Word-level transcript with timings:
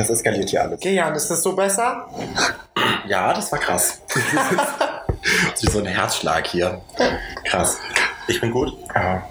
Das 0.00 0.08
eskaliert 0.08 0.48
hier 0.48 0.62
alles. 0.62 0.78
Okay, 0.78 0.94
Jan, 0.94 1.14
ist 1.14 1.28
das 1.28 1.42
so 1.42 1.54
besser? 1.54 2.08
Ja, 3.06 3.34
das 3.34 3.52
war 3.52 3.58
krass. 3.58 4.00
Wie 5.60 5.70
so 5.70 5.80
ein 5.80 5.84
Herzschlag 5.84 6.46
hier. 6.46 6.80
Krass. 7.44 7.76
Ich 8.26 8.40
bin 8.40 8.50
gut. 8.50 8.72
Ja. 8.94 9.22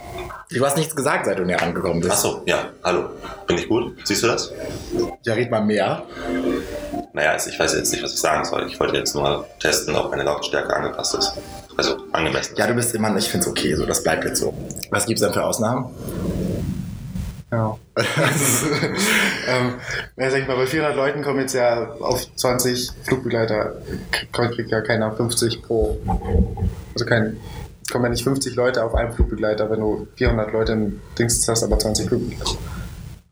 Du 0.52 0.64
hast 0.64 0.78
nichts 0.78 0.96
gesagt, 0.96 1.26
seit 1.26 1.40
du 1.40 1.44
näher 1.44 1.60
angekommen 1.64 2.02
bist. 2.02 2.12
Achso, 2.12 2.44
ja, 2.46 2.66
hallo. 2.84 3.10
Bin 3.48 3.58
ich 3.58 3.68
gut? 3.68 3.98
Siehst 4.04 4.22
du 4.22 4.28
das? 4.28 4.52
Ja, 5.24 5.34
red 5.34 5.50
mal 5.50 5.66
mehr. 5.66 6.04
Naja, 7.14 7.32
also 7.32 7.50
ich 7.50 7.60
weiß 7.60 7.74
jetzt 7.74 7.92
nicht, 7.92 8.04
was 8.04 8.14
ich 8.14 8.22
sagen 8.22 8.46
soll. 8.46 8.68
Ich 8.68 8.80
wollte 8.80 8.96
jetzt 8.96 9.16
nur 9.16 9.48
testen, 9.60 9.96
ob 9.96 10.12
meine 10.12 10.22
Lautstärke 10.22 10.72
angepasst 10.76 11.16
ist. 11.16 11.34
Also 11.78 11.98
angemessen. 12.12 12.54
Ja, 12.58 12.68
du 12.68 12.76
bist 12.76 12.94
immer, 12.94 13.16
ich 13.18 13.28
finde 13.28 13.48
es 13.48 13.50
okay, 13.50 13.74
so, 13.74 13.88
das 13.88 14.04
bleibt 14.04 14.24
jetzt 14.24 14.40
so. 14.40 14.54
Was 14.92 15.08
gibt's 15.08 15.24
denn 15.24 15.34
für 15.34 15.44
Ausnahmen? 15.44 15.90
Ja. 17.52 17.78
ähm, 19.48 19.74
ja, 20.18 20.30
sag 20.30 20.42
ich 20.42 20.48
mal, 20.48 20.56
bei 20.56 20.68
400 20.68 20.96
Leuten 20.96 21.24
kommen 21.24 21.40
jetzt 21.40 21.54
ja 21.54 21.94
auf 22.00 22.28
20 22.36 22.92
Flugbegleiter, 23.04 23.82
kriegt 24.12 24.56
kriegt 24.56 24.72
ja 24.72 24.82
keiner 24.82 25.12
50 25.12 25.64
pro. 25.64 25.98
Also 26.94 27.06
kein, 27.06 27.38
kommen 27.92 28.06
ja 28.06 28.12
nicht 28.12 28.24
50 28.24 28.56
Leute 28.56 28.84
auf 28.84 28.94
einen 28.94 29.14
Flugbegleiter, 29.14 29.70
wenn 29.72 29.80
du 29.80 30.08
400 30.16 30.54
Leute 30.54 30.74
im 30.74 31.02
Dings 31.18 31.48
hast, 31.48 31.64
aber 31.64 31.80
20 31.80 32.08
Flugbegleiter. 32.08 32.58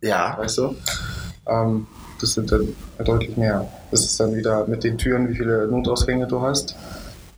Ja. 0.01 0.35
Weißt 0.37 0.57
du? 0.57 0.75
Ähm, 1.47 1.87
das 2.19 2.33
sind 2.33 2.51
dann 2.51 2.75
deutlich 3.03 3.37
mehr. 3.37 3.67
Das 3.91 4.03
ist 4.03 4.19
dann 4.19 4.35
wieder 4.35 4.65
mit 4.67 4.83
den 4.83 4.97
Türen, 4.97 5.29
wie 5.29 5.35
viele 5.35 5.67
Notausgänge 5.67 6.27
du 6.27 6.41
hast. 6.41 6.75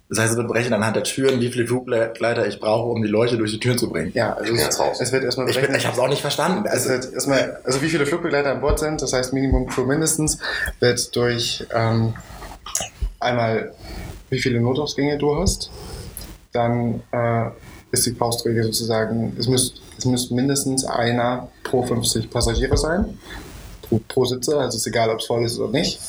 Das 0.09 0.17
heißt, 0.19 0.37
wir 0.37 0.43
berechnen 0.43 0.73
anhand 0.73 0.95
der 0.95 1.03
Türen, 1.03 1.39
wie 1.39 1.51
viele 1.51 1.67
Flugbegleiter 1.67 2.47
ich 2.47 2.59
brauche, 2.59 2.89
um 2.89 3.01
die 3.03 3.07
Leute 3.07 3.37
durch 3.37 3.51
die 3.51 3.59
Türen 3.59 3.77
zu 3.77 3.89
bringen. 3.89 4.11
Ja, 4.15 4.33
also 4.33 4.55
Ja, 4.55 4.67
es, 4.67 4.99
es 4.99 5.11
wird 5.11 5.23
erstmal 5.23 5.47
Ich, 5.49 5.61
bin- 5.61 5.75
ich 5.75 5.85
habe 5.85 5.95
es 5.95 5.99
auch 6.01 6.07
nicht 6.09 6.21
verstanden. 6.21 6.65
Es 6.65 6.71
Also, 6.73 6.89
wird 6.89 7.13
erstmal, 7.13 7.59
also 7.63 7.81
wie 7.83 7.89
viele 7.89 8.07
Flugbegleiter 8.07 8.51
an 8.51 8.59
Bord 8.61 8.79
sind, 8.79 9.01
das 9.03 9.13
heißt 9.13 9.33
Minimum 9.33 9.67
Crew 9.67 9.85
mindestens, 9.85 10.39
wird 10.79 11.15
durch 11.15 11.63
ähm, 11.75 12.15
einmal 13.19 13.73
wie 14.31 14.39
viele 14.39 14.59
Notausgänge 14.61 15.17
du 15.19 15.35
hast, 15.39 15.69
dann 16.53 17.03
äh, 17.11 17.49
ist 17.91 18.05
die 18.07 18.11
Faustregel 18.13 18.63
sozusagen, 18.63 19.35
es 19.39 19.47
müsst, 19.47 19.81
es 19.97 20.05
müsste 20.05 20.33
mindestens 20.33 20.85
einer 20.85 21.49
pro 21.63 21.83
50 21.83 22.29
Passagiere 22.31 22.77
sein, 22.77 23.17
pro, 23.89 23.99
pro 24.07 24.25
Sitze, 24.25 24.57
also 24.57 24.69
es 24.69 24.75
ist 24.75 24.87
egal, 24.87 25.09
ob 25.09 25.19
es 25.19 25.25
voll 25.25 25.43
ist 25.43 25.59
oder 25.59 25.71
nicht. 25.71 25.99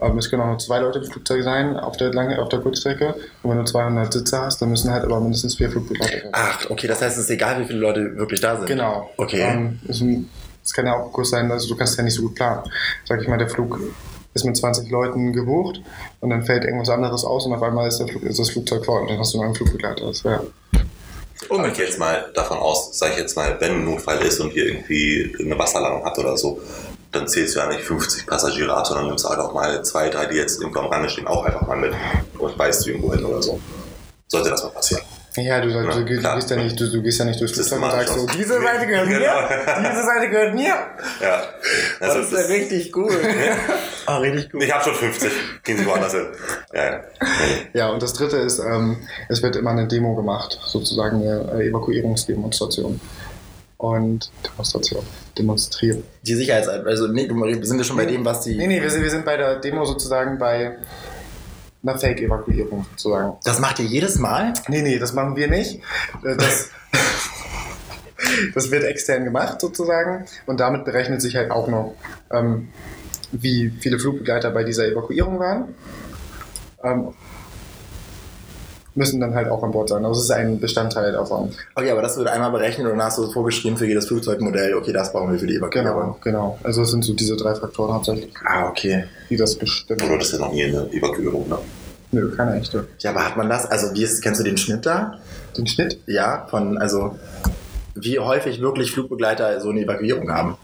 Ähm, 0.00 0.18
es 0.18 0.30
können 0.30 0.42
auch 0.42 0.46
nur 0.46 0.58
zwei 0.58 0.78
Leute 0.78 0.98
im 1.00 1.04
Flugzeug 1.04 1.42
sein 1.44 1.76
auf 1.76 1.96
der, 1.96 2.12
lange, 2.12 2.40
auf 2.40 2.48
der 2.48 2.60
Kurzstrecke 2.60 3.14
und 3.42 3.50
wenn 3.50 3.58
du 3.58 3.64
200 3.64 4.12
Sitze 4.12 4.40
hast, 4.40 4.62
dann 4.62 4.70
müssen 4.70 4.90
halt 4.90 5.04
aber 5.04 5.20
mindestens 5.20 5.56
vier 5.56 5.70
Flugbegleiter 5.70 6.20
sein. 6.22 6.30
ach, 6.32 6.70
okay, 6.70 6.86
das 6.86 7.02
heißt, 7.02 7.18
es 7.18 7.24
ist 7.24 7.30
egal, 7.30 7.60
wie 7.60 7.64
viele 7.66 7.80
Leute 7.80 8.16
wirklich 8.16 8.40
da 8.40 8.56
sind. 8.56 8.66
Genau. 8.66 9.10
Okay. 9.16 9.40
Ähm, 9.40 9.80
es, 9.88 10.02
es 10.64 10.72
kann 10.72 10.86
ja 10.86 10.94
auch 10.94 11.12
kurz 11.12 11.30
sein, 11.30 11.50
also 11.50 11.68
du 11.68 11.76
kannst 11.76 11.96
ja 11.96 12.04
nicht 12.04 12.14
so 12.14 12.22
gut 12.22 12.34
planen. 12.34 12.62
Sag 13.04 13.20
ich 13.22 13.28
mal, 13.28 13.38
der 13.38 13.48
Flug 13.48 13.78
ist 14.34 14.44
mit 14.44 14.56
20 14.56 14.90
Leuten 14.90 15.32
gebucht 15.32 15.80
und 16.20 16.30
dann 16.30 16.44
fällt 16.44 16.64
irgendwas 16.64 16.90
anderes 16.90 17.24
aus 17.24 17.46
und 17.46 17.54
auf 17.54 17.62
einmal 17.62 17.88
ist, 17.88 17.98
der 17.98 18.08
Flug, 18.08 18.22
ist 18.22 18.38
das 18.38 18.50
Flugzeug 18.50 18.84
voll 18.84 19.02
und 19.02 19.10
dann 19.10 19.18
hast 19.18 19.34
du 19.34 19.38
nur 19.38 19.46
einen 19.46 19.54
Flugbegleiter. 19.54 20.06
Das 20.06 20.24
wäre 20.24 20.46
Und 21.48 21.64
ich 21.66 21.78
jetzt 21.78 21.98
mal 21.98 22.30
davon 22.34 22.58
aus, 22.58 22.96
sage 22.98 23.12
ich 23.14 23.18
jetzt 23.20 23.36
mal, 23.36 23.56
wenn 23.60 23.72
ein 23.72 23.84
Notfall 23.84 24.18
ist 24.18 24.40
und 24.40 24.54
ihr 24.54 24.66
irgendwie 24.66 25.34
eine 25.40 25.58
Wasserlandung 25.58 26.04
habt 26.04 26.18
oder 26.18 26.36
so, 26.36 26.60
dann 27.12 27.26
zählst 27.28 27.54
du 27.56 27.60
ja 27.60 27.66
nicht 27.66 27.80
50 27.80 28.26
Passagiere 28.26 28.74
ab, 28.76 28.86
sondern 28.86 29.06
nimmst 29.06 29.28
halt 29.28 29.38
auch 29.38 29.52
mal 29.54 29.82
zwei, 29.84 30.08
drei, 30.10 30.26
die 30.26 30.36
jetzt 30.36 30.60
irgendwo 30.60 30.80
am 30.80 30.86
Rande 30.86 31.08
stehen, 31.08 31.26
auch 31.26 31.44
einfach 31.44 31.66
mal 31.66 31.76
mit 31.76 31.92
und 32.38 32.58
weißt 32.58 32.84
du 32.86 32.90
irgendwo 32.90 33.12
hin 33.14 33.24
oder 33.24 33.42
so. 33.42 33.58
Sollte 34.28 34.50
das 34.50 34.62
mal 34.62 34.70
passieren. 34.70 35.02
ja, 35.36 35.58
du, 35.60 35.68
Ja, 35.70 35.80
du, 35.82 35.86
gehst- 36.04 36.08
du, 36.10 36.20
klar. 36.20 36.34
gehst 36.36 36.50
ja 36.50 36.56
nicht, 36.56 36.78
du, 36.78 36.90
du 36.90 37.00
gehst 37.02 37.18
ja 37.18 37.24
nicht 37.24 37.40
durchs 37.40 37.56
Das 37.56 37.68
Flugzeug 37.68 37.84
und 37.92 38.06
sagst 38.06 38.14
so, 38.14 38.26
diese 38.36 38.60
Seite 38.60 38.86
gehört 38.86 39.08
mir, 39.08 39.18
Genau. 39.20 39.88
diese 39.90 40.02
Seite 40.04 40.28
gehört 40.30 40.54
mir. 40.54 40.74
Ja. 41.22 41.42
Also, 42.00 42.18
Das 42.20 42.30
ist 42.32 42.38
ja 42.38 42.44
richtig 42.54 42.92
gut. 42.92 43.10
oh, 44.06 44.16
richtig 44.16 44.52
gut. 44.52 44.62
ich 44.62 44.70
habe 44.74 44.84
schon 44.84 44.94
50. 44.94 45.32
Gehen 45.64 45.78
Sie 45.78 45.86
woanders 45.86 46.12
hin. 46.12 46.26
Ja, 46.74 46.84
ja. 46.84 47.00
Ja, 47.72 47.88
und 47.88 48.02
das 48.02 48.12
dritte 48.12 48.36
ist, 48.36 48.58
ähm, 48.58 48.98
es 49.30 49.42
wird 49.42 49.56
immer 49.56 49.70
eine 49.70 49.86
Demo 49.88 50.14
gemacht, 50.14 50.58
sozusagen 50.66 51.16
eine 51.26 51.64
Evakuierungsdemonstration. 51.64 53.00
Und 53.78 54.30
Demonstration, 54.44 55.04
demonstrieren. 55.38 56.02
Die 56.22 56.34
Sicherheits... 56.34 56.68
Also, 56.68 57.06
nee, 57.06 57.28
wir 57.28 57.64
sind 57.64 57.78
ja 57.78 57.84
schon 57.84 57.96
bei 57.96 58.06
dem, 58.06 58.24
was 58.24 58.42
die... 58.42 58.56
Nee, 58.56 58.66
nee, 58.66 58.82
wir 58.82 58.90
sind, 58.90 59.02
wir 59.02 59.10
sind 59.10 59.24
bei 59.24 59.36
der 59.36 59.56
Demo 59.60 59.84
sozusagen 59.84 60.36
bei 60.36 60.76
einer 61.82 61.96
Fake-Evakuierung 61.96 62.84
sozusagen. 62.90 63.36
Das 63.44 63.60
macht 63.60 63.78
ihr 63.78 63.86
jedes 63.86 64.18
Mal? 64.18 64.52
Nee, 64.66 64.82
nee, 64.82 64.98
das 64.98 65.12
machen 65.12 65.36
wir 65.36 65.48
nicht. 65.48 65.80
Äh, 66.24 66.36
Das, 66.36 66.70
das 68.54 68.70
wird 68.70 68.84
extern 68.84 69.24
gemacht 69.24 69.60
sozusagen 69.60 70.26
und 70.46 70.58
damit 70.60 70.84
berechnet 70.84 71.22
sich 71.22 71.36
halt 71.36 71.50
auch 71.50 71.68
noch, 71.68 71.94
ähm, 72.32 72.68
wie 73.30 73.70
viele 73.80 73.98
Flugbegleiter 73.98 74.50
bei 74.50 74.64
dieser 74.64 74.86
Evakuierung 74.86 75.38
waren. 75.38 75.74
Ähm, 76.82 77.14
müssen 78.98 79.20
dann 79.20 79.34
halt 79.34 79.48
auch 79.48 79.62
an 79.62 79.70
Bord 79.70 79.88
sein. 79.88 80.04
Also 80.04 80.18
es 80.18 80.24
ist 80.26 80.30
ein 80.32 80.60
Bestandteil 80.60 81.12
davon. 81.12 81.50
Okay, 81.74 81.90
aber 81.90 82.02
das 82.02 82.18
wird 82.18 82.28
einmal 82.28 82.50
berechnet 82.50 82.86
und 82.86 82.98
dann 82.98 83.06
hast 83.06 83.16
du 83.18 83.30
vorgeschrieben 83.30 83.78
für 83.78 83.86
jedes 83.86 84.06
Flugzeugmodell, 84.06 84.74
okay, 84.74 84.92
das 84.92 85.12
brauchen 85.12 85.32
wir 85.32 85.38
für 85.38 85.46
die 85.46 85.56
Evakuierung. 85.56 85.94
Genau, 85.94 86.18
genau. 86.22 86.58
Also 86.64 86.82
es 86.82 86.90
sind 86.90 87.04
so 87.04 87.14
diese 87.14 87.36
drei 87.36 87.54
Faktoren 87.54 87.94
hauptsächlich, 87.94 88.34
Ah, 88.44 88.68
okay. 88.68 89.04
die 89.30 89.36
das 89.36 89.54
bestimmen. 89.56 90.00
Du 90.00 90.08
hattest 90.10 90.32
ja 90.34 90.40
noch 90.40 90.52
nie 90.52 90.64
eine 90.64 90.92
Evakuierung, 90.92 91.48
ne? 91.48 91.58
Nö, 92.10 92.34
keine 92.34 92.58
echte. 92.58 92.86
Ja, 93.00 93.10
aber 93.10 93.24
hat 93.24 93.36
man 93.36 93.48
das? 93.48 93.66
Also, 93.66 93.94
wie 93.94 94.02
ist, 94.02 94.22
kennst 94.22 94.40
du 94.40 94.44
den 94.44 94.56
Schnitt 94.56 94.84
da? 94.86 95.18
Den 95.56 95.66
Schnitt? 95.66 96.00
Ja, 96.06 96.46
von, 96.50 96.78
also, 96.78 97.16
wie 97.94 98.18
häufig 98.18 98.60
wirklich 98.60 98.90
Flugbegleiter 98.92 99.60
so 99.60 99.68
eine 99.70 99.82
Evakuierung 99.82 100.30
haben? 100.30 100.56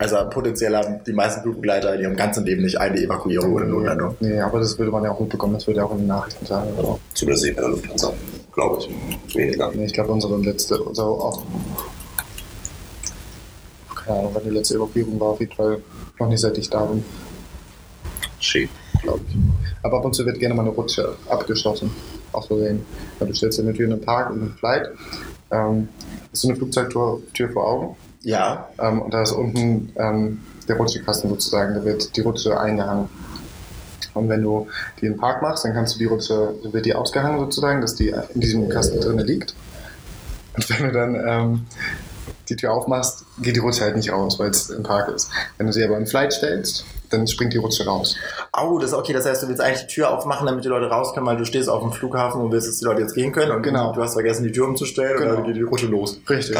Also, 0.00 0.16
potenziell 0.30 0.76
haben 0.76 1.00
die 1.04 1.12
meisten 1.12 1.42
Flugbegleiter 1.42 1.94
in 1.96 2.02
ihrem 2.02 2.16
ganzen 2.16 2.46
Leben 2.46 2.62
nicht 2.62 2.78
eine 2.78 2.96
Evakuierung 3.00 3.52
oder 3.52 3.64
Notlandung. 3.64 4.16
Nee, 4.20 4.40
aber 4.40 4.60
das 4.60 4.78
würde 4.78 4.92
man 4.92 5.02
ja 5.02 5.10
auch 5.10 5.18
mitbekommen, 5.18 5.54
das 5.54 5.66
würde 5.66 5.80
ja 5.80 5.86
auch 5.86 5.90
in 5.90 5.98
den 5.98 6.06
Nachrichten 6.06 6.46
sagen. 6.46 6.70
Oder? 6.76 7.00
Zumindest 7.14 7.46
nicht 7.46 7.56
bei 7.56 7.62
der 7.62 7.70
Lufthansa, 7.70 8.12
glaube 8.54 8.78
ich. 8.78 9.34
Weniger. 9.36 9.72
Nee, 9.74 9.86
ich 9.86 9.92
glaube, 9.92 10.12
unsere 10.12 10.36
letzte, 10.36 10.80
unsere 10.80 11.08
auch. 11.08 11.42
Keine 13.96 14.20
Ahnung, 14.20 14.30
wann 14.34 14.44
die 14.44 14.50
letzte 14.50 14.76
Evakuierung 14.76 15.18
war, 15.18 15.30
auf 15.30 15.40
jeden 15.40 15.52
Fall 15.52 15.82
noch 16.20 16.28
nicht 16.28 16.40
seit 16.40 16.56
ich 16.56 16.70
da 16.70 16.84
bin, 16.84 17.04
Schön. 18.38 18.68
glaube 19.02 19.20
ich. 19.28 19.36
Aber 19.82 19.98
ab 19.98 20.04
und 20.04 20.14
zu 20.14 20.24
wird 20.24 20.38
gerne 20.38 20.54
mal 20.54 20.62
eine 20.62 20.70
Rutsche 20.70 21.16
abgeschlossen. 21.28 21.90
Auch 22.32 22.44
so 22.46 22.56
sehen. 22.58 22.86
Du 23.18 23.34
stellst 23.34 23.58
dir 23.58 23.62
eine 23.62 23.74
Tür 23.74 23.86
in 23.86 23.90
den 23.90 24.00
Park, 24.00 24.32
in 24.32 24.40
den 24.40 24.54
Flight. 24.54 24.90
Ähm, 25.50 25.88
ist 26.32 26.42
so 26.42 26.48
eine 26.48 26.56
Flugzeugtür 26.56 27.20
Tür 27.34 27.48
vor 27.50 27.66
Augen. 27.66 27.96
Ja. 28.28 28.68
Ähm, 28.78 29.00
und 29.00 29.14
da 29.14 29.22
ist 29.22 29.32
unten 29.32 29.90
ähm, 29.96 30.40
der 30.68 30.76
Rutschekasten 30.76 31.30
sozusagen, 31.30 31.74
da 31.74 31.82
wird 31.82 32.14
die 32.14 32.20
Rutsche 32.20 32.60
eingehangen. 32.60 33.08
Und 34.12 34.28
wenn 34.28 34.42
du 34.42 34.66
die 35.00 35.06
im 35.06 35.16
Park 35.16 35.40
machst, 35.40 35.64
dann 35.64 35.72
kannst 35.72 35.94
du 35.94 35.98
die 35.98 36.04
Rutsche, 36.04 36.54
wird 36.62 36.84
die 36.84 36.94
ausgehangen 36.94 37.38
sozusagen, 37.38 37.80
dass 37.80 37.94
die 37.94 38.14
in 38.34 38.40
diesem 38.42 38.68
Kasten 38.68 39.00
drin 39.00 39.18
liegt. 39.20 39.54
Und 40.54 40.68
wenn 40.68 40.88
du 40.88 40.92
dann 40.92 41.14
ähm, 41.14 41.66
die 42.50 42.56
Tür 42.56 42.74
aufmachst, 42.74 43.24
geht 43.40 43.56
die 43.56 43.60
Rutsche 43.60 43.84
halt 43.84 43.96
nicht 43.96 44.12
raus, 44.12 44.38
weil 44.38 44.50
es 44.50 44.68
im 44.68 44.82
Park 44.82 45.08
ist. 45.08 45.30
Wenn 45.56 45.66
du 45.66 45.72
sie 45.72 45.82
aber 45.82 45.96
im 45.96 46.06
Flight 46.06 46.34
stellst, 46.34 46.84
dann 47.10 47.26
springt 47.26 47.52
die 47.52 47.58
Rutsche 47.58 47.84
raus. 47.86 48.16
Au, 48.52 48.78
das 48.78 48.90
ist 48.90 48.96
okay. 48.96 49.12
Das 49.12 49.24
heißt, 49.26 49.42
du 49.42 49.48
willst 49.48 49.60
eigentlich 49.60 49.86
die 49.86 49.94
Tür 49.94 50.10
aufmachen, 50.10 50.46
damit 50.46 50.64
die 50.64 50.68
Leute 50.68 50.86
raus 50.86 51.12
können, 51.14 51.26
weil 51.26 51.36
du 51.36 51.44
stehst 51.44 51.68
auf 51.68 51.82
dem 51.82 51.92
Flughafen 51.92 52.40
und 52.40 52.52
willst, 52.52 52.68
dass 52.68 52.78
die 52.78 52.84
Leute 52.84 53.02
jetzt 53.02 53.14
gehen 53.14 53.32
können. 53.32 53.52
Und 53.52 53.62
Genau. 53.62 53.92
du 53.92 54.02
hast 54.02 54.14
vergessen, 54.14 54.44
die 54.44 54.52
Tür 54.52 54.66
umzustellen 54.66 55.16
und 55.16 55.22
Genau. 55.22 55.34
dann 55.36 55.44
geht 55.44 55.56
die 55.56 55.62
Rutsche 55.62 55.86
los. 55.86 56.18
Richtig. 56.28 56.56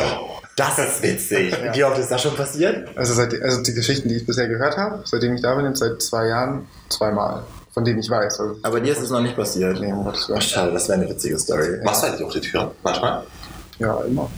Das 0.57 0.79
ist 0.79 1.03
witzig. 1.03 1.57
Wie 1.73 1.85
oft 1.85 1.99
ist 1.99 2.11
das 2.11 2.23
schon 2.23 2.35
passiert? 2.35 2.89
Also, 2.97 3.15
seit, 3.15 3.41
also 3.43 3.63
die 3.63 3.75
Geschichten, 3.75 4.09
die 4.09 4.17
ich 4.17 4.27
bisher 4.27 4.49
gehört 4.49 4.77
habe, 4.77 5.01
seitdem 5.05 5.35
ich 5.35 5.43
da 5.43 5.55
bin, 5.55 5.75
seit 5.75 6.01
zwei 6.03 6.27
Jahren, 6.29 6.67
zweimal. 6.89 7.43
Von 7.73 7.85
denen 7.85 8.01
ich 8.01 8.11
weiß. 8.11 8.41
Also, 8.41 8.57
Aber 8.63 8.81
dir 8.81 8.93
ist 8.93 9.03
es 9.03 9.11
noch 9.11 9.21
nicht 9.21 9.37
passiert. 9.37 9.79
nee, 9.81 9.93
Willen. 9.93 10.41
schade, 10.41 10.73
das 10.73 10.89
wäre 10.89 10.99
eine 11.01 11.09
witzige 11.09 11.39
Story. 11.39 11.79
Machst 11.85 12.03
du 12.03 12.07
eigentlich 12.09 12.25
auch 12.27 12.33
die 12.33 12.41
Tür? 12.41 12.73
Manchmal? 12.83 13.23
Ja, 13.79 14.01
immer. 14.01 14.29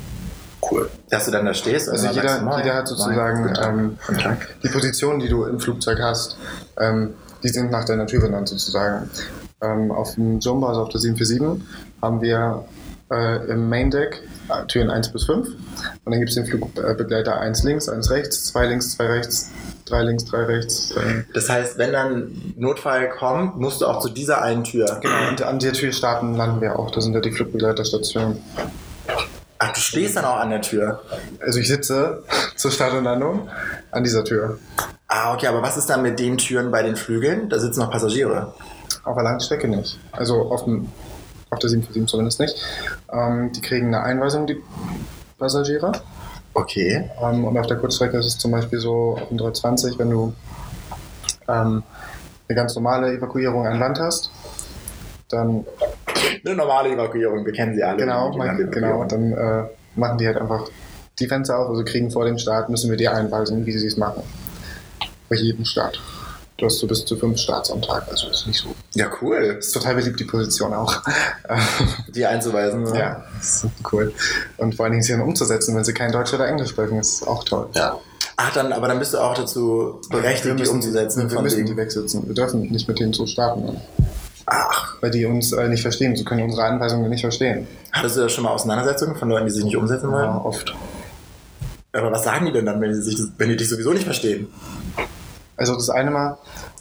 Cool. 0.71 0.89
Dass 1.11 1.25
du 1.27 1.31
dann 1.31 1.47
da 1.47 1.55
stehst? 1.55 1.89
Also 1.89 2.09
jeder, 2.09 2.29
sagst 2.29 2.59
jeder 2.65 2.75
hat 2.75 2.89
sozusagen 2.89 3.55
ähm, 3.63 3.99
die 4.63 4.69
Position, 4.69 5.19
die 5.19 5.29
du 5.29 5.45
im 5.45 5.59
Flugzeug 5.59 5.99
hast, 6.01 6.37
ähm, 6.79 7.15
die 7.43 7.49
sind 7.49 7.71
nach 7.71 7.85
deiner 7.85 8.07
Tür 8.07 8.21
benannt 8.21 8.49
sozusagen. 8.49 9.11
Ähm, 9.63 9.91
auf 9.91 10.15
dem 10.15 10.39
Jumbo, 10.41 10.69
also 10.69 10.83
auf 10.83 10.89
der 10.91 11.01
747, 11.01 11.67
haben 12.01 12.23
wir 12.23 12.65
äh, 13.11 13.51
im 13.51 13.69
Main 13.69 13.91
Deck 13.91 14.23
äh, 14.49 14.67
Türen 14.67 14.91
1 14.91 15.13
bis 15.13 15.25
5 15.25 15.49
und 15.49 15.57
dann 16.07 16.19
gibt 16.19 16.31
es 16.31 16.37
den 16.37 16.47
Flugbegleiter 16.47 17.39
1 17.41 17.63
links, 17.65 17.89
1 17.89 18.11
rechts, 18.11 18.45
2 18.47 18.67
links, 18.67 18.93
2 18.97 19.07
rechts, 19.07 19.51
3 19.87 20.03
links, 20.03 20.25
3 20.27 20.45
rechts. 20.45 20.93
Äh, 20.93 21.25
Das 21.35 21.49
heißt, 21.51 21.77
wenn 21.79 21.93
dann 21.93 22.55
Notfall 22.57 23.11
kommt, 23.11 23.59
musst 23.59 23.81
du 23.83 23.87
auch 23.87 24.01
zu 24.01 24.09
dieser 24.09 24.41
einen 24.43 24.65
Tür. 24.65 24.99
genau, 25.03 25.29
und 25.29 25.43
an 25.43 25.59
der 25.59 25.73
Tür 25.73 25.93
starten 25.93 26.37
landen 26.37 26.61
wir 26.61 26.79
auch. 26.79 26.91
Da 26.91 27.01
sind 27.01 27.15
ja 27.15 27.21
die 27.21 27.33
Flugbegleiterstationen. 27.33 28.39
Ach, 29.63 29.75
du 29.75 29.81
stehst 29.81 30.17
dann 30.17 30.25
auch 30.25 30.39
an 30.39 30.49
der 30.49 30.63
Tür. 30.63 31.03
Also 31.39 31.59
ich 31.59 31.69
sitze 31.69 32.23
zur 32.57 32.71
Start 32.71 32.95
und 32.95 33.05
Landung 33.05 33.51
an 33.91 34.03
dieser 34.03 34.25
Tür. 34.25 34.59
Ah, 35.07 35.35
okay, 35.35 35.49
aber 35.49 35.61
was 35.61 35.77
ist 35.77 35.91
dann 35.91 36.01
mit 36.01 36.19
den 36.19 36.39
Türen 36.39 36.71
bei 36.71 36.83
den 36.83 36.97
Flügeln? 36.97 37.51
Da 37.51 37.59
sitzen 37.59 37.81
noch 37.81 37.91
Passagiere. 37.91 38.55
Auf 39.05 39.15
der 39.17 39.23
Langstrecke 39.23 39.69
nicht. 39.69 40.01
Also 40.13 40.51
auf, 40.51 40.65
dem, 40.65 40.89
auf 41.51 41.59
der 41.59 41.69
747 41.69 42.07
zumindest 42.11 42.41
nicht. 42.41 42.57
Ähm, 43.13 43.53
die 43.53 43.61
kriegen 43.61 43.89
eine 43.89 44.03
Einweisung, 44.03 44.47
die 44.47 44.57
Passagiere. 45.39 45.93
Okay. 46.55 47.11
Ähm, 47.21 47.45
und 47.45 47.59
auf 47.59 47.67
der 47.67 47.77
Kurzstrecke 47.77 48.17
ist 48.17 48.27
es 48.27 48.39
zum 48.39 48.53
Beispiel 48.53 48.81
so 48.81 49.19
auf 49.21 49.29
dem 49.29 49.37
320, 49.37 49.99
wenn 49.99 50.09
du 50.09 50.33
ähm, 51.49 51.83
eine 52.49 52.57
ganz 52.57 52.75
normale 52.77 53.13
Evakuierung 53.13 53.67
an 53.67 53.79
Land 53.79 54.01
hast, 54.01 54.31
dann 55.29 55.67
Eine 56.45 56.55
normale 56.57 56.91
Evakuierung, 56.91 57.45
wir 57.45 57.53
kennen 57.53 57.75
sie 57.75 57.83
alle. 57.83 57.97
genau, 57.99 58.37
man, 58.37 58.71
genau, 58.71 59.05
dann 59.05 59.33
äh, 59.33 59.65
machen 59.97 60.19
die 60.19 60.27
halt 60.27 60.37
einfach 60.39 60.69
die 61.19 61.27
Fenster 61.29 61.59
auf, 61.59 61.69
also 61.69 61.85
kriegen 61.85 62.11
vor 62.11 62.25
dem 62.25 62.39
Start, 62.39 62.69
müssen 62.71 62.91
wir 62.91 62.97
dir 62.97 63.15
einweisen, 63.15 63.67
wie 63.67 63.73
sie 63.77 63.87
es 63.87 63.97
machen. 63.97 64.23
Bei 65.29 65.37
jedem 65.37 65.65
Start. 65.65 66.01
Du 66.57 66.67
hast 66.67 66.79
so 66.79 66.87
bis 66.87 67.05
zu 67.07 67.17
fünf 67.17 67.39
Starts 67.39 67.71
am 67.71 67.81
Tag, 67.81 68.07
also 68.11 68.29
ist 68.29 68.47
nicht 68.47 68.61
so. 68.61 68.75
Ja, 68.95 69.07
cool. 69.23 69.57
Ist 69.59 69.73
total 69.73 69.95
beliebt, 69.95 70.21
die 70.21 70.25
Position 70.25 70.75
auch. 70.75 70.95
Die 72.15 72.27
einzuweisen. 72.27 72.83
ne? 72.83 72.99
ja, 72.99 73.25
ist 73.41 73.67
cool. 73.93 74.13
Und 74.59 74.75
vor 74.75 74.85
allen 74.85 74.93
Dingen 74.93 75.03
sie 75.03 75.13
dann 75.13 75.23
umzusetzen, 75.23 75.75
wenn 75.75 75.85
sie 75.85 75.95
kein 75.95 76.13
Deutsch 76.13 76.35
oder 76.35 76.47
Englisch 76.49 76.71
sprechen, 76.71 76.99
ist 76.99 77.27
auch 77.27 77.45
toll. 77.45 77.69
Ja. 77.75 77.99
Ach, 78.37 78.53
dann, 78.53 78.73
aber 78.73 78.89
dann 78.89 78.99
bist 78.99 79.15
du 79.15 79.19
auch 79.19 79.35
dazu 79.35 80.01
berechtigt, 80.11 80.59
die 80.59 80.67
umzusetzen. 80.69 81.31
Wir 81.31 81.41
müssen 81.41 81.59
wegen- 81.59 81.67
die 81.69 81.77
wegsitzen. 81.79 82.27
Wir 82.27 82.35
dürfen 82.35 82.61
nicht 82.71 82.87
mit 82.89 82.99
denen 83.01 83.13
so 83.15 83.27
starten. 83.27 83.81
Ach, 84.69 84.97
Weil 85.01 85.11
die 85.11 85.25
uns 85.27 85.53
äh, 85.53 85.69
nicht 85.69 85.83
verstehen. 85.83 86.17
Sie 86.17 86.25
können 86.25 86.43
unsere 86.43 86.65
Anweisungen 86.65 87.09
nicht 87.09 87.23
verstehen. 87.23 87.67
hattest 87.93 88.17
du 88.17 88.21
da 88.23 88.29
schon 88.29 88.45
mal 88.45 88.51
Auseinandersetzungen 88.51 89.17
von 89.17 89.29
Leuten, 89.29 89.47
die 89.47 89.53
sich 89.53 89.65
nicht 89.65 89.77
umsetzen 89.77 90.11
wollen? 90.11 90.25
Ja, 90.25 90.41
oft. 90.45 90.75
Aber 91.93 92.13
was 92.13 92.23
sagen 92.25 92.47
die 92.47 92.53
denn 92.53 92.67
dann, 92.67 92.81
wenn 92.81 92.91
die, 92.91 93.01
sich, 93.01 93.19
wenn 93.39 93.49
die 93.49 93.57
dich 93.57 93.69
sowieso 93.69 93.93
nicht 93.93 94.05
verstehen? 94.05 94.49
Also 95.57 95.75
das 95.75 95.91
eine 95.91 96.11
Mal 96.11 96.39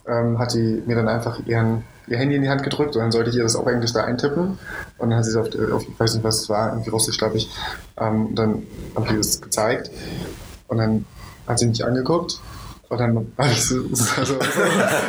ähm, 0.08 0.38
hat 0.40 0.54
die 0.54 0.84
mir 0.86 0.96
dann 0.96 1.08
einfach 1.08 1.40
ihren, 1.46 1.84
ihr 2.08 2.18
Handy 2.18 2.36
in 2.36 2.44
die 2.44 2.50
Hand 2.50 2.64
gedrückt 2.64 2.96
und 2.96 3.02
dann 3.02 3.12
sollte 3.12 3.30
ich 3.30 3.36
ihr 3.36 3.44
das 3.44 3.56
auf 3.56 3.66
Englisch 3.68 3.94
da 3.94 4.04
eintippen. 4.04 4.60
Und 4.98 5.10
dann 5.10 5.18
hat 5.18 5.26
sie 5.26 5.32
es 5.32 5.38
auf, 5.38 5.48
auf 5.48 5.88
ich 5.88 6.00
weiß 6.00 6.16
nicht, 6.16 6.24
was 6.24 6.42
es 6.42 6.50
war, 6.50 6.70
irgendwie 6.70 6.90
Russisch, 6.90 7.18
glaube 7.18 7.38
ich. 7.38 7.50
Ähm, 7.98 8.36
dann 8.36 8.64
habe 8.96 9.06
ich 9.08 9.12
ihr 9.12 9.18
das 9.18 9.42
gezeigt 9.42 9.90
und 10.68 10.78
dann 10.78 11.06
hat 11.48 11.60
sie 11.60 11.68
mich 11.68 11.84
angeguckt. 11.84 12.40
Und 12.90 12.98
dann 12.98 13.32
habe 13.38 13.52
ich 13.52 13.64
so, 13.64 13.84
so, 13.94 14.26
so 14.26 14.40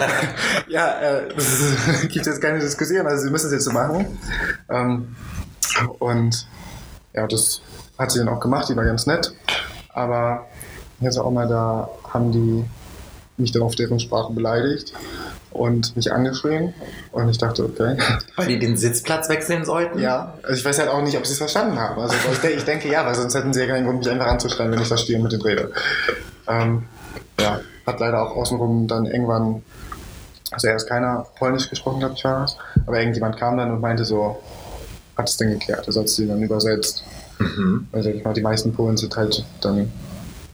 ja, 0.69 1.01
äh, 1.01 1.35
das 1.35 1.63
gibt 2.09 2.27
jetzt 2.27 2.41
keine 2.41 2.59
Diskussion, 2.59 3.07
also 3.07 3.25
sie 3.25 3.31
müssen 3.31 3.47
es 3.47 3.53
jetzt 3.53 3.65
so 3.65 3.73
machen. 3.73 4.19
Ähm, 4.69 5.17
und 5.99 6.47
ja, 7.15 7.27
das 7.27 7.63
hat 7.99 8.13
sie 8.13 8.19
dann 8.19 8.29
auch 8.29 8.41
gemacht, 8.41 8.69
die 8.69 8.77
war 8.77 8.85
ganz 8.85 9.07
nett. 9.07 9.33
Aber 9.89 10.47
jetzt 11.01 11.19
auch 11.19 11.31
mal 11.31 11.49
da 11.49 11.89
haben 12.13 12.33
die 12.33 12.65
mich 13.39 13.53
dann 13.53 13.63
auf 13.63 13.75
deren 13.75 13.99
Sprache 13.99 14.33
beleidigt 14.35 14.93
und 15.51 15.97
mich 15.97 16.13
angeschrien. 16.13 16.75
Und 17.13 17.31
ich 17.31 17.39
dachte, 17.39 17.65
okay. 17.65 17.97
Weil 18.37 18.47
die 18.49 18.59
den 18.59 18.77
Sitzplatz 18.77 19.31
wechseln 19.31 19.65
sollten? 19.65 19.99
Ja, 19.99 20.35
also 20.43 20.55
ich 20.55 20.65
weiß 20.65 20.79
halt 20.79 20.91
auch 20.91 21.03
nicht, 21.03 21.17
ob 21.17 21.27
sie 21.27 21.33
es 21.33 21.39
verstanden 21.39 21.79
haben. 21.79 22.01
Also 22.01 22.15
ich, 22.31 22.39
denke, 22.39 22.57
ich 22.57 22.65
denke 22.65 22.91
ja, 22.91 23.07
weil 23.07 23.15
sonst 23.15 23.35
hätten 23.35 23.55
sie 23.55 23.61
ja 23.61 23.67
keinen 23.67 23.87
Grund, 23.87 24.01
mich 24.01 24.11
einfach 24.11 24.27
anzuschreien, 24.27 24.71
wenn 24.71 24.83
ich 24.83 24.89
verstehe 24.89 25.17
und 25.17 25.23
mit 25.23 25.33
den 25.33 25.41
rede. 25.41 25.73
Ähm, 26.47 26.85
ja, 27.41 27.61
hat 27.87 28.01
leider 28.01 28.23
auch 28.23 28.37
außenrum 28.37 28.87
dann 28.87 29.07
irgendwann, 29.07 29.63
also 30.51 30.69
erst 30.69 30.89
keiner 30.89 31.27
Polnisch 31.39 31.69
gesprochen, 31.71 32.01
glaube 32.01 32.15
ich, 32.17 32.25
war 32.25 32.43
das. 32.43 32.57
Aber 32.87 32.99
irgendjemand 32.99 33.37
kam 33.37 33.57
dann 33.57 33.71
und 33.73 33.81
meinte 33.81 34.05
so, 34.05 34.39
hat 35.17 35.29
es 35.29 35.37
denn 35.37 35.51
geklärt. 35.51 35.87
Also 35.87 36.01
hat 36.01 36.09
sie 36.09 36.27
dann 36.27 36.43
übersetzt. 36.43 37.03
Mhm. 37.39 37.89
Also 37.93 38.11
ich 38.11 38.23
meine, 38.25 38.35
die 38.35 38.43
meisten 38.43 38.73
Polen 38.73 38.97
sind 38.97 39.17
halt 39.17 39.45
dann, 39.61 39.91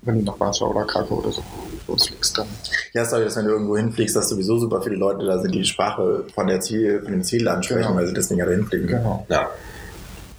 wenn 0.03 0.19
du 0.19 0.25
nach 0.25 0.39
Warschau 0.39 0.71
oder 0.71 0.85
Krakau 0.85 1.17
oder 1.17 1.33
so 1.33 1.43
losfliegst, 1.89 2.37
dann. 2.39 2.47
Ja, 2.93 3.05
sorry, 3.05 3.25
dass 3.25 3.37
wenn 3.37 3.45
du 3.47 3.53
irgendwo 3.53 3.77
hinfliegst, 3.77 4.15
dass 4.17 4.29
sowieso 4.29 4.59
super 4.59 4.83
viele 4.83 4.97
Leute 4.97 5.25
da 5.25 5.39
sind, 5.41 5.55
die 5.55 5.61
die 5.61 5.65
Sprache 5.65 6.25
von, 6.35 6.47
der 6.47 6.61
Ziel, 6.61 7.03
von 7.03 7.13
dem 7.13 7.23
Zielland 7.23 7.65
sprechen, 7.65 7.83
Genau. 7.83 7.97
weil 7.97 8.07
sie 8.07 8.15
deswegen 8.15 8.41
ja 8.41 8.47
da 8.47 8.53
hinfliegen. 8.53 8.87
Genau. 8.89 9.27
Ja. 9.29 9.49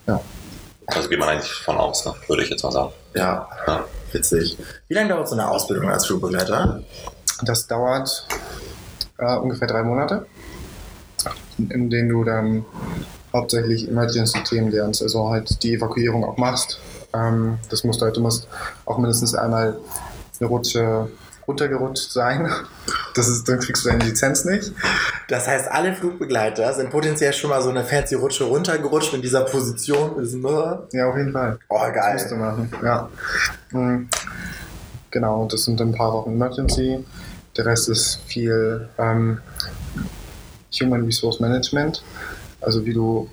Ja. 0.07 0.21
Also 0.87 1.09
geht 1.09 1.19
man 1.19 1.29
eigentlich 1.29 1.51
von 1.51 1.77
aus, 1.77 2.05
ne? 2.05 2.13
würde 2.27 2.43
ich 2.43 2.49
jetzt 2.49 2.63
mal 2.63 2.71
sagen. 2.71 2.91
Ja, 3.17 3.49
witzig. 4.11 4.59
Wie 4.87 4.93
lange 4.93 5.09
dauert 5.09 5.27
so 5.27 5.33
eine 5.33 5.49
Ausbildung 5.49 5.89
als 5.89 6.05
Flugbegleiter? 6.05 6.83
Das 7.41 7.65
dauert 7.65 8.27
äh, 9.17 9.37
ungefähr 9.37 9.67
drei 9.67 9.81
Monate, 9.81 10.27
in 11.57 11.89
denen 11.89 12.09
du 12.09 12.23
dann 12.23 12.63
hauptsächlich 13.33 13.87
Emergency-Themen 13.87 14.69
lernst, 14.69 15.01
also 15.01 15.29
halt 15.29 15.63
die 15.63 15.73
Evakuierung 15.73 16.25
auch 16.25 16.37
machst. 16.37 16.79
Ähm, 17.11 17.57
das 17.71 17.83
musst 17.83 18.01
du 18.01 18.05
halt, 18.05 18.17
du 18.17 18.21
musst 18.21 18.47
auch 18.85 18.99
mindestens 18.99 19.33
einmal 19.33 19.79
eine 20.39 20.47
Rutsche 20.47 21.09
runtergerutscht 21.47 22.11
sein. 22.11 22.47
Das 23.15 23.27
ist, 23.27 23.49
dann 23.49 23.59
kriegst 23.59 23.83
du 23.83 23.89
deine 23.89 24.03
Lizenz 24.03 24.45
nicht. 24.45 24.73
Das 25.29 25.45
heißt, 25.47 25.69
alle 25.69 25.93
Flugbegleiter 25.93 26.73
sind 26.73 26.89
potenziell 26.89 27.33
schon 27.33 27.49
mal 27.49 27.61
so 27.61 27.69
eine 27.69 27.83
fancy 27.83 28.15
Rutsche 28.15 28.45
runtergerutscht 28.45 29.13
in 29.13 29.21
dieser 29.21 29.41
Position. 29.41 30.17
Ist, 30.19 30.35
ne? 30.35 30.83
Ja, 30.93 31.09
auf 31.09 31.17
jeden 31.17 31.33
Fall. 31.33 31.59
Oh, 31.67 31.79
Das 31.93 32.13
musst 32.13 32.25
du 32.31 32.35
geil. 32.35 32.39
machen, 32.39 32.71
ja. 32.81 33.09
Mhm. 33.71 34.07
Genau, 35.11 35.45
das 35.51 35.65
sind 35.65 35.81
ein 35.81 35.93
paar 35.93 36.13
Wochen 36.13 36.31
Emergency. 36.31 37.03
Der 37.57 37.65
Rest 37.65 37.89
ist 37.89 38.19
viel 38.27 38.87
ähm, 38.97 39.39
Human 40.79 41.03
Resource 41.05 41.39
Management, 41.39 42.03
also 42.61 42.85
wie 42.85 42.93
du 42.93 43.29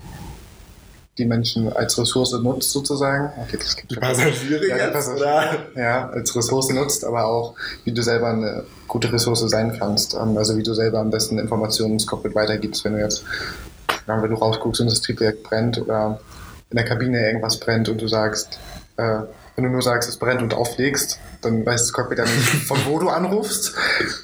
die 1.19 1.25
Menschen 1.27 1.73
als 1.73 1.97
Ressource 1.99 2.33
nutzt 2.33 2.71
sozusagen. 2.73 3.31
Okay, 3.41 3.57
das 3.59 3.77
gibt 3.77 3.93
Die 3.93 3.97
Passagiere 3.97 4.67
Ja, 4.69 4.77
jetzt, 4.77 5.09
oder? 5.09 5.59
ja, 5.77 6.09
als 6.09 6.35
Ressource 6.35 6.71
nutzt, 6.71 7.05
aber 7.05 7.27
auch 7.27 7.55
wie 7.85 7.93
du 7.93 8.03
selber 8.03 8.29
eine 8.29 8.65
gute 8.89 9.13
Ressource 9.13 9.41
sein 9.49 9.77
kannst. 9.79 10.15
Ähm, 10.15 10.37
also 10.37 10.57
wie 10.57 10.63
du 10.63 10.75
selber 10.75 10.99
am 10.99 11.11
besten 11.11 11.39
Informationen 11.39 11.95
ins 11.95 12.07
Cockpit 12.07 12.35
weitergibst, 12.35 12.85
wenn 12.85 12.95
du 12.95 13.01
jetzt, 13.01 13.25
wenn 14.07 14.23
du 14.29 14.35
rausguckst 14.37 14.81
und 14.81 14.91
das 14.91 15.01
Triebwerk 15.03 15.43
brennt 15.45 15.81
oder 15.81 16.21
in 16.71 16.77
der 16.77 16.85
Kabine 16.85 17.25
irgendwas 17.27 17.61
brennt 17.61 17.89
und 17.89 18.01
du 18.01 18.09
sagst, 18.09 18.59
äh, 18.97 19.21
wenn 19.55 19.65
du 19.65 19.71
nur 19.71 19.83
sagst, 19.83 20.09
es 20.09 20.17
brennt 20.17 20.43
und 20.43 20.53
auflegst, 20.53 21.21
dann 21.43 21.65
weiß 21.65 21.83
das 21.83 21.93
Cockpit 21.93 22.19
ja 22.19 22.25
nicht, 22.25 22.67
von 22.67 22.79
wo 22.87 22.99
du 22.99 23.09
anrufst 23.09 23.73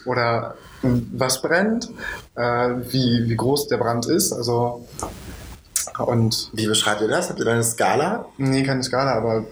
oder 0.07 0.57
ähm, 0.83 1.09
was 1.13 1.41
brennt, 1.41 1.89
äh, 2.35 2.43
wie, 2.89 3.29
wie 3.29 3.37
groß 3.37 3.69
der 3.69 3.77
Brand 3.77 4.07
ist. 4.07 4.33
Also 4.33 4.85
und 6.03 6.51
Wie 6.53 6.67
beschreibt 6.67 7.01
ihr 7.01 7.09
das? 7.09 7.29
Habt 7.29 7.39
ihr 7.39 7.45
da 7.45 7.53
eine 7.53 7.65
Skala? 7.65 8.27
Nee, 8.39 8.63
keine 8.63 8.83
Skala, 8.83 9.13
aber 9.15 9.45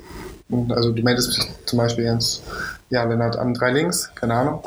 also 0.70 0.92
du 0.92 1.02
meldest 1.02 1.48
zum 1.66 1.78
Beispiel 1.78 2.04
jetzt, 2.04 2.42
ja, 2.90 3.04
Lennart 3.04 3.36
an 3.36 3.54
drei 3.54 3.70
links, 3.70 4.10
keine 4.14 4.34
Ahnung, 4.34 4.62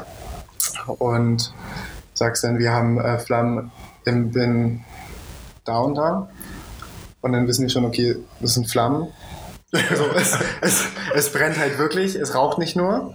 und 1.00 1.54
sagst 2.13 2.44
dann, 2.44 2.60
wir 2.60 2.72
haben 2.72 3.00
äh, 3.00 3.18
Flammen 3.18 3.72
im 4.06 4.31
Bin 4.31 4.81
da 5.66 5.80
und 5.80 5.95
da. 5.95 6.30
Und 7.22 7.33
dann 7.33 7.48
wissen 7.48 7.68
die 7.68 7.69
schon, 7.72 7.86
okay, 7.86 8.18
das 8.39 8.56
sind 8.56 8.69
Flammen. 8.69 9.07
Also 9.72 10.06
es, 10.16 10.38
es, 10.62 10.84
es 11.16 11.31
brennt 11.31 11.57
halt 11.57 11.77
wirklich, 11.77 12.16
es 12.16 12.36
raucht 12.36 12.57
nicht 12.57 12.75
nur. 12.75 13.13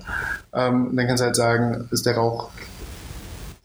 Ähm, 0.52 0.92
dann 0.94 1.06
kannst 1.06 1.20
du 1.20 1.26
halt 1.26 1.36
sagen, 1.36 1.88
ist 1.90 2.06
der 2.06 2.16
Rauch 2.16 2.50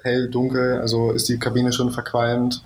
hell, 0.04 0.30
dunkel, 0.30 0.80
also 0.82 1.12
ist 1.12 1.30
die 1.30 1.40
Kabine 1.40 1.72
schon 1.72 1.92
verqualmt, 1.92 2.64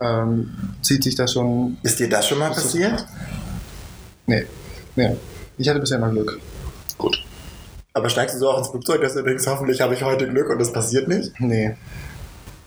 ähm, 0.00 0.50
zieht 0.82 1.04
sich 1.04 1.14
da 1.14 1.26
schon 1.26 1.76
Ist 1.82 1.98
dir 1.98 2.08
das 2.08 2.26
schon 2.26 2.38
mal 2.38 2.48
Das 2.48 2.62
passiert? 2.62 3.04
Nee, 4.26 4.46
nee. 4.96 5.16
Ich 5.58 5.68
hatte 5.68 5.80
bisher 5.80 5.98
immer 5.98 6.10
Glück. 6.10 6.40
Gut. 6.96 7.22
Aber 7.92 8.08
steigst 8.08 8.36
du 8.36 8.40
so 8.40 8.50
auch 8.50 8.58
ins 8.58 8.68
Flugzeug, 8.68 9.02
dass 9.02 9.14
du 9.14 9.22
denkst, 9.22 9.44
hoffentlich 9.46 9.80
habe 9.80 9.94
ich 9.94 10.02
heute 10.02 10.28
Glück 10.28 10.48
und 10.48 10.58
das 10.58 10.72
passiert 10.72 11.08
nicht? 11.08 11.32
Nee. 11.38 11.76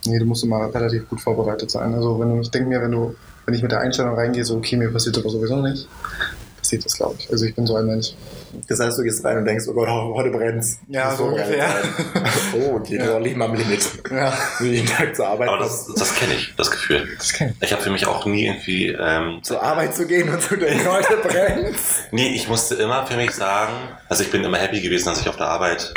Nee, 0.06 0.18
du 0.18 0.26
musst 0.26 0.44
immer 0.44 0.72
relativ 0.72 1.08
gut 1.08 1.20
vorbereitet 1.20 1.70
sein. 1.70 1.94
Also 1.94 2.20
wenn 2.20 2.28
du, 2.28 2.40
ich 2.40 2.50
denke 2.50 2.68
mir, 2.68 2.82
wenn 2.82 2.92
du, 2.92 3.14
wenn 3.46 3.54
ich 3.54 3.62
mit 3.62 3.72
der 3.72 3.80
Einstellung 3.80 4.14
reingehe, 4.14 4.44
so 4.44 4.56
okay, 4.56 4.76
mir 4.76 4.92
passiert 4.92 5.16
aber 5.16 5.30
sowieso 5.30 5.56
nicht, 5.56 5.88
passiert 6.58 6.84
das, 6.84 6.94
glaube 6.94 7.16
ich. 7.18 7.30
Also 7.32 7.46
ich 7.46 7.54
bin 7.54 7.66
so 7.66 7.76
ein 7.76 7.86
Mensch. 7.86 8.14
Das 8.68 8.80
heißt, 8.80 8.98
du 8.98 9.02
gehst 9.02 9.24
rein 9.24 9.38
und 9.38 9.44
denkst, 9.44 9.64
oh 9.68 9.72
Gott, 9.72 9.88
heute 9.88 10.30
brennt's. 10.30 10.78
Ja, 10.88 11.10
so 11.12 11.24
vorbereitet 11.24 11.54
ungefähr. 12.14 12.70
Oh, 12.70 12.76
okay, 12.76 12.96
Ja. 12.96 13.36
mal 13.36 13.44
am 13.50 13.54
Limit. 13.54 13.86
Ja, 14.10 14.32
jeden 14.60 14.86
Tag 14.86 15.14
zur 15.16 15.26
Arbeit 15.28 15.48
Aber 15.48 15.58
das, 15.58 15.86
das 15.94 16.14
kenne 16.14 16.34
ich, 16.34 16.54
das 16.56 16.70
Gefühl. 16.70 17.08
das 17.18 17.32
kenn 17.32 17.54
Ich 17.60 17.72
habe 17.72 17.82
für 17.82 17.90
mich 17.90 18.06
auch 18.06 18.26
nie 18.26 18.46
irgendwie. 18.46 18.88
Ähm, 18.88 19.40
zur 19.42 19.62
Arbeit 19.62 19.94
zu 19.94 20.06
gehen 20.06 20.28
und 20.32 20.40
zu 20.42 20.56
denken, 20.56 20.86
heute 20.90 21.16
brennt's. 21.16 22.04
nee, 22.10 22.28
ich 22.34 22.48
musste 22.48 22.74
immer 22.76 23.06
für 23.06 23.16
mich 23.16 23.32
sagen, 23.32 23.72
also 24.08 24.22
ich 24.22 24.30
bin 24.30 24.44
immer 24.44 24.58
happy 24.58 24.80
gewesen, 24.80 25.06
dass 25.06 25.20
ich 25.20 25.28
auf 25.28 25.36
der 25.36 25.48
Arbeit 25.48 25.92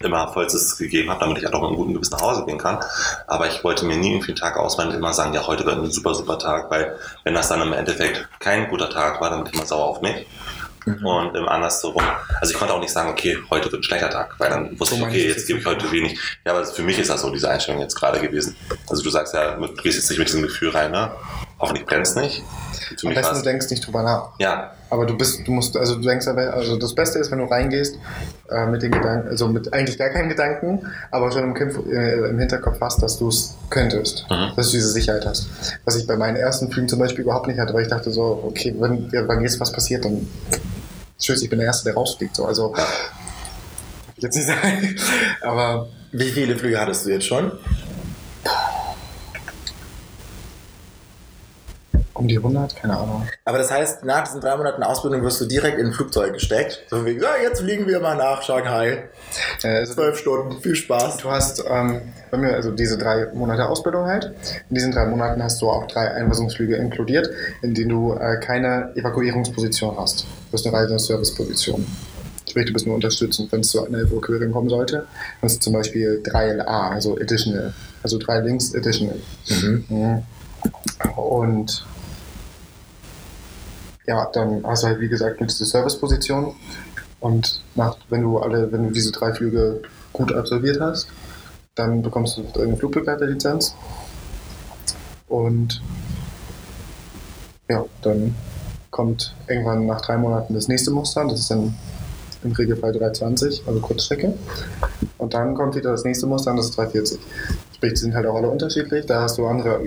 immer 0.00 0.32
Vollstes 0.32 0.76
gegeben 0.76 1.08
habe, 1.10 1.20
damit 1.20 1.38
ich 1.38 1.46
auch 1.46 1.52
mit 1.52 1.68
einem 1.68 1.76
guten 1.76 1.94
Gewissen 1.94 2.12
nach 2.12 2.20
Hause 2.20 2.44
gehen 2.44 2.58
kann. 2.58 2.78
Aber 3.26 3.46
ich 3.46 3.64
wollte 3.64 3.86
mir 3.86 3.96
nie 3.96 4.10
irgendwie 4.12 4.32
einen 4.32 4.36
Tag 4.36 4.56
ausmalen 4.58 4.92
und 4.92 4.98
immer 4.98 5.14
sagen, 5.14 5.32
ja, 5.32 5.46
heute 5.46 5.64
wird 5.64 5.78
ein 5.78 5.90
super, 5.90 6.14
super 6.14 6.38
Tag, 6.38 6.70
weil 6.70 6.96
wenn 7.24 7.32
das 7.34 7.48
dann 7.48 7.62
im 7.62 7.72
Endeffekt 7.72 8.28
kein 8.38 8.68
guter 8.68 8.90
Tag 8.90 9.20
war, 9.20 9.30
dann 9.30 9.44
bin 9.44 9.52
ich 9.52 9.58
immer 9.58 9.66
sauer 9.66 9.86
auf 9.86 10.02
mich. 10.02 10.26
Und 10.86 11.34
im 11.34 11.48
andersrum, 11.48 11.94
also 12.40 12.52
ich 12.52 12.58
konnte 12.58 12.74
auch 12.74 12.80
nicht 12.80 12.92
sagen, 12.92 13.08
okay, 13.10 13.38
heute 13.50 13.72
wird 13.72 13.80
ein 13.80 13.82
schlechter 13.82 14.10
Tag, 14.10 14.34
weil 14.38 14.50
dann 14.50 14.78
wusste 14.78 14.96
So 14.96 15.02
ich, 15.02 15.06
okay, 15.08 15.28
jetzt 15.28 15.46
gebe 15.46 15.58
ich 15.58 15.64
heute 15.66 15.90
wenig. 15.90 16.18
Ja, 16.44 16.52
aber 16.52 16.64
für 16.64 16.82
mich 16.82 16.98
ist 16.98 17.08
das 17.10 17.22
so 17.22 17.30
diese 17.30 17.48
Einstellung 17.50 17.80
jetzt 17.80 17.94
gerade 17.94 18.20
gewesen. 18.20 18.54
Also 18.88 19.02
du 19.02 19.10
sagst 19.10 19.32
ja, 19.34 19.52
du 19.56 19.66
gehst 19.82 19.96
jetzt 19.96 20.10
nicht 20.10 20.18
mit 20.18 20.28
diesem 20.28 20.42
Gefühl 20.42 20.70
rein, 20.70 20.90
ne? 20.90 21.10
Hoffentlich 21.58 21.86
brennt 21.86 22.06
es 22.06 22.14
nicht. 22.16 22.42
Für 22.98 23.08
Am 23.08 23.14
besten 23.14 23.36
du 23.36 23.42
denkst 23.42 23.70
nicht 23.70 23.86
drüber 23.86 24.02
nach. 24.02 24.30
ja, 24.38 24.72
Aber 24.90 25.06
du 25.06 25.16
bist, 25.16 25.46
du 25.46 25.52
musst, 25.52 25.74
also 25.76 25.94
du 25.94 26.02
denkst 26.02 26.26
also 26.26 26.76
das 26.76 26.94
Beste 26.94 27.18
ist, 27.18 27.30
wenn 27.30 27.38
du 27.38 27.44
reingehst, 27.46 27.96
äh, 28.50 28.66
mit 28.66 28.82
den 28.82 28.90
Gedanken, 28.90 29.28
also 29.28 29.48
mit 29.48 29.72
eigentlich 29.72 29.96
gar 29.96 30.10
keinen 30.10 30.28
Gedanken, 30.28 30.86
aber 31.10 31.32
schon 31.32 31.44
im, 31.44 31.54
Kampf, 31.54 31.78
äh, 31.86 32.28
im 32.28 32.38
Hinterkopf 32.38 32.78
hast, 32.82 33.02
dass 33.02 33.18
du 33.18 33.28
es 33.28 33.56
könntest, 33.70 34.26
Mhm. 34.30 34.50
dass 34.56 34.66
du 34.66 34.76
diese 34.76 34.90
Sicherheit 34.90 35.24
hast. 35.24 35.46
Was 35.86 35.96
ich 35.96 36.06
bei 36.06 36.16
meinen 36.16 36.36
ersten 36.36 36.70
Flügen 36.70 36.88
zum 36.88 36.98
Beispiel 36.98 37.24
überhaupt 37.24 37.46
nicht 37.46 37.58
hatte, 37.58 37.72
weil 37.72 37.82
ich 37.82 37.88
dachte 37.88 38.10
so, 38.10 38.44
okay, 38.46 38.74
wenn, 38.78 39.08
ja, 39.12 39.26
wenn 39.26 39.40
jetzt 39.40 39.58
was 39.60 39.72
passiert, 39.72 40.04
dann 40.04 40.28
Tschüss, 41.18 41.42
ich 41.42 41.50
bin 41.50 41.58
der 41.58 41.66
Erste, 41.68 41.84
der 41.84 41.94
rausfliegt. 41.94 42.34
So. 42.36 42.44
Also, 42.44 42.74
Ja. 42.76 42.86
jetzt 44.18 44.36
nicht 44.36 44.46
sagen, 44.46 44.96
aber 45.42 45.88
Wie 46.12 46.30
viele 46.30 46.56
Flüge 46.56 46.78
hattest 46.80 47.06
du 47.06 47.10
jetzt 47.10 47.26
schon? 47.26 47.52
Um 52.24 52.28
die 52.28 52.38
100, 52.38 52.76
keine 52.76 52.96
Ahnung. 52.96 53.28
Aber 53.44 53.58
das 53.58 53.70
heißt, 53.70 54.04
nach 54.04 54.24
diesen 54.24 54.40
drei 54.40 54.56
Monaten 54.56 54.82
Ausbildung 54.82 55.22
wirst 55.22 55.40
du 55.40 55.46
direkt 55.46 55.78
in 55.78 55.86
ein 55.86 55.92
Flugzeug 55.92 56.32
gesteckt. 56.32 56.82
So 56.88 57.04
wie, 57.04 57.12
ja, 57.12 57.36
jetzt 57.42 57.60
fliegen 57.60 57.86
wir 57.86 58.00
mal 58.00 58.16
nach 58.16 58.42
Shanghai. 58.42 59.04
Äh, 59.62 59.68
also, 59.68 59.94
Zwölf 59.94 60.18
Stunden, 60.18 60.60
viel 60.60 60.74
Spaß. 60.74 61.18
Du 61.18 61.30
hast 61.30 61.62
ähm, 61.68 62.00
bei 62.30 62.38
mir 62.38 62.54
also 62.54 62.70
diese 62.70 62.96
drei 62.96 63.26
Monate 63.34 63.68
Ausbildung 63.68 64.06
halt. 64.06 64.32
In 64.70 64.74
diesen 64.74 64.92
drei 64.92 65.04
Monaten 65.06 65.42
hast 65.42 65.60
du 65.60 65.68
auch 65.68 65.86
drei 65.86 66.10
Einweisungsflüge 66.12 66.76
inkludiert, 66.76 67.28
in 67.62 67.74
denen 67.74 67.90
du 67.90 68.14
äh, 68.14 68.40
keine 68.40 68.92
Evakuierungsposition 68.96 69.96
hast. 69.98 70.22
Du 70.22 70.54
hast 70.54 70.66
eine 70.66 70.76
reine 70.76 70.98
Serviceposition. 70.98 71.86
Sprich, 72.48 72.66
du 72.66 72.72
bist 72.72 72.86
nur 72.86 72.94
unterstützend, 72.94 73.52
wenn 73.52 73.60
es 73.60 73.70
zu 73.70 73.84
einer 73.84 73.98
Evakuierung 73.98 74.52
kommen 74.52 74.70
sollte. 74.70 75.06
Hast 75.42 75.56
du 75.56 75.60
zum 75.60 75.72
Beispiel 75.74 76.22
3LA, 76.24 76.90
also 76.90 77.16
Additional, 77.16 77.74
also 78.02 78.18
drei 78.18 78.40
Links 78.40 78.74
Additional. 78.74 79.16
Mhm. 79.48 80.22
Und 81.16 81.84
ja, 84.06 84.28
dann 84.32 84.64
hast 84.66 84.82
du 84.82 84.88
halt 84.88 85.00
wie 85.00 85.08
gesagt 85.08 85.40
nur 85.40 85.46
diese 85.46 85.64
Serviceposition 85.64 86.54
und 87.20 87.62
nach, 87.74 87.96
wenn 88.10 88.22
du 88.22 88.38
alle, 88.38 88.70
wenn 88.70 88.88
du 88.88 88.90
diese 88.90 89.12
drei 89.12 89.32
Flüge 89.32 89.82
gut 90.12 90.32
absolviert 90.32 90.80
hast, 90.80 91.08
dann 91.74 92.02
bekommst 92.02 92.38
du 92.38 92.60
eine 92.60 92.76
Flugbegleiterlizenz 92.76 93.74
und 95.28 95.82
ja, 97.68 97.84
dann 98.02 98.34
kommt 98.90 99.34
irgendwann 99.48 99.86
nach 99.86 100.00
drei 100.02 100.16
Monaten 100.16 100.54
das 100.54 100.68
nächste 100.68 100.90
Muster, 100.90 101.24
das 101.24 101.40
ist 101.40 101.50
dann 101.50 101.74
im 102.44 102.52
Regelfall 102.52 102.92
320, 102.92 103.64
also 103.66 103.80
Kurzstrecke. 103.80 104.34
Und 105.18 105.34
dann 105.34 105.54
kommt 105.54 105.74
wieder 105.74 105.90
das 105.90 106.04
nächste 106.04 106.26
Muster, 106.26 106.54
das 106.54 106.66
ist 106.66 106.76
340. 106.76 107.18
Sprich, 107.74 107.94
die 107.94 107.98
sind 107.98 108.14
halt 108.14 108.26
auch 108.26 108.36
alle 108.36 108.48
unterschiedlich. 108.48 109.06
Da 109.06 109.22
hast 109.22 109.38
du 109.38 109.46
andere 109.46 109.82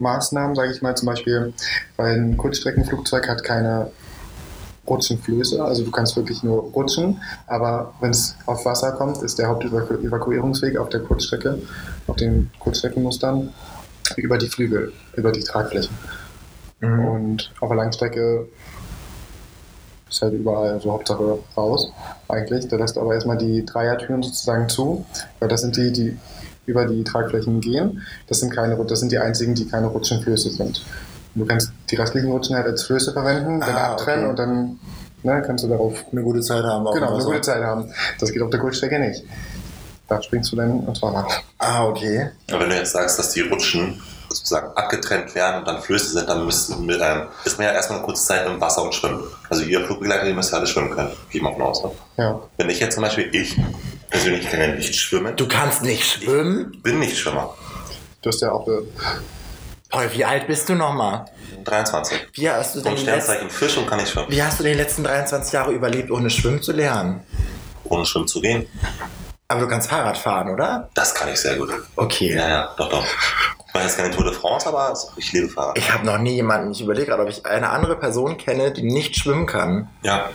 Evakuierungsmaßnahmen, 0.00 0.56
sage 0.56 0.72
ich 0.72 0.82
mal, 0.82 0.96
zum 0.96 1.06
Beispiel, 1.06 1.52
weil 1.96 2.18
ein 2.18 2.36
Kurzstreckenflugzeug 2.36 3.28
hat 3.28 3.44
keine 3.44 3.90
Rutschenflöße, 4.86 5.62
also 5.62 5.84
du 5.84 5.90
kannst 5.90 6.16
wirklich 6.16 6.42
nur 6.42 6.62
rutschen, 6.62 7.20
aber 7.46 7.94
wenn 8.00 8.10
es 8.10 8.34
auf 8.46 8.64
Wasser 8.64 8.92
kommt, 8.92 9.22
ist 9.22 9.38
der 9.38 9.48
Hauptevakuierungsweg 9.48 10.78
auf 10.78 10.88
der 10.88 11.00
Kurzstrecke, 11.00 11.58
auf 12.06 12.16
den 12.16 12.50
Kurzstreckenmustern, 12.58 13.52
über 14.16 14.38
die 14.38 14.48
Flügel, 14.48 14.92
über 15.14 15.30
die 15.30 15.44
Tragflächen. 15.44 15.96
Mhm. 16.80 17.04
Und 17.04 17.52
auf 17.60 17.68
der 17.68 17.76
Langstrecke 17.76 18.48
ist 20.08 20.22
halt 20.22 20.32
überall 20.32 20.80
so 20.80 20.90
Hauptsache 20.90 21.38
raus, 21.56 21.92
eigentlich. 22.26 22.66
Da 22.66 22.76
lässt 22.76 22.98
aber 22.98 23.14
erstmal 23.14 23.38
die 23.38 23.64
Dreiertüren 23.64 24.24
sozusagen 24.24 24.68
zu, 24.68 25.04
weil 25.38 25.48
das 25.48 25.60
sind 25.60 25.76
die, 25.76 25.92
die 25.92 26.18
über 26.66 26.84
die 26.86 27.02
Tragflächen 27.04 27.60
gehen. 27.60 28.02
Das 28.28 28.40
sind, 28.40 28.54
keine, 28.54 28.76
das 28.84 29.00
sind 29.00 29.12
die 29.12 29.18
einzigen, 29.18 29.54
die 29.54 29.66
keine 29.68 29.86
Rutschenflöße 29.88 30.50
sind. 30.50 30.84
Und 31.34 31.40
du 31.40 31.46
kannst 31.46 31.72
die 31.90 31.96
restlichen 31.96 32.30
Rutschen 32.30 32.56
halt 32.56 32.66
als 32.66 32.82
Flöße 32.84 33.12
verwenden, 33.12 33.60
dann 33.60 33.74
Ah, 33.76 33.92
abtrennen 33.92 34.24
okay. 34.26 34.30
und 34.30 34.38
dann 34.38 34.78
ne, 35.22 35.42
kannst 35.46 35.64
du 35.64 35.68
darauf 35.68 36.04
Eine 36.12 36.22
gute 36.22 36.40
Zeit 36.40 36.64
haben. 36.64 36.84
genau, 36.92 37.06
eine 37.08 37.16
Wasser. 37.16 37.26
gute 37.26 37.40
Zeit 37.40 37.62
haben. 37.62 37.92
Das 38.18 38.32
geht 38.32 38.42
auf 38.42 38.50
der 38.50 38.60
Kurzstrecke 38.60 38.98
nicht. 38.98 39.24
Da 40.08 40.20
springst 40.20 40.50
du 40.52 40.56
dann 40.56 40.86
ins 40.86 41.00
Wasser. 41.02 41.26
Ah, 41.58 41.84
okay. 41.86 42.30
Aber 42.50 42.60
wenn 42.62 42.70
du 42.70 42.76
jetzt 42.76 42.92
sagst, 42.92 43.18
dass 43.18 43.30
die 43.30 43.42
Rutschen 43.42 44.00
sozusagen 44.28 44.68
abgetrennt 44.76 45.34
werden 45.34 45.60
und 45.60 45.68
dann 45.68 45.80
Flöße 45.82 46.10
sind, 46.18 46.28
dann 46.28 46.44
müssen, 46.44 46.84
mit, 46.86 47.00
ähm, 47.00 47.22
ist 47.44 47.58
man 47.58 47.66
ja 47.68 47.72
erstmal 47.72 47.98
eine 47.98 48.06
kurze 48.06 48.24
Zeit 48.26 48.46
im 48.46 48.60
Wasser 48.60 48.82
und 48.82 48.94
schwimmen. 48.94 49.22
Also 49.48 49.62
ihr 49.64 49.84
Flugbegleiter, 49.84 50.26
ihr 50.26 50.34
müsst 50.34 50.50
ja 50.52 50.58
alle 50.58 50.66
schwimmen 50.66 50.90
können. 50.90 51.10
Gehe 51.30 51.40
ich 51.40 51.42
mal 51.42 51.52
von 51.52 51.62
aus. 51.62 51.82
Ne? 51.84 51.90
Ja. 52.16 52.40
Wenn 52.56 52.70
ich 52.70 52.78
jetzt 52.80 52.94
zum 52.94 53.02
Beispiel, 53.04 53.28
ich 53.32 53.56
persönlich 54.10 54.48
kann 54.50 54.60
ja 54.60 54.66
nicht 54.68 54.94
schwimmen, 54.94 55.36
Du 55.36 55.48
kannst 55.48 55.82
nicht 55.82 56.04
schwimmen? 56.04 56.80
bin 56.82 56.98
nicht 56.98 57.16
Schwimmer. 57.18 57.54
Du 58.22 58.28
hast 58.28 58.40
ja 58.42 58.52
auch 58.52 58.66
äh, 58.68 58.82
Paul, 59.88 60.08
wie 60.12 60.24
alt 60.24 60.46
bist 60.46 60.68
du 60.68 60.74
nochmal? 60.74 61.24
23. 61.64 62.28
Wie 62.34 62.48
hast 62.50 62.74
du 62.74 62.80
denn 62.80 62.92
letzten, 62.92 63.06
Sternzeichen 63.08 63.50
Fisch 63.50 63.76
und 63.76 63.86
kann 63.88 63.98
nicht 63.98 64.10
schwimmen. 64.10 64.26
wie 64.30 64.42
hast 64.42 64.60
du 64.60 64.64
die 64.64 64.72
letzten 64.74 65.04
23 65.04 65.52
Jahre 65.52 65.72
überlebt, 65.72 66.10
ohne 66.10 66.30
schwimmen 66.30 66.62
zu 66.62 66.72
lernen? 66.72 67.20
Ohne 67.84 68.06
schwimmen 68.06 68.28
zu 68.28 68.40
gehen. 68.40 68.66
Aber 69.48 69.62
du 69.62 69.68
kannst 69.68 69.90
Fahrrad 69.90 70.16
fahren, 70.16 70.50
oder? 70.50 70.88
Das 70.94 71.12
kann 71.14 71.28
ich 71.28 71.40
sehr 71.40 71.56
gut. 71.56 71.70
Okay. 71.96 72.34
Ja, 72.36 72.48
ja, 72.48 72.74
doch, 72.76 72.88
doch. 72.88 73.04
Ich 73.66 73.74
mache 73.74 73.84
jetzt 73.84 73.96
keine 73.96 74.14
Tour 74.14 74.24
de 74.24 74.32
France, 74.32 74.68
aber 74.68 74.94
ich 75.16 75.32
liebe 75.32 75.48
Fahrrad. 75.48 75.76
Ich 75.76 75.92
habe 75.92 76.06
noch 76.06 76.18
nie 76.18 76.34
jemanden, 76.34 76.70
ich 76.70 76.80
überlege 76.80 77.06
gerade, 77.06 77.22
ob 77.24 77.28
ich 77.28 77.44
eine 77.44 77.70
andere 77.70 77.96
Person 77.96 78.36
kenne, 78.38 78.70
die 78.72 78.82
nicht 78.82 79.16
schwimmen 79.16 79.46
kann. 79.46 79.88
Ja. 80.02 80.30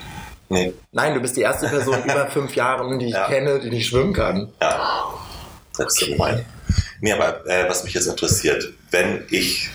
Nee. 0.50 0.74
Nein, 0.92 1.14
du 1.16 1.22
bist 1.22 1.36
die 1.38 1.42
erste 1.42 1.68
Person 1.68 2.04
über 2.04 2.28
fünf 2.28 2.56
Jahren, 2.56 3.00
die 3.00 3.08
ich 3.08 3.14
Ja. 3.14 3.28
kenne, 3.28 3.60
die 3.60 3.70
nicht 3.70 3.88
schwimmen 3.88 4.14
kann. 4.14 4.50
Ja. 4.62 5.06
Das 5.78 5.88
ist 5.94 6.00
so 6.00 6.06
gemein. 6.12 6.46
Nee, 7.02 7.12
aber 7.14 7.46
äh, 7.48 7.68
was 7.70 7.84
mich 7.84 7.94
jetzt 7.94 8.08
interessiert, 8.08 8.64
wenn 8.92 9.24
ich 9.30 9.70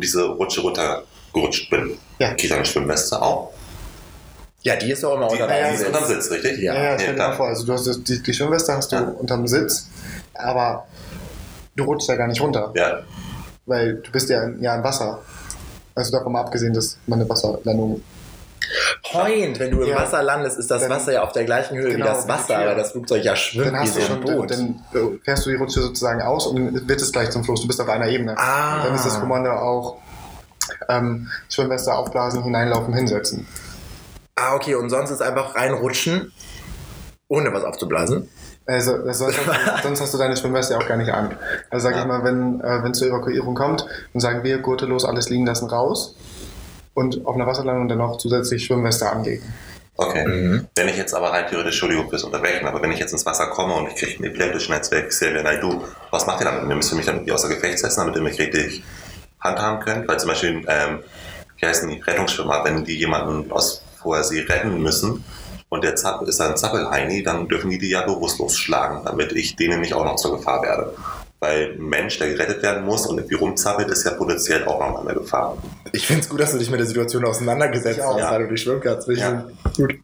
diese 0.00 0.26
Rutsche 0.28 0.60
runtergerutscht 0.62 1.70
bin, 1.70 1.98
Ja. 2.18 2.28
kriege 2.30 2.42
ich 2.44 2.48
dann 2.48 2.58
eine 2.58 2.66
Schwimmweste 2.66 3.20
auch? 3.20 3.52
Ja, 4.62 4.76
die 4.76 4.90
ist 4.90 5.02
doch 5.02 5.14
immer 5.14 5.28
Die, 5.28 5.40
unter 5.42 5.70
ist 5.70 5.78
Sitz. 5.78 5.86
unterm 5.88 6.04
Sitz, 6.06 6.30
richtig? 6.30 6.58
Ja. 6.60 6.74
Ja, 6.74 6.82
ja, 6.82 6.98
stell 6.98 7.14
dir 7.14 7.18
mal 7.18 7.32
vor, 7.36 7.48
also 7.48 7.64
du 7.66 7.72
hast 7.72 8.08
die, 8.08 8.22
die 8.22 8.32
Schwimmweste 8.34 8.74
hast 8.74 8.92
du 8.92 8.96
Ja. 8.96 9.02
unterm 9.02 9.46
Sitz, 9.46 9.88
aber 10.34 10.86
du 11.76 11.84
rutschst 11.84 12.08
ja 12.10 12.16
gar 12.16 12.26
nicht 12.28 12.40
runter, 12.40 12.72
Ja, 12.76 13.00
weil 13.66 13.94
du 13.96 14.10
bist 14.10 14.28
ja, 14.28 14.48
ja 14.60 14.76
im 14.76 14.84
Wasser. 14.84 15.20
Also 15.94 16.12
davon 16.12 16.32
mal 16.32 16.40
abgesehen, 16.42 16.72
dass 16.74 16.98
man 17.06 17.20
eine 17.20 17.28
Wasserlandung 17.28 18.02
Point, 19.10 19.58
wenn 19.58 19.70
du 19.70 19.82
im 19.82 19.88
Ja. 19.90 19.96
Wasser 19.96 20.22
landest, 20.22 20.58
ist 20.58 20.70
das 20.70 20.82
Dann- 20.82 20.90
Wasser 20.90 21.12
ja 21.12 21.22
auf 21.22 21.32
der 21.32 21.44
gleichen 21.44 21.76
Höhe 21.76 21.88
wie 21.88 21.92
Genau, 21.94 22.06
das 22.06 22.18
wie 22.18 22.22
die 22.22 22.28
Wasser, 22.38 22.58
aber 22.58 22.74
das 22.74 22.92
Flugzeug 22.92 23.24
ja 23.24 23.34
schwimmt 23.36 23.66
dann 23.68 23.74
wie 23.74 23.78
hast 23.78 23.94
so 23.94 24.00
du 24.00 24.06
ein 24.06 24.10
schon, 24.12 24.20
Boot. 24.36 24.50
dann, 24.50 24.84
dann 24.92 25.02
äh, 25.14 25.18
fährst 25.24 25.46
du 25.46 25.50
die 25.50 25.56
Rutsche 25.56 25.80
sozusagen 25.80 26.22
aus 26.22 26.46
und 26.46 26.88
wird 26.88 27.00
es 27.00 27.10
gleich 27.12 27.30
zum 27.30 27.44
Fluss. 27.44 27.60
Du 27.62 27.66
bist 27.66 27.80
auf 27.80 27.88
einer 27.88 28.06
Ebene. 28.08 28.36
Ah. 28.38 28.84
Dann 28.84 28.94
ist 28.94 29.04
das 29.06 29.18
Kommando 29.18 29.50
auch 29.50 29.96
ähm, 30.88 31.28
Schwimmweste 31.48 31.92
aufblasen, 31.92 32.42
hineinlaufen, 32.44 32.94
hinsetzen. 32.94 33.46
ah, 34.36 34.54
okay, 34.54 34.74
und 34.76 34.88
sonst 34.90 35.10
ist 35.10 35.20
einfach 35.22 35.54
reinrutschen, 35.56 36.32
ohne 37.28 37.52
was 37.52 37.64
aufzublasen. 37.64 38.28
Also 38.66 38.98
das 38.98 39.18
sonst, 39.18 39.36
hast 39.38 39.48
du, 39.48 39.82
sonst 39.82 40.00
hast 40.00 40.14
du 40.14 40.18
deine 40.18 40.36
Schwimmweste 40.36 40.76
auch 40.78 40.86
gar 40.86 40.96
nicht 40.96 41.10
an. 41.10 41.34
Also 41.70 41.88
sag 41.88 41.98
ich 41.98 42.04
mal, 42.04 42.22
wenn 42.22 42.60
äh, 42.60 42.82
wenn 42.84 42.92
es 42.92 42.98
zur 42.98 43.08
Evakuierung 43.08 43.54
kommt, 43.56 43.84
dann 44.12 44.20
sagen 44.20 44.44
wir 44.44 44.58
Gurte 44.58 44.86
los, 44.86 45.04
alles 45.04 45.28
liegen 45.28 45.44
lassen, 45.46 45.68
raus 45.68 46.14
und 46.94 47.24
auf 47.26 47.34
einer 47.34 47.46
Wasserlandung 47.46 47.88
dann 47.88 47.98
noch 47.98 48.18
zusätzlich 48.18 48.64
Schwimmweste 48.64 49.10
anlegen. 49.10 49.42
okay. 49.96 50.26
Mhm. 50.26 50.66
Wenn 50.74 50.88
ich 50.88 50.96
jetzt 50.96 51.14
aber 51.14 51.32
rein 51.32 51.46
theoretisch, 51.46 51.74
Entschuldigung 51.74 52.08
fürs 52.08 52.24
Unterbrechen, 52.24 52.66
aber 52.66 52.82
wenn 52.82 52.92
ich 52.92 52.98
jetzt 52.98 53.12
ins 53.12 53.26
Wasser 53.26 53.48
komme 53.48 53.74
und 53.74 53.88
ich 53.88 53.96
kriege 53.96 54.16
einen 54.16 54.24
epileptischen 54.24 54.74
Netzwerk, 54.74 55.08
Xavier 55.08 55.42
Naidoo, 55.42 55.84
was 56.10 56.26
macht 56.26 56.40
ihr 56.40 56.46
damit? 56.46 56.68
Ihr 56.68 56.74
müsst 56.74 56.94
mich 56.94 57.06
dann 57.06 57.16
irgendwie 57.16 57.32
außer 57.32 57.48
Gefecht 57.48 57.78
setzen, 57.78 58.00
damit 58.00 58.16
ihr 58.16 58.22
mich 58.22 58.38
richtig 58.38 58.82
handhaben 59.40 59.80
könnt? 59.80 60.08
Weil 60.08 60.18
zum 60.18 60.28
Beispiel, 60.28 60.64
ähm, 60.68 61.00
wie 61.58 61.66
heißen 61.66 61.88
die 61.88 62.00
Rettungsschwimmer, 62.00 62.64
wenn 62.64 62.84
die 62.84 62.96
jemanden 62.96 63.50
aus 63.52 63.82
vorher 64.00 64.24
sie 64.24 64.40
retten 64.40 64.80
müssen 64.82 65.24
und 65.68 65.84
der 65.84 65.94
Zapp 65.96 66.22
ist 66.22 66.40
ein 66.40 66.56
Zappelheini, 66.56 67.22
dann 67.22 67.48
dürfen 67.48 67.70
die 67.70 67.78
die 67.78 67.90
ja 67.90 68.02
bewusstlos 68.02 68.56
schlagen, 68.56 69.02
damit 69.04 69.32
ich 69.32 69.56
denen 69.56 69.80
nicht 69.80 69.94
auch 69.94 70.04
noch 70.04 70.16
zur 70.16 70.36
Gefahr 70.38 70.62
werde. 70.62 70.94
Weil 71.40 71.72
ein 71.78 71.82
Mensch, 71.88 72.18
der 72.18 72.28
gerettet 72.28 72.62
werden 72.62 72.84
muss 72.84 73.06
und 73.06 73.16
irgendwie 73.18 73.36
rumzappelt, 73.36 73.88
ist 73.88 74.04
ja 74.04 74.10
potenziell 74.10 74.64
auch 74.66 74.78
noch 74.78 75.04
eine 75.04 75.14
Gefahr. 75.18 75.56
Ich 75.92 76.06
finde 76.06 76.20
es 76.22 76.28
gut, 76.28 76.38
dass 76.38 76.52
du 76.52 76.58
dich 76.58 76.70
mit 76.70 76.78
der 76.80 76.86
Situation 76.86 77.24
auseinandergesetzt 77.24 77.96
Ich 77.98 78.04
auch. 78.04 78.12
hast, 78.14 78.20
Ja. 78.20 78.30
weil 78.32 78.40
du. 78.46 79.04
Finde 79.06 79.14
ich 79.14 79.20
Ja. 79.20 79.44
gut. 79.76 79.94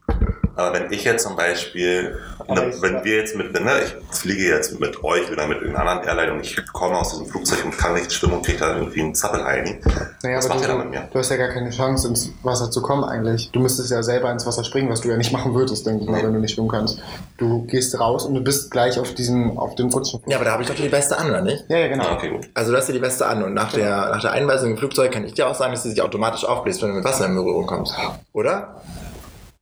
Aber 0.56 0.72
wenn 0.72 0.90
ich 0.90 1.04
jetzt 1.04 1.22
zum 1.24 1.36
Beispiel, 1.36 2.18
ne, 2.48 2.72
wenn 2.80 3.04
wir 3.04 3.16
jetzt 3.16 3.36
mit, 3.36 3.52
ne, 3.52 3.72
ich 3.84 4.16
fliege 4.18 4.42
jetzt 4.48 4.80
mit 4.80 5.04
euch 5.04 5.30
oder 5.30 5.46
mit 5.46 5.58
irgendeiner 5.58 5.90
anderen 5.90 6.08
Airline 6.08 6.32
und 6.32 6.40
ich 6.40 6.56
komme 6.72 6.96
aus 6.96 7.10
diesem 7.10 7.26
Flugzeug 7.26 7.64
und 7.64 7.76
kann 7.76 7.92
nicht 7.94 8.10
schwimmen 8.12 8.34
und 8.38 8.46
kriege 8.46 8.58
dann 8.58 8.78
irgendwie 8.78 9.02
einen 9.02 9.14
Zappelheini. 9.14 9.78
Naja, 10.22 10.38
was 10.38 10.46
aber 10.46 10.54
macht 10.54 10.64
ihr 10.64 10.72
du, 10.72 10.78
dann 10.78 10.90
mit 10.90 10.98
mir? 10.98 11.08
du 11.12 11.18
hast 11.18 11.30
ja 11.30 11.36
gar 11.36 11.48
keine 11.48 11.68
Chance, 11.70 12.08
ins 12.08 12.30
Wasser 12.42 12.70
zu 12.70 12.80
kommen 12.80 13.04
eigentlich. 13.04 13.50
Du 13.52 13.60
müsstest 13.60 13.90
ja 13.90 14.02
selber 14.02 14.30
ins 14.32 14.46
Wasser 14.46 14.64
springen, 14.64 14.88
was 14.88 15.02
du 15.02 15.08
ja 15.10 15.16
nicht 15.18 15.30
machen 15.32 15.54
würdest, 15.54 15.86
denke 15.86 16.04
ich 16.04 16.08
mal, 16.10 16.16
Nee. 16.18 16.24
wenn 16.24 16.32
du 16.32 16.40
nicht 16.40 16.54
schwimmen 16.54 16.68
kannst. 16.70 16.98
Du 17.36 17.64
gehst 17.66 17.98
raus 18.00 18.24
und 18.24 18.34
du 18.34 18.40
bist 18.40 18.70
gleich 18.70 18.98
auf 18.98 19.12
diesem, 19.14 19.58
auf 19.58 19.74
dem 19.74 19.88
Rutschen. 19.90 20.22
Ja, 20.26 20.36
aber 20.36 20.46
da 20.46 20.52
habe 20.52 20.62
ich 20.62 20.68
doch 20.70 20.74
die 20.74 20.90
Weste 20.90 21.18
an, 21.18 21.28
oder 21.28 21.42
nicht? 21.42 21.66
ja, 21.68 21.76
ja, 21.78 21.88
genau. 21.88 22.04
Ah, 22.04 22.14
okay, 22.14 22.30
gut. 22.30 22.48
Also 22.54 22.72
du 22.72 22.78
hast 22.78 22.88
dir 22.88 22.94
die 22.94 23.02
Weste 23.02 23.26
an 23.26 23.42
und 23.42 23.52
nach 23.52 23.72
der, 23.72 24.08
nach 24.10 24.22
der 24.22 24.32
Einweisung 24.32 24.70
im 24.70 24.78
Flugzeug 24.78 25.12
kann 25.12 25.24
ich 25.24 25.34
dir 25.34 25.46
auch 25.48 25.54
sagen, 25.54 25.72
dass 25.72 25.82
sie 25.82 25.90
sich 25.90 26.00
automatisch 26.00 26.46
aufbläst, 26.46 26.80
wenn 26.80 26.88
du 26.88 26.94
mit 26.94 27.04
Wasser 27.04 27.26
in 27.26 27.34
Berührung 27.34 27.66
kommst. 27.66 27.94
Oder? 28.32 28.80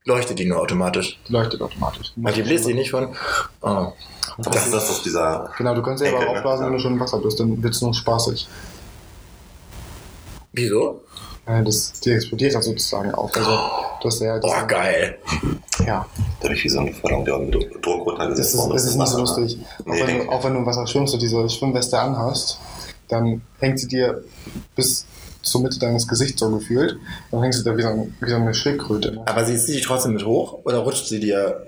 Leuchtet 0.06 0.38
die 0.38 0.44
nur 0.44 0.60
automatisch. 0.60 1.18
Die 1.26 1.32
leuchtet 1.32 1.62
automatisch. 1.62 2.12
Weil 2.16 2.34
die 2.34 2.42
bläst 2.42 2.66
die 2.66 2.74
nicht 2.74 2.90
von. 2.90 3.16
Oh. 3.62 3.92
Das 4.38 4.66
ist 4.66 4.74
das 4.74 4.90
auf 4.90 5.02
dieser. 5.02 5.50
Genau, 5.56 5.74
du 5.74 5.82
kannst 5.82 6.02
selber 6.02 6.18
Enkel, 6.18 6.28
auch 6.28 6.32
ne? 6.32 6.38
aufblasen, 6.40 6.66
wenn 6.66 6.72
du 6.74 6.78
schon 6.78 6.92
im 6.94 7.00
Wasser 7.00 7.18
bist, 7.18 7.40
dann 7.40 7.62
wird 7.62 7.74
es 7.74 7.80
nur 7.80 7.94
spaßig. 7.94 8.46
Wieso? 10.52 11.00
Das, 11.46 11.92
die 12.00 12.12
explodiert 12.12 12.54
dann 12.54 12.62
sozusagen 12.62 13.14
auch. 13.14 13.30
Also, 13.34 13.50
du 14.00 14.08
hast 14.08 14.20
ja, 14.20 14.40
Oh, 14.42 14.66
geil. 14.66 15.18
ja, 15.86 16.06
Da 16.40 16.44
habe 16.44 16.54
ich 16.54 16.64
wie 16.64 16.68
so 16.70 16.80
eine 16.80 16.92
Förderung, 16.92 17.24
der 17.26 17.38
mit 17.38 17.54
Druck 17.54 18.06
runtergesetzt 18.06 18.54
das 18.54 18.64
ist, 18.64 18.72
das 18.72 18.84
ist 18.84 18.96
nicht 18.96 19.08
so 19.08 19.18
lustig. 19.18 19.58
Auch, 19.80 20.06
wenn 20.06 20.18
du, 20.18 20.30
auch 20.30 20.44
wenn 20.44 20.54
du 20.54 20.58
im 20.60 20.66
Wasser 20.66 20.86
schwimmst 20.86 21.12
und 21.12 21.20
diese 21.20 21.48
Schwimmweste 21.50 21.98
anhast, 21.98 22.58
dann 23.08 23.42
hängt 23.58 23.78
sie 23.78 23.88
dir 23.88 24.24
bis 24.74 25.04
zur 25.44 25.62
Mitte 25.62 25.78
deines 25.78 26.08
Gesichts 26.08 26.40
so 26.40 26.50
gefühlt. 26.50 26.98
Dann 27.30 27.42
hängst 27.42 27.60
du 27.60 27.70
da 27.70 27.76
wie 27.76 27.82
so, 27.82 27.88
ein, 27.88 28.14
wie 28.20 28.30
so 28.30 28.36
eine 28.36 28.54
Schildkröte. 28.54 29.12
Ne? 29.12 29.22
Aber 29.26 29.44
ziehst 29.44 29.68
du 29.68 29.72
dich 29.72 29.82
trotzdem 29.82 30.14
mit 30.14 30.24
hoch 30.24 30.60
oder 30.64 30.78
rutscht 30.78 31.06
sie 31.06 31.20
dir 31.20 31.66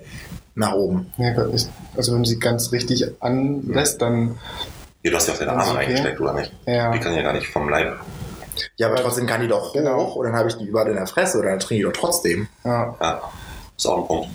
nach 0.54 0.72
oben? 0.74 1.12
Nee, 1.16 1.34
also 1.96 2.12
wenn 2.14 2.22
du 2.22 2.28
sie 2.28 2.38
ganz 2.38 2.72
richtig 2.72 3.04
anlässt, 3.20 4.00
dann 4.02 4.38
Hier, 5.02 5.10
du 5.10 5.16
hast 5.16 5.28
ja 5.28 5.34
auch 5.34 5.38
deine 5.38 5.52
Arme 5.52 5.70
okay. 5.70 5.76
reingesteckt, 5.78 6.20
oder 6.20 6.32
nicht? 6.34 6.52
Ja. 6.66 6.90
Die 6.92 6.98
kann 7.00 7.14
ja 7.14 7.22
gar 7.22 7.32
nicht 7.34 7.46
vom 7.48 7.68
Leib. 7.68 8.00
Ja, 8.76 8.86
aber 8.86 8.96
trotzdem 8.96 9.26
kann 9.26 9.42
die 9.42 9.48
doch 9.48 9.68
hoch 9.68 9.72
Genau. 9.74 10.12
und 10.14 10.24
dann 10.26 10.34
habe 10.34 10.48
ich 10.48 10.54
die 10.56 10.64
überall 10.64 10.88
in 10.88 10.94
der 10.94 11.06
Fresse 11.06 11.38
oder 11.38 11.50
dann 11.50 11.58
trinke 11.60 11.86
ich 11.86 11.92
doch 11.92 12.00
trotzdem. 12.00 12.48
ja, 12.64 12.96
Ja, 13.00 13.20
ist 13.76 13.86
auch 13.86 13.98
ein 13.98 14.06
Punkt. 14.06 14.28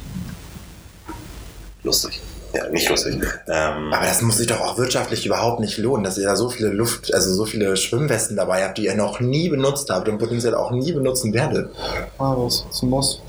Lustig. 1.83 2.21
Ja, 2.53 2.67
nicht 2.69 2.89
lustig. 2.89 3.15
Ähm, 3.47 3.93
Aber 3.93 4.05
das 4.05 4.21
muss 4.21 4.37
sich 4.37 4.47
doch 4.47 4.59
auch 4.59 4.77
wirtschaftlich 4.77 5.25
überhaupt 5.25 5.59
nicht 5.59 5.77
lohnen, 5.77 6.03
dass 6.03 6.17
ihr 6.17 6.25
da 6.25 6.35
so 6.35 6.49
viele 6.49 6.69
Luft, 6.69 7.13
also 7.13 7.33
so 7.33 7.45
viele 7.45 7.77
Schwimmwesten 7.77 8.35
dabei 8.35 8.63
habt, 8.65 8.77
die 8.77 8.85
ihr 8.85 8.95
noch 8.95 9.19
nie 9.19 9.49
benutzt 9.49 9.89
habt 9.89 10.09
und 10.09 10.17
potenziell 10.17 10.55
auch 10.55 10.71
nie 10.71 10.91
benutzen 10.91 11.33
werdet. 11.33 11.69
ah, 12.17 12.35
das 12.35 12.65
ist 12.69 12.83
ein 12.83 12.89
Muss. 12.89 13.21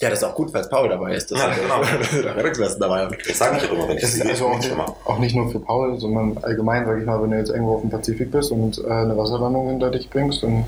Ja, 0.00 0.10
das 0.10 0.18
ist 0.18 0.24
auch 0.24 0.34
gut, 0.34 0.52
weil 0.52 0.60
es 0.60 0.68
Paul 0.68 0.88
dabei 0.88 1.14
ist. 1.14 1.30
dass 1.30 1.38
Ja, 1.38 1.54
genau. 1.54 1.80
Rettungswesten 2.34 2.80
dabei 2.80 3.06
hat. 3.06 3.14
das 3.26 3.38
sage 3.38 3.56
ich 3.56 3.70
immer, 3.70 3.88
wenn 3.88 3.96
ich 3.96 4.02
Das 4.02 4.14
ist 4.14 4.26
also 4.26 4.46
auch 4.48 4.56
nicht 4.58 4.68
nicht, 4.76 4.88
auch 5.06 5.18
nicht 5.18 5.34
nur 5.36 5.50
für 5.50 5.60
Paul, 5.60 5.98
sondern 5.98 6.36
allgemein, 6.42 6.84
sag 6.84 6.98
ich 6.98 7.06
mal, 7.06 7.22
wenn 7.22 7.30
du 7.30 7.38
jetzt 7.38 7.50
irgendwo 7.50 7.76
auf 7.76 7.80
dem 7.80 7.90
Pazifik 7.90 8.30
bist 8.30 8.50
und 8.50 8.78
äh, 8.84 8.90
eine 8.90 9.16
Wasserlandung 9.16 9.68
hinter 9.68 9.90
dich 9.90 10.10
bringst 10.10 10.42
und 10.42 10.66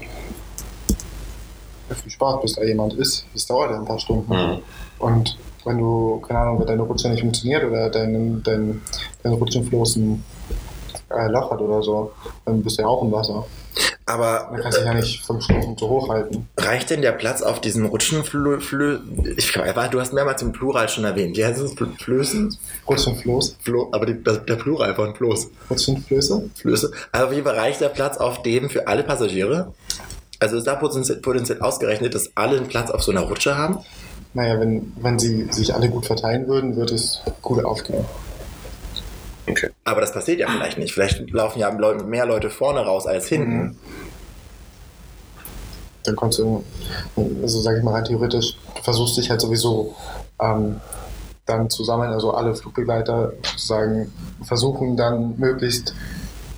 viel 1.94 2.10
Spaß, 2.10 2.40
bis 2.40 2.54
da 2.54 2.62
jemand 2.62 2.94
ist. 2.94 3.26
Das 3.34 3.46
dauert 3.46 3.70
ja 3.72 3.78
ein 3.78 3.84
paar 3.84 3.98
Stunden. 3.98 4.32
Mhm. 4.32 4.58
Und 4.98 5.36
wenn 5.66 5.78
du, 5.78 6.22
keine 6.26 6.40
Ahnung, 6.40 6.60
wenn 6.60 6.66
deine 6.66 6.82
Rutsche 6.82 7.08
nicht 7.10 7.20
funktioniert 7.20 7.64
oder 7.64 7.90
dein, 7.90 8.42
dein, 8.42 8.80
dein 9.22 9.32
Rutschenfloß 9.32 9.96
ein 9.96 10.24
äh, 11.10 11.28
Loch 11.28 11.50
hat 11.50 11.60
oder 11.60 11.82
so, 11.82 12.12
dann 12.44 12.62
bist 12.62 12.78
du 12.78 12.82
ja 12.82 12.88
auch 12.88 13.02
im 13.02 13.12
Wasser. 13.12 13.44
Aber 14.06 14.48
Dann 14.52 14.60
kannst 14.62 14.78
du 14.78 14.82
dich 14.82 14.88
ja 14.88 14.94
nicht 14.94 15.24
fünf 15.26 15.42
Stunden 15.42 15.76
so 15.76 15.88
hochhalten. 15.88 16.48
reicht 16.56 16.90
denn 16.90 17.02
der 17.02 17.10
Platz 17.12 17.42
auf 17.42 17.60
diesen 17.60 17.86
Rutschenflö... 17.86 18.60
Flö 18.60 19.00
ich, 19.36 19.52
du 19.52 20.00
hast 20.00 20.12
mehrmals 20.12 20.40
den 20.40 20.52
Plural 20.52 20.88
schon 20.88 21.04
erwähnt. 21.04 21.36
Wie 21.36 21.44
heißt 21.44 21.60
es? 21.60 21.72
Fl- 21.74 22.00
Flößen? 22.00 22.56
Rutschenfloß, 22.88 23.56
Flo, 23.62 23.88
aber 23.90 24.06
die, 24.06 24.14
der 24.22 24.54
Plural 24.54 24.94
von 24.94 25.14
Floß. 25.14 25.48
Rutschenflöße. 25.68 26.50
Flöße. 26.54 26.92
Also 27.10 27.30
Fall 27.44 27.56
reicht 27.56 27.80
der 27.80 27.88
Platz 27.88 28.16
auf 28.16 28.42
dem 28.42 28.70
für 28.70 28.86
alle 28.86 29.02
Passagiere. 29.02 29.74
Also 30.38 30.56
ist 30.56 30.66
da 30.66 30.76
potenziell, 30.76 31.18
potenziell 31.18 31.60
ausgerechnet, 31.60 32.14
dass 32.14 32.30
alle 32.36 32.58
einen 32.58 32.68
Platz 32.68 32.90
auf 32.90 33.02
so 33.02 33.10
einer 33.10 33.22
Rutsche 33.22 33.56
haben. 33.58 33.80
Naja, 34.36 34.60
wenn, 34.60 34.92
wenn 35.00 35.18
sie 35.18 35.50
sich 35.50 35.74
alle 35.74 35.88
gut 35.88 36.04
verteilen 36.04 36.46
würden, 36.46 36.76
würde 36.76 36.94
es 36.94 37.22
gut 37.40 37.64
aufgehen. 37.64 38.04
Okay. 39.48 39.70
Aber 39.84 40.02
das 40.02 40.12
passiert 40.12 40.40
ja 40.40 40.46
vielleicht 40.46 40.76
nicht. 40.76 40.92
Vielleicht 40.92 41.30
laufen 41.30 41.58
ja 41.58 41.70
mehr 41.70 42.26
Leute 42.26 42.50
vorne 42.50 42.80
raus 42.80 43.06
als 43.06 43.28
hinten. 43.28 43.58
Mhm. 43.58 43.76
Dann 46.04 46.16
kommst 46.16 46.38
du, 46.38 46.64
also 47.16 47.60
sage 47.62 47.78
ich 47.78 47.82
mal 47.82 47.94
rein 47.94 48.04
theoretisch, 48.04 48.58
du 48.74 48.82
versuchst 48.82 49.16
dich 49.16 49.30
halt 49.30 49.40
sowieso 49.40 49.96
ähm, 50.38 50.82
dann 51.46 51.70
zusammen, 51.70 52.12
also 52.12 52.34
alle 52.34 52.54
Flugbegleiter 52.54 53.32
sozusagen 53.42 54.12
versuchen 54.42 54.98
dann 54.98 55.38
möglichst 55.38 55.94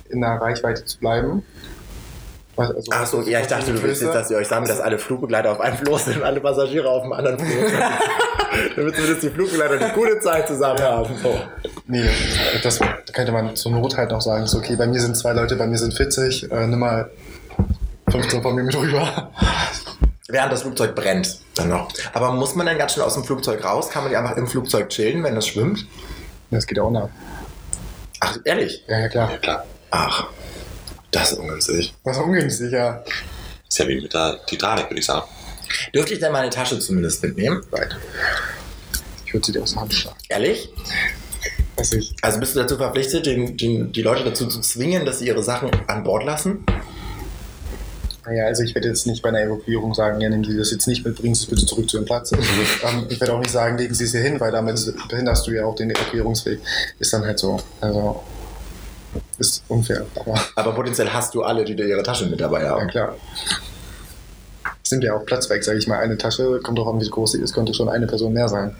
in 0.09 0.19
der 0.19 0.41
Reichweite 0.41 0.83
zu 0.83 0.99
bleiben. 0.99 1.43
Also, 2.59 2.91
Ach 2.91 3.05
so, 3.05 3.21
ja, 3.21 3.39
ich 3.39 3.47
dachte, 3.47 3.71
du 3.71 3.81
willst 3.81 4.01
jetzt, 4.01 4.13
dass 4.13 4.29
ihr 4.29 4.37
euch 4.37 4.47
sammelt, 4.47 4.69
dass 4.69 4.81
alle 4.81 4.99
Flugbegleiter 4.99 5.51
auf 5.51 5.61
einem 5.61 5.77
Floß 5.77 6.05
sind 6.05 6.17
und 6.17 6.23
alle 6.23 6.41
Passagiere 6.41 6.89
auf 6.89 7.03
dem 7.03 7.13
anderen 7.13 7.39
Floß. 7.39 7.71
Damit 8.75 8.95
zumindest 8.95 9.23
die 9.23 9.29
Flugbegleiter 9.29 9.73
eine 9.75 9.93
gute 9.93 10.19
Zeit 10.19 10.47
zusammen 10.47 10.81
haben. 10.81 11.15
So. 11.23 11.39
Nee, 11.87 12.09
das 12.61 12.79
könnte 13.13 13.31
man 13.31 13.55
zur 13.55 13.71
Not 13.71 13.95
halt 13.95 14.11
noch 14.11 14.21
sagen, 14.21 14.45
so, 14.47 14.57
okay, 14.57 14.75
bei 14.75 14.87
mir 14.87 14.99
sind 14.99 15.15
zwei 15.15 15.31
Leute, 15.33 15.55
bei 15.55 15.67
mir 15.67 15.77
sind 15.77 15.93
40, 15.93 16.51
äh, 16.51 16.67
nimm 16.67 16.79
mal 16.79 17.09
15 18.09 18.41
von 18.41 18.55
mir 18.55 18.63
mit 18.63 18.75
rüber. 18.75 19.31
Während 20.27 20.51
das 20.51 20.61
Flugzeug 20.61 20.93
brennt, 20.95 21.39
dann 21.55 21.69
noch. 21.69 21.89
Aber 22.13 22.33
muss 22.33 22.55
man 22.55 22.65
dann 22.67 22.77
ganz 22.77 22.93
schnell 22.93 23.05
aus 23.05 23.15
dem 23.15 23.23
Flugzeug 23.23 23.63
raus? 23.63 23.89
Kann 23.89 24.03
man 24.03 24.11
die 24.11 24.17
einfach 24.17 24.37
im 24.37 24.47
Flugzeug 24.47 24.89
chillen, 24.89 25.23
wenn 25.23 25.33
das 25.33 25.47
schwimmt? 25.47 25.87
Das 26.51 26.67
geht 26.67 26.77
ja 26.77 26.83
auch 26.83 26.91
nach. 26.91 27.09
Ach, 28.19 28.37
ehrlich? 28.43 28.83
Ja, 28.87 28.99
ja, 28.99 29.07
klar. 29.07 29.31
Ja, 29.31 29.37
klar. 29.37 29.65
Ach, 29.91 30.27
das 31.11 31.31
ist 31.31 31.39
ungünstig. 31.39 31.93
Das 32.03 32.17
ist 32.17 32.23
ungünstig, 32.23 32.71
ja. 32.71 33.03
Ist 33.67 33.77
ja 33.77 33.87
wie 33.87 34.01
mit 34.01 34.13
der 34.13 34.39
Titanic, 34.45 34.89
würde 34.89 34.99
ich 34.99 35.05
sagen. 35.05 35.27
Dürfte 35.93 36.13
ich 36.13 36.19
denn 36.19 36.31
meine 36.31 36.49
Tasche 36.49 36.79
zumindest 36.79 37.23
mitnehmen? 37.23 37.61
Right. 37.71 37.95
Ich 39.25 39.33
würde 39.33 39.45
sie 39.45 39.51
dir 39.51 39.61
aus 39.61 39.73
der 39.73 39.81
Hand 39.81 39.93
schlagen. 39.93 40.17
Ehrlich? 40.27 40.69
Weiß 41.75 41.93
ich. 41.93 42.15
Also 42.21 42.39
bist 42.39 42.55
du 42.55 42.59
dazu 42.59 42.77
verpflichtet, 42.77 43.25
den, 43.25 43.55
den, 43.57 43.91
die 43.91 44.01
Leute 44.01 44.23
dazu 44.23 44.47
zu 44.47 44.59
zwingen, 44.61 45.05
dass 45.05 45.19
sie 45.19 45.27
ihre 45.27 45.43
Sachen 45.43 45.69
an 45.87 46.03
Bord 46.03 46.25
lassen? 46.25 46.65
Naja, 48.25 48.45
also 48.45 48.63
ich 48.63 48.75
werde 48.75 48.87
jetzt 48.87 49.07
nicht 49.07 49.23
bei 49.23 49.29
einer 49.29 49.41
Evakuierung 49.41 49.93
sagen, 49.93 50.21
ja, 50.21 50.29
nehmen 50.29 50.43
Sie 50.43 50.55
das 50.57 50.71
jetzt 50.71 50.87
nicht 50.87 51.05
mit, 51.05 51.15
bringen 51.15 51.33
Sie 51.33 51.45
es 51.45 51.49
bitte 51.49 51.65
zurück 51.65 51.89
zu 51.89 51.97
Ihrem 51.97 52.05
Platz. 52.05 52.31
ähm, 52.33 53.07
ich 53.09 53.19
werde 53.19 53.33
auch 53.33 53.39
nicht 53.39 53.49
sagen, 53.49 53.77
legen 53.77 53.93
Sie 53.93 54.03
es 54.03 54.11
hier 54.11 54.21
hin, 54.21 54.39
weil 54.39 54.51
damit 54.51 54.77
behinderst 55.09 55.47
du 55.47 55.51
ja 55.51 55.65
auch 55.65 55.75
den 55.75 55.89
Evakuierungsweg. 55.89 56.59
Ist 56.99 57.13
dann 57.13 57.25
halt 57.25 57.39
so. 57.39 57.59
Also, 57.81 58.21
ist 59.37 59.63
unfair. 59.67 60.05
Aber 60.15 60.39
Aber 60.55 60.71
potenziell 60.73 61.09
hast 61.09 61.33
du 61.35 61.43
alle, 61.43 61.65
die 61.65 61.75
da 61.75 61.83
ihre 61.83 62.03
Tasche 62.03 62.25
mit 62.27 62.39
dabei 62.41 62.63
ja, 62.63 62.69
haben. 62.69 62.87
klar. 62.87 63.15
Es 64.83 64.91
nimmt 64.91 65.03
ja 65.03 65.13
auch 65.15 65.25
Platz 65.25 65.49
weg, 65.49 65.63
sage 65.63 65.77
ich 65.77 65.87
mal. 65.87 65.99
Eine 65.99 66.17
Tasche, 66.17 66.59
kommt 66.63 66.77
drauf 66.79 66.87
an, 66.87 66.99
wie 66.99 67.09
groß 67.09 67.33
sie 67.33 67.41
ist, 67.41 67.53
könnte 67.53 67.73
schon 67.73 67.89
eine 67.89 68.07
Person 68.07 68.33
mehr 68.33 68.47
sein. 68.49 68.75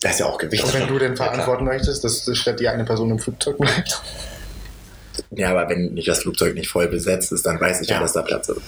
Das 0.00 0.12
ist 0.12 0.20
ja 0.20 0.26
auch 0.26 0.38
Gewicht. 0.38 0.64
Und 0.64 0.74
wenn 0.74 0.88
du 0.88 0.98
denn 0.98 1.16
verantworten 1.16 1.64
möchtest, 1.64 2.04
dass 2.04 2.28
statt 2.36 2.60
dir 2.60 2.72
eine 2.72 2.84
Person 2.84 3.10
im 3.10 3.18
Flugzeug 3.18 3.58
bleibt. 3.58 4.02
Ja, 5.30 5.50
aber 5.50 5.68
wenn 5.70 5.94
nicht 5.94 6.08
das 6.08 6.20
Flugzeug 6.20 6.54
nicht 6.54 6.68
voll 6.68 6.88
besetzt 6.88 7.32
ist, 7.32 7.46
dann 7.46 7.58
weiß 7.60 7.80
ich 7.80 7.88
ja, 7.88 7.96
Ja. 7.96 8.02
dass 8.02 8.12
da 8.12 8.22
Platz 8.22 8.48
ist. 8.50 8.60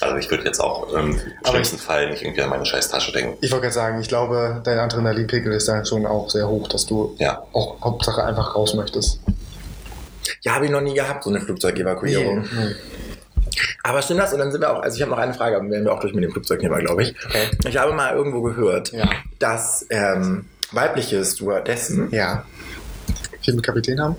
Also 0.00 0.16
ich 0.16 0.30
würde 0.30 0.44
jetzt 0.44 0.60
auch 0.60 0.92
im 0.92 1.18
Aber 1.42 1.50
schlimmsten 1.50 1.78
Fall 1.78 2.10
nicht 2.10 2.22
irgendwie 2.22 2.42
an 2.42 2.50
meine 2.50 2.64
scheiß 2.66 2.88
Tasche 2.90 3.12
denken. 3.12 3.36
Ich 3.40 3.50
wollte 3.50 3.62
gerade 3.62 3.74
sagen, 3.74 4.00
ich 4.00 4.08
glaube, 4.08 4.60
dein 4.64 4.78
Adrenalinpegel 4.78 5.52
ist 5.52 5.68
da 5.68 5.84
schon 5.84 6.06
auch 6.06 6.28
sehr 6.30 6.48
hoch, 6.48 6.68
dass 6.68 6.86
du 6.86 7.14
Ja. 7.18 7.42
auch 7.52 7.80
Hauptsache 7.82 8.22
einfach 8.24 8.54
raus 8.54 8.74
möchtest. 8.74 9.20
Ja, 10.42 10.54
habe 10.54 10.66
ich 10.66 10.70
noch 10.70 10.80
nie 10.80 10.94
gehabt, 10.94 11.24
so 11.24 11.30
eine 11.30 11.40
Flugzeugevakuierung. 11.40 12.42
Nee. 12.42 12.74
Aber 13.82 14.00
stimmt 14.02 14.20
das? 14.20 14.32
Und 14.32 14.38
dann 14.38 14.52
sind 14.52 14.60
wir 14.60 14.72
auch, 14.72 14.80
also 14.82 14.96
ich 14.96 15.02
habe 15.02 15.10
noch 15.10 15.18
eine 15.18 15.34
Frage, 15.34 15.56
aber 15.56 15.68
werden 15.70 15.84
wir 15.84 15.92
auch 15.92 16.00
durch 16.00 16.14
mit 16.14 16.22
dem 16.24 16.30
Flugzeugnehmer, 16.32 16.78
glaube 16.78 17.02
ich. 17.02 17.14
Okay. 17.26 17.50
Ich 17.68 17.76
habe 17.76 17.92
mal 17.92 18.14
irgendwo 18.14 18.42
gehört, 18.42 18.92
Ja. 18.92 19.08
dass 19.38 19.84
ähm, 19.90 20.46
weibliche 20.72 21.24
Stewardessen, 21.24 22.10
Ja. 22.12 22.44
Viel 23.42 23.54
mit 23.54 23.64
Kapitän 23.64 24.00
haben? 24.00 24.16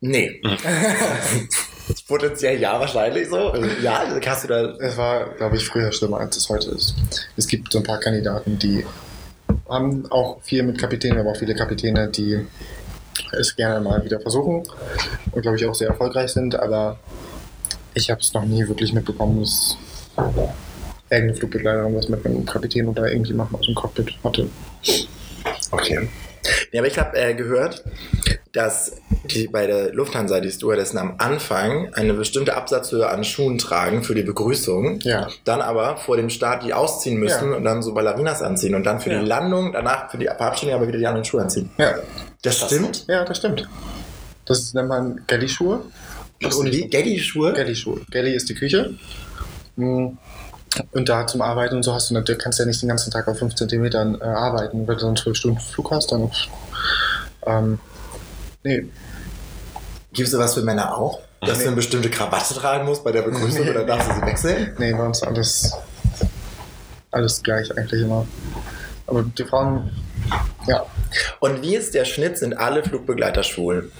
nee, 0.00 0.40
potenziell 2.06 2.60
ja, 2.60 2.78
wahrscheinlich 2.78 3.28
so. 3.28 3.50
Also, 3.50 3.66
ja, 3.82 4.02
hast 4.26 4.44
du 4.44 4.48
da, 4.48 4.74
Es 4.78 4.96
war, 4.96 5.30
glaube 5.34 5.56
ich, 5.56 5.66
früher 5.66 5.92
schlimmer, 5.92 6.18
als 6.18 6.36
es 6.36 6.48
heute 6.48 6.70
ist. 6.70 6.94
Es 7.36 7.46
gibt 7.46 7.72
so 7.72 7.78
ein 7.78 7.84
paar 7.84 8.00
Kandidaten, 8.00 8.58
die 8.58 8.84
haben 9.68 10.10
auch 10.10 10.40
viel 10.42 10.62
mit 10.62 10.78
Kapitänen, 10.78 11.18
aber 11.18 11.30
auch 11.30 11.36
viele 11.36 11.54
Kapitäne, 11.54 12.08
die 12.08 12.46
es 13.32 13.56
gerne 13.56 13.80
mal 13.80 14.04
wieder 14.04 14.20
versuchen 14.20 14.64
und, 15.32 15.42
glaube 15.42 15.56
ich, 15.56 15.66
auch 15.66 15.74
sehr 15.74 15.88
erfolgreich 15.88 16.30
sind, 16.30 16.54
aber 16.54 16.98
ich 17.94 18.10
habe 18.10 18.20
es 18.20 18.32
noch 18.32 18.44
nie 18.44 18.66
wirklich 18.66 18.92
mitbekommen, 18.92 19.40
dass 19.40 19.76
irgendeine 21.10 21.34
Flugbegleiterin 21.34 21.96
was 21.96 22.08
mit 22.08 22.24
einem 22.24 22.44
Kapitän 22.44 22.88
oder 22.88 23.08
irgendjemandem 23.08 23.56
aus 23.56 23.66
dem 23.66 23.74
Cockpit 23.74 24.12
hatte. 24.22 24.48
okay. 25.70 26.08
Ja, 26.72 26.80
aber 26.80 26.88
ich 26.88 26.98
habe 26.98 27.16
äh, 27.16 27.34
gehört, 27.34 27.84
dass 28.52 28.92
die, 29.30 29.46
bei 29.48 29.66
der 29.66 29.92
Lufthansa 29.92 30.40
die 30.40 30.50
Stewardessen 30.50 30.98
am 30.98 31.14
Anfang 31.18 31.92
eine 31.94 32.14
bestimmte 32.14 32.54
Absatzhöhe 32.56 33.08
an 33.08 33.24
Schuhen 33.24 33.58
tragen 33.58 34.02
für 34.02 34.14
die 34.14 34.22
Begrüßung. 34.22 35.00
Ja. 35.00 35.28
Dann 35.44 35.60
aber 35.60 35.96
vor 35.96 36.16
dem 36.16 36.30
Start 36.30 36.64
die 36.64 36.72
ausziehen 36.74 37.18
müssen 37.18 37.50
Ja. 37.50 37.56
und 37.56 37.64
dann 37.64 37.82
so 37.82 37.94
Ballerinas 37.94 38.42
anziehen 38.42 38.74
und 38.74 38.84
dann 38.84 39.00
für 39.00 39.10
Ja. 39.12 39.20
die 39.20 39.26
Landung, 39.26 39.72
danach 39.72 40.10
für 40.10 40.18
die 40.18 40.26
Verabschiedung 40.26 40.74
aber 40.74 40.88
wieder 40.88 40.98
die 40.98 41.06
anderen 41.06 41.24
Schuhe 41.24 41.42
anziehen. 41.42 41.70
Ja, 41.78 41.94
Das 42.42 42.58
stimmt? 42.58 43.04
ja 43.08 43.24
das 43.24 43.38
stimmt. 43.38 43.68
Das 44.44 44.72
nennt 44.74 44.88
man 44.88 45.20
Galley-Schuhe. 45.26 45.80
Und 46.56 46.72
die 46.72 46.88
Gaggy-Schuhe? 46.88 47.52
Galley-Schuhe. 47.52 48.00
Galley 48.10 48.34
ist 48.34 48.48
die 48.48 48.54
Küche. 48.54 48.94
Mm. 49.76 50.08
Und 50.92 51.08
da 51.08 51.26
zum 51.26 51.42
Arbeiten 51.42 51.76
und 51.76 51.82
so 51.82 51.94
hast 51.94 52.10
du 52.10 52.14
natürlich, 52.14 52.42
kannst 52.42 52.58
ja 52.58 52.64
nicht 52.64 52.82
den 52.82 52.88
ganzen 52.88 53.10
Tag 53.10 53.28
auf 53.28 53.38
5 53.38 53.54
Zentimetern 53.54 54.20
äh, 54.20 54.24
arbeiten, 54.24 54.86
weil 54.86 54.94
du 54.94 55.00
so 55.02 55.06
einen 55.08 55.16
12 55.16 55.36
Stunden 55.36 55.60
Flug 55.60 55.90
hast, 55.90 56.12
dann 56.12 56.30
ähm, 57.46 57.78
nee. 58.64 58.86
Gibst 60.12 60.32
du 60.32 60.38
was 60.38 60.54
für 60.54 60.62
Männer 60.62 60.96
auch? 60.96 61.20
Dass 61.40 61.58
du 61.60 61.66
eine 61.66 61.76
bestimmte 61.76 62.10
Krawatte 62.10 62.54
tragen 62.54 62.84
musst 62.84 63.04
bei 63.04 63.12
der 63.12 63.22
Begrüßung 63.22 63.64
Nee. 63.64 63.70
oder 63.70 63.84
darfst 63.84 64.08
du 64.10 64.14
sie 64.14 64.22
wechseln? 64.22 64.74
Nee, 64.78 64.92
bei 64.92 65.04
uns 65.04 65.22
alles 65.22 65.72
alles 67.10 67.42
gleich 67.42 67.76
eigentlich 67.76 68.02
immer. 68.02 68.26
Aber 69.06 69.22
die 69.22 69.44
Frauen, 69.44 69.90
ja, 70.66 70.84
Und 71.40 71.62
wie 71.62 71.74
ist 71.76 71.94
der 71.94 72.04
Schnitt? 72.04 72.38
Sind 72.38 72.54
alle 72.54 72.82
Flugbegleiter 72.82 73.42
schwul? 73.42 73.90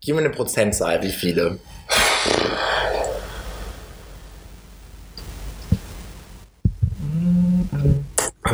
Gib 0.00 0.14
mir 0.14 0.20
eine 0.20 0.30
Prozentzahl, 0.30 1.02
wie 1.02 1.12
viele? 1.12 1.58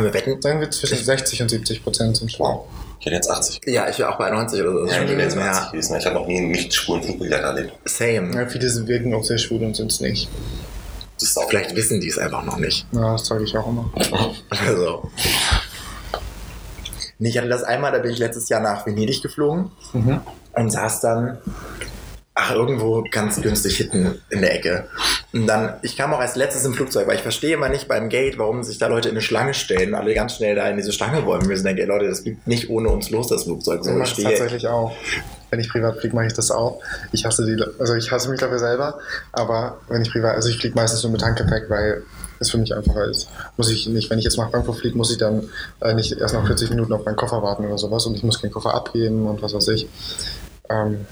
Können 0.01 0.13
wir 0.13 0.13
wetten? 0.13 0.41
Sagen 0.41 0.59
wir 0.59 0.71
zwischen 0.71 0.97
60 1.03 1.41
und 1.41 1.49
70 1.49 1.83
Prozent 1.83 2.17
sind 2.17 2.31
schwul. 2.31 2.47
Wow. 2.47 2.65
Ich 2.99 3.05
hätte 3.07 3.15
jetzt 3.15 3.29
80. 3.31 3.61
Ja, 3.65 3.89
ich 3.89 3.97
wäre 3.99 4.09
auch 4.13 4.17
bei 4.17 4.29
90 4.29 4.61
oder 4.61 4.71
so. 4.73 4.79
Ja, 4.85 4.85
ich 5.03 5.09
hätte 5.09 5.13
jetzt 5.21 5.35
ja. 5.35 5.41
80 5.51 5.71
gewesen. 5.71 5.95
Ich 5.97 6.05
habe 6.05 6.15
noch 6.15 6.27
nie 6.27 6.37
einen 6.37 6.51
nicht 6.51 6.73
schwulen 6.73 7.01
Flugbegleiter 7.03 7.47
erlebt. 7.47 7.73
Same. 7.85 8.31
Ja, 8.35 8.45
viele 8.47 8.69
sind- 8.69 8.87
wirken 8.87 9.13
auch 9.13 9.23
sehr 9.23 9.37
schwul 9.37 9.63
und 9.63 9.75
sind 9.75 9.91
es 9.91 9.99
nicht. 10.01 10.29
Das 11.19 11.29
ist 11.29 11.37
auch 11.37 11.49
Vielleicht 11.49 11.75
wissen 11.75 11.99
die 12.01 12.07
es 12.09 12.17
einfach 12.17 12.43
noch 12.43 12.57
nicht. 12.57 12.85
Ja, 12.91 13.13
das 13.13 13.25
sage 13.27 13.43
ich 13.43 13.55
auch 13.57 13.67
immer. 13.67 13.91
Also. 14.49 15.09
Nee, 17.19 17.29
ich 17.29 17.37
hatte 17.37 17.49
das 17.49 17.63
einmal, 17.63 17.91
da 17.91 17.99
bin 17.99 18.11
ich 18.11 18.17
letztes 18.17 18.49
Jahr 18.49 18.61
nach 18.61 18.85
Venedig 18.85 19.21
geflogen 19.21 19.71
Mhm. 19.93 20.21
und 20.53 20.71
saß 20.71 21.01
dann, 21.01 21.37
ach, 22.33 22.51
irgendwo 22.51 23.03
ganz 23.11 23.39
günstig 23.41 23.77
hinten 23.77 24.19
in 24.29 24.41
der 24.41 24.55
Ecke. 24.55 24.87
Und 25.33 25.47
dann, 25.47 25.75
ich 25.81 25.95
kam 25.95 26.13
auch 26.13 26.19
als 26.19 26.35
letztes 26.35 26.65
im 26.65 26.73
Flugzeug, 26.73 27.07
weil 27.07 27.15
ich 27.15 27.21
verstehe 27.21 27.53
immer 27.53 27.69
nicht 27.69 27.87
beim 27.87 28.09
Gate, 28.09 28.37
warum 28.37 28.63
sich 28.63 28.79
da 28.79 28.87
Leute 28.87 29.07
in 29.07 29.13
eine 29.13 29.21
Schlange 29.21 29.53
stellen 29.53 29.95
alle 29.95 30.13
ganz 30.13 30.35
schnell 30.35 30.55
da 30.55 30.67
in 30.67 30.75
diese 30.75 30.91
Schlange 30.91 31.25
wollen. 31.25 31.47
Wir 31.47 31.55
sind 31.55 31.65
denke, 31.65 31.85
Leute, 31.85 32.07
das 32.07 32.19
fliegt 32.21 32.45
nicht 32.47 32.69
ohne 32.69 32.89
uns 32.89 33.09
los, 33.09 33.27
das 33.27 33.43
Flugzeug. 33.43 33.83
So, 33.83 33.91
Ich 33.91 34.17
ich 34.17 34.23
mache 34.23 34.23
tatsächlich 34.23 34.67
auch. 34.67 34.93
Wenn 35.49 35.59
ich 35.59 35.69
privat 35.69 35.99
fliege, 35.99 36.15
mache 36.15 36.27
ich 36.27 36.33
das 36.33 36.51
auch. 36.51 36.81
Ich 37.13 37.25
hasse 37.25 37.45
die, 37.45 37.61
also 37.79 37.95
ich 37.95 38.11
hasse 38.11 38.29
mich 38.29 38.39
dafür 38.39 38.59
selber, 38.59 38.99
aber 39.31 39.79
wenn 39.87 40.01
ich 40.01 40.11
privat, 40.11 40.35
also 40.35 40.49
ich 40.49 40.57
fliege 40.57 40.75
meistens 40.75 41.03
nur 41.03 41.11
mit 41.11 41.23
Handgepäck, 41.23 41.69
weil 41.69 42.03
es 42.39 42.49
für 42.49 42.57
mich 42.57 42.75
einfacher 42.75 43.05
ist. 43.05 43.29
Muss 43.55 43.69
ich 43.69 43.87
nicht, 43.87 44.09
wenn 44.09 44.19
ich 44.19 44.25
jetzt 44.25 44.37
nach 44.37 44.49
Frankfurt 44.49 44.79
fliege, 44.79 44.97
muss 44.97 45.11
ich 45.11 45.17
dann 45.17 45.49
äh, 45.79 45.93
nicht 45.93 46.11
erst 46.11 46.33
noch 46.33 46.45
40 46.45 46.71
Minuten 46.71 46.91
auf 46.91 47.05
meinen 47.05 47.15
Koffer 47.15 47.41
warten 47.41 47.65
oder 47.65 47.77
sowas 47.77 48.05
und 48.05 48.15
ich 48.15 48.23
muss 48.23 48.41
keinen 48.41 48.51
Koffer 48.51 48.73
abgeben 48.73 49.27
und 49.27 49.41
was 49.41 49.53
weiß 49.53 49.67
ich. 49.69 49.87
Ähm, 50.69 51.05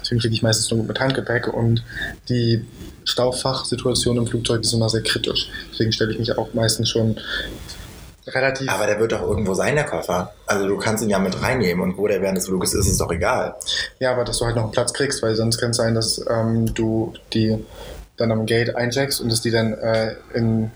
deswegen 0.00 0.20
fliege 0.20 0.34
ich 0.34 0.42
meistens 0.42 0.70
nur 0.70 0.84
mit 0.84 1.00
Handgepäck 1.00 1.48
und 1.48 1.82
die 2.28 2.64
Stauffachsituation 3.04 4.16
im 4.16 4.26
Flugzeug 4.26 4.62
ist 4.62 4.72
immer 4.72 4.88
sehr 4.88 5.02
kritisch. 5.02 5.48
Deswegen 5.72 5.92
stelle 5.92 6.12
ich 6.12 6.18
mich 6.18 6.36
auch 6.36 6.54
meistens 6.54 6.90
schon 6.90 7.16
relativ 8.28 8.68
aber 8.68 8.86
der 8.86 8.98
wird 8.98 9.12
doch 9.12 9.22
irgendwo 9.22 9.54
sein, 9.54 9.76
der 9.76 9.84
Koffer. 9.84 10.32
Also 10.46 10.66
du 10.66 10.76
kannst 10.78 11.04
ihn 11.04 11.10
ja 11.10 11.18
mit 11.20 11.40
reinnehmen 11.40 11.82
und 11.82 11.96
wo 11.96 12.08
der 12.08 12.20
während 12.20 12.38
des 12.38 12.46
Fluges 12.46 12.74
ist, 12.74 12.88
ist 12.88 13.00
doch 13.00 13.12
egal. 13.12 13.54
Ja, 14.00 14.12
aber 14.12 14.24
dass 14.24 14.38
du 14.38 14.46
halt 14.46 14.56
noch 14.56 14.64
einen 14.64 14.72
Platz 14.72 14.92
kriegst, 14.92 15.22
weil 15.22 15.36
sonst 15.36 15.58
kann 15.58 15.70
es 15.70 15.76
sein, 15.76 15.94
dass 15.94 16.24
ähm, 16.28 16.74
du 16.74 17.14
die 17.32 17.64
dann 18.16 18.32
am 18.32 18.46
Gate 18.46 18.74
eincheckst 18.74 19.20
und 19.20 19.30
dass 19.30 19.42
die 19.42 19.50
dann 19.50 19.74
äh, 19.74 20.16
in, 20.34 20.70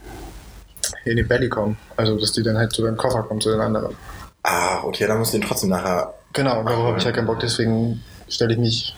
in 1.04 1.16
die 1.16 1.22
Belly 1.22 1.48
kommen. 1.48 1.76
Also, 1.96 2.16
dass 2.18 2.32
die 2.32 2.42
dann 2.42 2.56
halt 2.56 2.72
zu 2.72 2.82
deinem 2.82 2.96
Koffer 2.96 3.22
kommen, 3.22 3.40
zu 3.40 3.50
den 3.50 3.60
anderen. 3.60 3.96
Ah, 4.42 4.84
okay, 4.84 5.06
dann 5.06 5.18
musst 5.18 5.32
du 5.32 5.38
ihn 5.38 5.42
trotzdem 5.42 5.70
nachher 5.70 6.14
Genau, 6.32 6.62
darauf 6.62 6.86
habe 6.86 6.98
ich 6.98 7.04
halt 7.04 7.16
keinen 7.16 7.26
Bock, 7.26 7.40
deswegen 7.40 8.02
stelle 8.30 8.54
ich 8.54 8.58
mich 8.58 8.96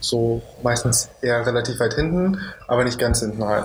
so 0.00 0.42
meistens 0.62 1.08
eher 1.20 1.46
relativ 1.46 1.78
weit 1.80 1.94
hinten, 1.94 2.38
aber 2.66 2.84
nicht 2.84 2.98
ganz 2.98 3.20
hinten 3.20 3.42
rein. 3.42 3.64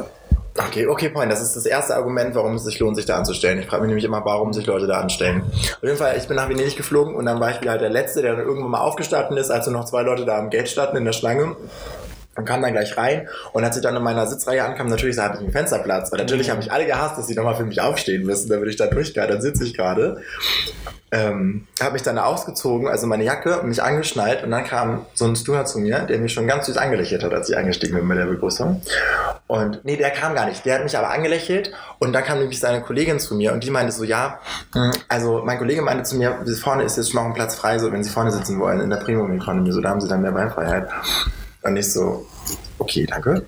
Okay, 0.57 0.87
okay, 0.87 1.09
Point. 1.09 1.31
Das 1.31 1.41
ist 1.41 1.55
das 1.55 1.67
erste 1.67 1.95
Argument, 1.95 2.33
warum 2.33 2.55
es 2.55 2.63
sich 2.63 2.79
lohnt, 2.79 2.95
sich 2.95 3.05
da 3.05 3.15
anzustellen. 3.17 3.59
Ich 3.59 3.67
frage 3.67 3.81
mich 3.81 3.89
nämlich 3.89 4.05
immer, 4.05 4.25
warum 4.25 4.53
sich 4.53 4.65
Leute 4.65 4.87
da 4.87 4.99
anstellen. 4.99 5.43
Auf 5.45 5.83
jeden 5.83 5.97
Fall, 5.97 6.17
ich 6.17 6.27
bin 6.27 6.35
nach 6.35 6.49
Venedig 6.49 6.75
geflogen 6.75 7.13
und 7.15 7.25
dann 7.25 7.39
war 7.39 7.51
ich 7.51 7.61
wieder 7.61 7.71
halt 7.71 7.81
der 7.81 7.91
Letzte, 7.91 8.23
der 8.23 8.35
dann 8.35 8.45
irgendwann 8.45 8.71
mal 8.71 8.79
aufgestanden 8.79 9.37
ist, 9.37 9.51
als 9.51 9.67
nur 9.67 9.77
noch 9.77 9.85
zwei 9.85 10.01
Leute 10.01 10.25
da 10.25 10.39
am 10.39 10.49
Gate 10.49 10.67
standen 10.67 10.97
in 10.97 11.05
der 11.05 11.13
Schlange. 11.13 11.55
Und 12.37 12.45
kam 12.45 12.61
dann 12.61 12.71
gleich 12.71 12.95
rein 12.97 13.27
und 13.51 13.63
als 13.63 13.75
ich 13.75 13.83
dann 13.83 13.95
in 13.95 14.03
meiner 14.03 14.27
Sitzreihe 14.27 14.63
ankam, 14.63 14.87
natürlich 14.87 15.17
hatte 15.17 15.37
ich 15.37 15.41
einen 15.41 15.51
Fensterplatz. 15.51 16.11
Weil 16.11 16.19
natürlich 16.19 16.49
haben 16.49 16.59
mich 16.59 16.71
alle 16.71 16.85
gehasst, 16.85 17.17
dass 17.17 17.27
sie 17.27 17.35
nochmal 17.35 17.55
für 17.55 17.65
mich 17.65 17.81
aufstehen 17.81 18.23
müssen, 18.23 18.49
damit 18.49 18.69
ich 18.69 18.75
da 18.75 18.87
durchgehe. 18.87 19.27
Dann 19.27 19.41
sitze 19.41 19.63
ich 19.63 19.75
gerade. 19.75 20.21
Ähm, 21.09 21.65
habe 21.81 21.93
mich 21.93 22.01
dann 22.03 22.17
da 22.17 22.25
ausgezogen, 22.25 22.89
also 22.89 23.07
meine 23.07 23.23
Jacke, 23.23 23.61
mich 23.63 23.81
angeschnallt 23.81 24.43
und 24.43 24.51
dann 24.51 24.65
kam 24.65 25.05
so 25.13 25.23
ein 25.23 25.37
Steward 25.37 25.69
zu 25.69 25.79
mir, 25.79 25.99
der 25.99 26.19
mich 26.19 26.33
schon 26.33 26.47
ganz 26.47 26.65
süß 26.65 26.75
angelächelt 26.75 27.23
hat, 27.23 27.33
als 27.33 27.49
ich 27.49 27.55
eingestiegen 27.55 27.95
bin 27.95 28.09
bei 28.09 28.15
der 28.15 28.25
Begrüßung. 28.25 28.81
Und 29.47 29.85
nee, 29.85 29.95
der 29.95 30.09
kam 30.09 30.35
gar 30.35 30.47
nicht. 30.47 30.65
Der 30.65 30.75
hat 30.75 30.83
mich 30.83 30.97
aber 30.97 31.09
angelächelt 31.09 31.71
und 31.99 32.11
dann 32.11 32.25
kam 32.25 32.39
nämlich 32.39 32.59
seine 32.59 32.81
Kollegin 32.81 33.21
zu 33.21 33.35
mir 33.35 33.53
und 33.53 33.63
die 33.63 33.71
meinte 33.71 33.93
so, 33.93 34.03
ja, 34.03 34.39
mh, 34.75 34.91
also 35.07 35.43
mein 35.45 35.57
Kollege 35.57 35.81
meinte 35.81 36.03
zu 36.03 36.17
mir, 36.17 36.43
vorne 36.61 36.83
ist 36.83 36.97
jetzt 36.97 37.13
noch 37.13 37.23
ein 37.23 37.33
Platz 37.33 37.55
frei, 37.55 37.79
so 37.79 37.89
wenn 37.93 38.03
Sie 38.03 38.09
vorne 38.09 38.31
sitzen 38.31 38.59
wollen 38.59 38.81
in 38.81 38.89
der 38.89 38.97
Premium 38.97 39.31
Economy, 39.31 39.71
so 39.71 39.79
da 39.79 39.89
haben 39.89 40.01
Sie 40.01 40.09
dann 40.09 40.21
mehr 40.21 40.33
Beinfreiheit. 40.33 40.89
Und 41.67 41.75
ich 41.75 41.91
so, 41.91 42.25
okay, 42.79 43.05
danke. 43.09 43.43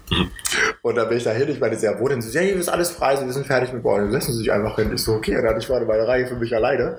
Und 0.81 0.95
dann 0.95 1.07
bin 1.09 1.17
ich 1.17 1.23
da 1.23 1.31
hin, 1.31 1.49
ich 1.49 1.59
meinte, 1.59 1.77
ja, 1.85 1.99
wo 1.99 2.07
denn? 2.07 2.21
Sie 2.21 2.29
so, 2.29 2.37
ja, 2.39 2.43
hier 2.45 2.55
ist 2.55 2.69
alles 2.69 2.89
frei, 2.91 3.17
wir 3.23 3.31
sind 3.33 3.45
fertig 3.45 3.73
mit 3.73 3.83
Bowling. 3.83 4.11
Setzen 4.11 4.31
Sie 4.33 4.39
sich 4.39 4.51
einfach 4.51 4.75
hin. 4.77 4.91
Ich 4.93 5.03
so, 5.03 5.13
okay, 5.13 5.31
und 5.35 5.41
dann 5.43 5.49
hatte 5.49 5.59
ich 5.59 5.67
vorne 5.67 5.85
meine 5.85 6.07
Reihe 6.07 6.25
für 6.27 6.35
mich 6.35 6.55
alleine. 6.55 6.97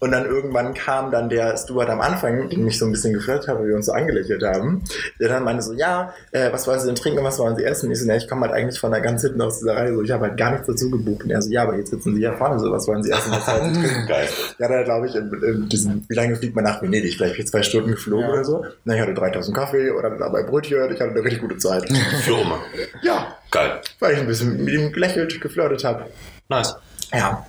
Und 0.00 0.10
dann 0.12 0.26
irgendwann 0.26 0.74
kam 0.74 1.10
dann 1.10 1.28
der 1.28 1.56
Stuart 1.56 1.88
am 1.88 2.00
Anfang, 2.00 2.48
der 2.48 2.58
mich 2.58 2.78
so 2.78 2.86
ein 2.86 2.92
bisschen 2.92 3.12
geflirt 3.14 3.46
hat, 3.48 3.58
weil 3.58 3.68
wir 3.68 3.76
uns 3.76 3.86
so 3.86 3.92
angelächelt 3.92 4.42
haben. 4.42 4.82
Der 5.20 5.28
dann 5.28 5.44
meinte 5.44 5.62
so, 5.62 5.72
ja, 5.72 6.12
äh, 6.32 6.52
was 6.52 6.66
wollen 6.66 6.80
Sie 6.80 6.86
denn 6.86 6.96
trinken 6.96 7.20
und 7.20 7.24
was 7.24 7.38
wollen 7.38 7.56
Sie 7.56 7.64
essen? 7.64 7.90
Ich 7.90 8.00
so, 8.00 8.06
ja, 8.08 8.16
ich 8.16 8.28
komme 8.28 8.42
halt 8.46 8.52
eigentlich 8.52 8.78
von 8.80 8.90
da 8.90 8.98
ganz 8.98 9.22
hinten 9.22 9.40
aus 9.40 9.60
dieser 9.60 9.76
Reihe, 9.76 9.94
so, 9.94 10.02
ich 10.02 10.10
habe 10.10 10.24
halt 10.26 10.36
gar 10.36 10.50
nichts 10.52 10.66
dazu 10.66 10.90
gebucht. 10.90 11.24
Und 11.24 11.30
er 11.30 11.40
so, 11.42 11.50
ja, 11.50 11.62
aber 11.62 11.76
jetzt 11.76 11.90
sitzen 11.90 12.14
Sie 12.16 12.20
ja 12.22 12.32
vorne, 12.32 12.58
so, 12.58 12.70
was 12.70 12.86
wollen 12.88 13.02
Sie 13.02 13.10
essen, 13.10 13.30
was 13.32 13.46
wollen 13.46 13.74
Sie 13.74 13.80
trinken? 13.80 14.06
Geil. 14.08 14.28
Ja, 14.58 14.68
da 14.68 14.82
glaube 14.82 15.06
ich, 15.06 15.14
in, 15.14 15.30
in 15.42 15.68
diesem, 15.68 16.04
wie 16.08 16.14
lange 16.14 16.36
fliegt 16.36 16.54
man 16.56 16.64
nach 16.64 16.82
Venedig? 16.82 17.14
Vielleicht 17.16 17.48
zwei 17.48 17.62
Stunden 17.62 17.92
geflogen 17.92 18.26
Ja. 18.26 18.32
oder 18.32 18.44
so. 18.44 18.64
Na, 18.84 18.94
ich 18.94 19.00
hatte 19.00 19.14
3000 19.14 19.56
Kaffee 19.56 19.90
oder 19.90 20.10
dabei 20.10 20.42
Brötchen, 20.42 20.78
ich 20.92 21.00
hatte 21.00 21.10
eine 21.10 21.22
richtig 21.22 21.40
gute 21.40 21.58
Zeit. 21.62 21.84
Für 22.22 22.38
Oma. 22.38 22.60
ja, 23.02 23.36
Geil. 23.50 23.80
weil 24.00 24.14
ich 24.14 24.20
ein 24.20 24.26
bisschen 24.26 24.64
mit 24.64 24.74
ihm 24.74 24.92
gelächelt, 24.92 25.40
geflirtet 25.40 25.84
habe. 25.84 26.06
Nice. 26.48 26.74
Ja, 27.12 27.46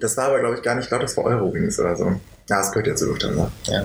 das 0.00 0.16
war 0.16 0.26
aber, 0.26 0.40
glaube 0.40 0.56
ich, 0.56 0.62
gar 0.62 0.74
nicht, 0.74 0.84
ich 0.84 0.88
glaube, 0.88 1.04
das 1.04 1.16
war 1.16 1.24
Eurowings 1.24 1.78
oder 1.78 1.96
so. 1.96 2.04
Ja, 2.48 2.58
das 2.58 2.70
gehört 2.72 2.86
ja 2.88 2.96
zur 2.96 3.08
Lufthansa. 3.08 3.50
Ja. 3.66 3.82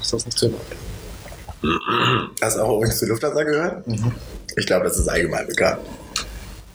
Ist 0.00 0.12
das 0.12 0.24
nicht 0.26 0.38
so? 0.38 0.52
Hast 2.42 2.56
du 2.56 2.62
auch 2.62 2.76
übrigens 2.76 2.98
zur 2.98 3.08
Lufthansa 3.08 3.42
gehört? 3.44 3.86
Mhm. 3.86 4.12
Ich 4.56 4.66
glaube, 4.66 4.84
das 4.84 4.98
ist 4.98 5.08
allgemein 5.08 5.46
bekannt. 5.46 5.80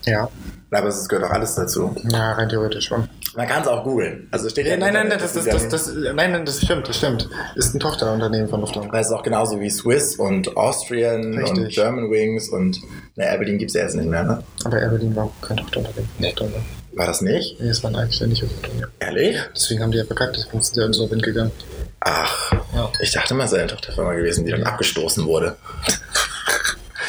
Ja. 0.06 0.30
Aber 0.72 0.88
es 0.88 1.08
gehört 1.08 1.26
auch 1.30 1.34
alles 1.34 1.56
dazu. 1.56 1.96
Ja, 2.10 2.34
rein 2.34 2.50
theoretisch 2.50 2.88
schon. 2.88 3.08
Man 3.38 3.48
kann 3.48 3.62
es 3.62 3.68
auch 3.68 3.84
googeln. 3.84 4.28
Also 4.32 4.50
steht 4.50 4.66
ja, 4.66 4.72
Ja, 4.74 4.78
nein, 4.78 4.94
nein, 4.94 5.10
das, 5.10 5.34
das, 5.34 5.46
das, 5.46 5.70
das, 5.70 5.94
nein, 5.96 6.32
nein, 6.32 6.44
das 6.44 6.60
stimmt, 6.60 6.90
das 6.90 6.98
stimmt. 6.98 7.30
Ist 7.56 7.76
ein 7.76 7.80
Tochterunternehmen 7.80 8.50
von 8.50 8.62
Lufthansa. 8.62 8.90
Das 8.92 9.08
ist 9.08 9.14
auch 9.14 9.22
genauso 9.22 9.60
wie 9.60 9.70
Swiss 9.70 10.16
und 10.16 10.58
Austrian 10.58 11.24
und 11.24 11.38
Richtig. 11.38 11.76
German 11.76 12.10
Wings 12.10 12.50
und 12.50 12.80
na, 13.16 13.28
Aberdeen 13.30 13.60
gibt 13.60 13.70
es 13.70 13.76
ja 13.76 13.84
jetzt 13.84 13.96
nicht 13.96 14.10
mehr, 14.10 14.24
ne? 14.24 14.44
Aber 14.66 14.80
Airberlin 14.82 15.16
war 15.16 15.26
auch 15.26 15.42
kein 15.42 15.56
Tochterunternehmen 15.58 16.10
Lufthansa. 16.20 16.58
War 16.94 17.06
das 17.06 17.22
nicht? 17.22 17.60
Nee, 17.62 17.68
es 17.70 17.84
war 17.84 17.92
ein 17.92 17.96
eigenständiges 17.96 18.50
Unternehmen. 18.52 18.88
Ehrlich? 19.00 19.38
Deswegen 19.56 19.84
haben 19.84 19.92
die 19.92 20.00
ja 20.00 20.06
verkackt, 20.06 20.36
deswegen 20.36 20.60
sind 20.62 20.74
sie 20.74 20.80
ja 20.82 20.88
in 20.88 20.94
so 20.94 21.12
Wind 21.12 21.22
gegangen. 21.22 21.52
Ach, 22.00 22.52
Ja. 22.74 22.92
ich 23.00 23.12
dachte 23.12 23.36
mal, 23.36 23.44
es 23.46 23.52
sei 23.52 23.60
eine 23.60 23.68
Tochterfirma 23.68 24.14
gewesen, 24.14 24.46
die 24.46 24.52
dann 24.52 24.64
abgestoßen 24.64 25.26
wurde. 25.28 25.58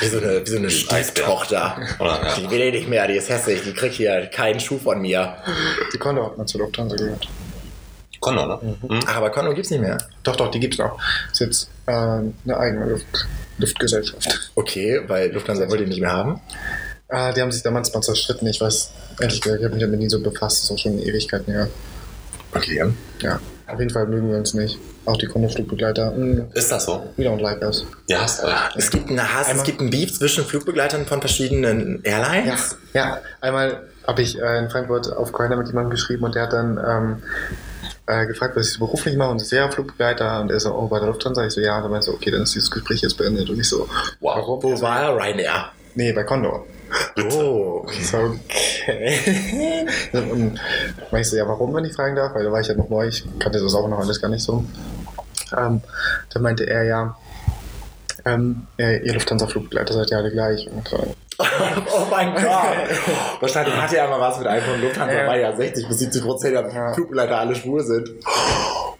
Wie 0.00 0.06
so 0.06 0.18
eine, 0.18 0.46
wie 0.46 0.50
so 0.50 0.56
eine 0.56 0.70
Stieftochter. 0.70 1.76
Oder, 1.98 2.26
ja. 2.26 2.34
Die 2.36 2.50
will 2.50 2.60
ich 2.60 2.74
nicht 2.74 2.88
mehr, 2.88 3.06
die 3.06 3.16
ist 3.16 3.28
hässlich, 3.28 3.62
die 3.62 3.72
kriegt 3.72 3.94
hier 3.94 4.26
keinen 4.26 4.60
Schuh 4.60 4.78
von 4.78 5.00
mir. 5.00 5.36
Die 5.92 5.98
Condor 5.98 6.26
hat 6.26 6.38
mal 6.38 6.46
zur 6.46 6.60
Lufthansa 6.60 6.96
gehört. 6.96 7.28
Condor, 8.20 8.46
ne? 8.62 8.76
Mhm. 8.82 9.00
Ach, 9.06 9.16
aber 9.16 9.30
Kondo 9.30 9.54
gibt's 9.54 9.70
nicht 9.70 9.80
mehr. 9.80 9.98
Doch, 10.22 10.36
doch, 10.36 10.50
die 10.50 10.60
gibt's 10.60 10.78
noch. 10.78 10.98
Ist 11.32 11.40
jetzt 11.40 11.70
äh, 11.86 11.92
eine 11.92 12.32
eigene 12.46 12.86
Luft 12.90 13.06
Luftgesellschaft. 13.58 14.52
Okay, 14.54 15.00
weil 15.08 15.32
Lufthansa 15.32 15.68
wollte 15.68 15.84
die 15.84 15.90
nicht 15.90 16.00
mehr 16.00 16.12
haben. 16.12 16.40
Äh, 17.08 17.34
die 17.34 17.40
haben 17.40 17.50
sich 17.50 17.62
damals 17.62 17.92
mal 17.92 18.02
zerstritten. 18.02 18.46
Ich 18.46 18.60
weiß, 18.60 18.92
ehrlich 19.20 19.40
gesagt, 19.40 19.60
ich 19.60 19.64
habe 19.64 19.74
mich 19.74 19.82
damit 19.82 19.98
nie 19.98 20.08
so 20.08 20.20
befasst. 20.20 20.58
Das 20.58 20.64
ist 20.64 20.70
auch 20.70 20.78
schon 20.78 20.98
Ewigkeiten 21.00 21.52
her. 21.52 21.68
Okay. 22.54 22.84
Ja, 23.20 23.40
auf 23.72 23.78
jeden 23.78 23.90
Fall 23.90 24.06
mögen 24.06 24.30
wir 24.30 24.36
uns 24.38 24.54
nicht. 24.54 24.78
Auch 25.04 25.16
die 25.16 25.26
Condor-Flugbegleiter. 25.26 26.12
mh, 26.12 26.46
Ist 26.54 26.70
das 26.72 26.84
so? 26.84 27.04
We 27.16 27.24
don't 27.24 27.40
like 27.40 27.62
us. 27.62 27.84
Ja, 28.08 28.20
hast 28.22 28.42
recht. 28.42 28.74
Es 28.76 28.90
gibt 28.90 29.08
einen 29.08 29.22
Hass, 29.22 29.42
es 29.46 29.50
Einmal- 29.50 29.64
gibt 29.66 29.80
einen 29.80 29.90
Beef 29.90 30.12
zwischen 30.16 30.44
Flugbegleitern 30.44 31.06
von 31.06 31.20
verschiedenen 31.20 32.02
Airlines. 32.04 32.76
Ja, 32.94 33.18
einmal 33.40 33.82
habe 34.06 34.22
ich 34.22 34.38
äh, 34.40 34.58
in 34.58 34.70
Frankfurt 34.70 35.12
auf 35.12 35.32
Grindr 35.32 35.56
mit 35.56 35.66
jemandem 35.68 35.90
geschrieben 35.90 36.24
und 36.24 36.34
der 36.34 36.44
hat 36.44 36.52
dann 36.52 36.78
ähm, 36.86 37.22
äh, 38.06 38.26
gefragt, 38.26 38.56
was 38.56 38.68
ich 38.68 38.72
so 38.74 38.78
beruflich 38.80 39.16
mache 39.16 39.30
und 39.30 39.42
ich 39.42 39.48
so, 39.48 39.56
ja, 39.56 39.70
Flugbegleiter 39.70 40.40
und 40.40 40.50
er 40.50 40.60
so, 40.60 40.72
oh, 40.74 40.86
bei 40.88 40.98
der 40.98 41.08
Lufthansa. 41.08 41.44
Ich 41.46 41.52
so, 41.52 41.60
ja, 41.60 41.76
und 41.76 41.82
dann 41.82 41.90
meinte 41.90 42.06
so, 42.06 42.12
okay, 42.14 42.30
dann 42.30 42.42
ist 42.42 42.54
dieses 42.54 42.70
Gespräch 42.70 43.02
jetzt 43.02 43.16
beendet 43.18 43.50
und 43.50 43.60
ich 43.60 43.68
so, 43.68 43.86
Wow. 44.20 44.36
warum? 44.36 44.62
Wo 44.62 44.80
war 44.80 45.02
er? 45.02 45.16
Ryanair. 45.16 45.66
Nee, 45.94 46.12
bei 46.12 46.24
Condor. 46.24 46.64
Oh, 47.32 47.82
okay. 47.84 49.86
War 51.10 51.20
ich 51.20 51.28
so, 51.28 51.36
ja, 51.36 51.46
warum, 51.46 51.74
wenn 51.74 51.84
ich 51.84 51.94
fragen 51.94 52.16
darf? 52.16 52.34
Weil 52.34 52.44
da 52.44 52.52
war 52.52 52.60
ich 52.60 52.68
ja 52.68 52.74
noch 52.74 52.88
neu, 52.88 53.08
ich 53.08 53.24
kannte 53.38 53.60
das 53.60 53.74
auch 53.74 53.88
noch 53.88 53.98
alles 53.98 54.20
gar 54.20 54.28
nicht 54.28 54.42
so. 54.42 54.64
Ähm, 55.56 55.80
dann 56.32 56.42
meinte 56.42 56.68
er 56.68 56.84
ja, 56.84 57.16
ähm, 58.24 58.66
ihr 58.76 59.14
Lufthansa-Flugbegleiter 59.14 59.94
seid 59.94 60.10
ja 60.10 60.18
alle 60.18 60.30
gleich. 60.30 60.68
Und, 60.70 60.92
äh, 60.92 60.96
oh 61.38 62.06
mein 62.10 62.34
Gott. 62.34 62.42
Wahrscheinlich 63.40 63.74
hat 63.76 63.92
er 63.92 64.08
mal 64.08 64.20
was 64.20 64.38
mit 64.38 64.46
einem 64.48 64.64
von 64.64 64.80
Lufthansa, 64.80 65.14
Ja. 65.14 65.26
weil 65.28 65.40
ja 65.40 65.56
60 65.56 65.88
bis 65.88 65.98
70 66.00 66.22
Prozent 66.22 66.54
der 66.54 66.68
Ja. 66.72 66.92
Flugbegleiter 66.94 67.38
alle 67.38 67.54
schwul 67.54 67.80
sind. 67.82 68.10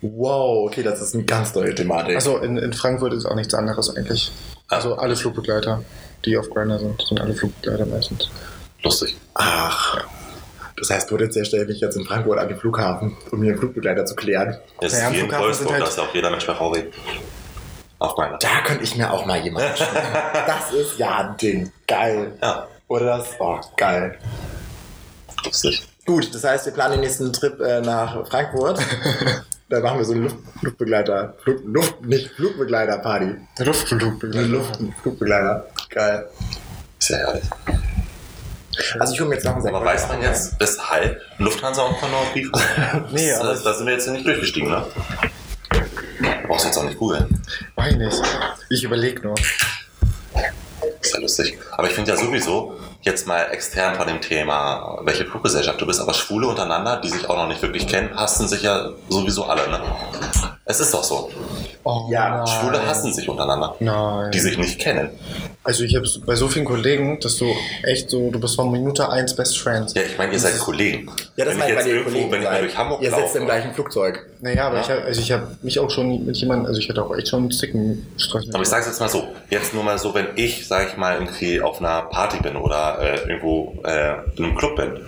Wow, 0.00 0.68
okay, 0.68 0.82
das 0.84 1.02
ist 1.02 1.14
eine 1.14 1.24
ganz 1.24 1.54
neue 1.54 1.74
Thematik. 1.74 2.14
Also 2.14 2.38
in, 2.38 2.56
in 2.56 2.72
Frankfurt 2.72 3.12
ist 3.12 3.26
auch 3.26 3.34
nichts 3.34 3.52
anderes 3.54 3.94
eigentlich. 3.94 4.30
Also 4.68 4.94
alle 4.94 5.16
Flugbegleiter, 5.16 5.82
die 6.24 6.36
auf 6.36 6.48
Grindr 6.50 6.78
sind, 6.78 7.00
sind 7.02 7.20
alle 7.20 7.34
Flugbegleiter 7.34 7.86
meistens. 7.86 8.28
Lustig. 8.82 9.16
Ach. 9.34 10.04
Das 10.78 10.90
heißt, 10.90 11.08
potenziell 11.08 11.44
stelle 11.44 11.64
ich 11.64 11.68
mich 11.70 11.80
jetzt 11.80 11.96
in 11.96 12.04
Frankfurt 12.04 12.38
an 12.38 12.48
den 12.48 12.56
Flughafen, 12.58 13.16
um 13.32 13.40
mir 13.40 13.50
einen 13.50 13.58
Flugbegleiter 13.58 14.04
zu 14.06 14.14
klären. 14.14 14.56
Das 14.80 14.92
ist 14.92 14.98
in 15.00 15.14
Flughafen 15.14 15.28
sind 15.54 15.68
Wolfsburg, 15.68 15.72
halt- 15.72 15.82
da 15.82 15.88
ist 15.88 15.96
ja 15.96 16.02
auch 16.04 16.14
jeder 16.14 16.30
Mensch 16.30 16.44
traurig. 16.46 16.92
Auf 18.00 18.16
meiner. 18.16 18.38
Da 18.38 18.60
könnte 18.64 18.84
ich 18.84 18.94
mir 18.96 19.12
auch 19.12 19.26
mal 19.26 19.40
jemanden 19.40 19.76
schnappen. 19.76 20.42
Das 20.46 20.72
ist 20.72 20.98
ja 20.98 21.16
ein 21.30 21.36
Ding. 21.36 21.72
Geil. 21.88 22.32
Ja, 22.40 22.68
Oder 22.86 23.18
das? 23.18 23.26
Oh, 23.40 23.58
geil. 23.76 24.16
lustig. 25.44 25.84
Gut, 26.06 26.32
das 26.32 26.44
heißt, 26.44 26.66
wir 26.66 26.72
planen 26.72 26.92
den 26.92 27.00
nächsten 27.00 27.32
Trip 27.32 27.60
äh, 27.60 27.80
nach 27.80 28.26
Frankfurt. 28.28 28.78
da 29.68 29.80
machen 29.80 29.98
wir 29.98 30.04
so 30.04 30.12
eine 30.12 30.22
Luft, 30.22 30.36
Luftbegleiter, 30.62 31.34
Flug, 31.42 31.60
Luft, 31.64 32.00
nicht 32.04 32.30
Flugbegleiter-Party. 32.30 33.34
Luftflugbegleiter. 33.58 34.48
Luft, 34.48 34.78
Flugbegleiter. 35.02 35.66
Geil. 35.90 36.26
Ist 36.98 37.10
ja 37.10 37.16
herrlich. 37.18 37.44
Also 39.00 39.12
ich 39.14 39.20
hole 39.20 39.28
mir 39.30 39.34
jetzt 39.36 39.44
noch 39.44 39.56
einen. 39.56 39.66
Aber 39.74 39.84
weiß 39.84 40.08
man 40.08 40.22
jetzt, 40.22 40.54
weshalb 40.60 41.20
Lufthansa 41.38 41.82
und 41.82 41.96
Conor 41.98 42.24
Beef 42.32 42.48
Nee, 43.12 43.32
aber- 43.32 43.48
das, 43.48 43.62
da 43.64 43.74
sind 43.74 43.86
wir 43.86 43.94
jetzt 43.94 44.08
nicht 44.08 44.26
durchgestiegen, 44.26 44.70
ne? 44.70 44.84
Du 45.70 46.48
brauchst 46.48 46.64
jetzt 46.66 46.78
auch 46.78 46.84
nicht 46.84 46.98
googeln. 46.98 47.42
Weiß 47.74 47.94
nicht. 47.96 48.22
Ich 48.70 48.82
überlege 48.84 49.20
nur. 49.22 49.34
Ist 51.00 51.12
ja 51.14 51.20
lustig. 51.20 51.58
Aber 51.72 51.88
ich 51.88 51.94
finde 51.94 52.12
ja 52.12 52.16
sowieso, 52.16 52.78
jetzt 53.08 53.26
mal 53.26 53.48
extern 53.50 53.94
von 53.96 54.06
dem 54.06 54.20
Thema, 54.20 54.98
welche 55.02 55.24
Fluggesellschaft 55.24 55.80
du 55.80 55.86
bist, 55.86 56.00
aber 56.00 56.14
Schwule 56.14 56.46
untereinander, 56.46 57.00
die 57.00 57.08
sich 57.08 57.28
auch 57.28 57.36
noch 57.36 57.48
nicht 57.48 57.62
wirklich 57.62 57.86
kennen, 57.86 58.14
hassen 58.14 58.46
sich 58.46 58.62
ja 58.62 58.90
sowieso 59.08 59.44
alle, 59.44 59.68
ne? 59.68 59.80
Es 60.64 60.80
ist 60.80 60.92
doch 60.92 61.02
so. 61.02 61.30
Oh, 61.90 62.06
Ja, 62.10 62.28
nein. 62.36 62.46
Schwule 62.46 62.86
hassen 62.86 63.14
sich 63.14 63.26
untereinander. 63.28 63.74
Nein. 63.80 64.30
Die 64.30 64.40
sich 64.40 64.58
nicht 64.58 64.78
kennen. 64.78 65.08
Also 65.64 65.84
ich 65.84 65.94
habe 65.96 66.06
bei 66.26 66.34
so 66.34 66.48
vielen 66.48 66.64
Kollegen, 66.64 67.18
dass 67.20 67.36
du 67.36 67.46
echt 67.82 68.10
so, 68.10 68.30
du 68.30 68.38
bist 68.40 68.56
von 68.56 68.70
Minute 68.70 69.08
1 69.08 69.34
Best 69.36 69.58
Friends. 69.58 69.94
Ja, 69.94 70.02
ich 70.02 70.16
meine, 70.18 70.32
ihr 70.32 70.38
seid 70.38 70.58
Kollegen. 70.58 71.10
Ja, 71.36 71.44
das 71.46 71.56
meine 71.56 71.70
ich 71.72 71.76
bei 71.76 72.02
Kollegen. 72.04 72.30
wenn 72.30 72.38
ich 72.40 72.44
mal 72.44 72.52
seid. 72.52 72.62
durch 72.62 72.76
Hamburg 72.78 73.02
Ihr 73.02 73.10
sitzt 73.14 73.36
im 73.36 73.44
gleichen 73.46 73.72
Flugzeug. 73.74 74.26
Naja, 74.40 74.66
aber 74.66 74.76
Ja. 74.76 74.82
ich 74.82 74.90
habe 74.90 75.02
also 75.02 75.20
ich 75.20 75.32
hab 75.32 75.62
mich 75.64 75.78
auch 75.78 75.90
schon 75.90 76.24
mit 76.26 76.36
jemandem, 76.36 76.66
also 76.66 76.78
ich 76.78 76.88
hatte 76.88 77.02
auch 77.02 77.14
echt 77.16 77.28
schon 77.28 77.40
einen 77.40 77.50
zicken 77.52 78.06
Stress 78.18 78.44
mit 78.46 78.54
Aber 78.54 78.62
ich 78.62 78.68
sage 78.68 78.82
es 78.82 78.88
jetzt 78.88 79.00
mal 79.00 79.08
so, 79.08 79.24
jetzt 79.50 79.72
nur 79.74 79.82
mal 79.82 79.98
so, 79.98 80.14
wenn 80.14 80.28
ich, 80.36 80.66
sag 80.68 80.88
ich 80.90 80.96
mal, 80.96 81.14
irgendwie 81.14 81.60
auf 81.60 81.80
einer 81.80 82.02
Party 82.02 82.38
bin 82.42 82.56
oder 82.56 82.98
äh, 83.00 83.28
irgendwo 83.28 83.78
äh, 83.84 84.14
in 84.36 84.44
einem 84.44 84.56
Club 84.56 84.76
bin 84.76 85.00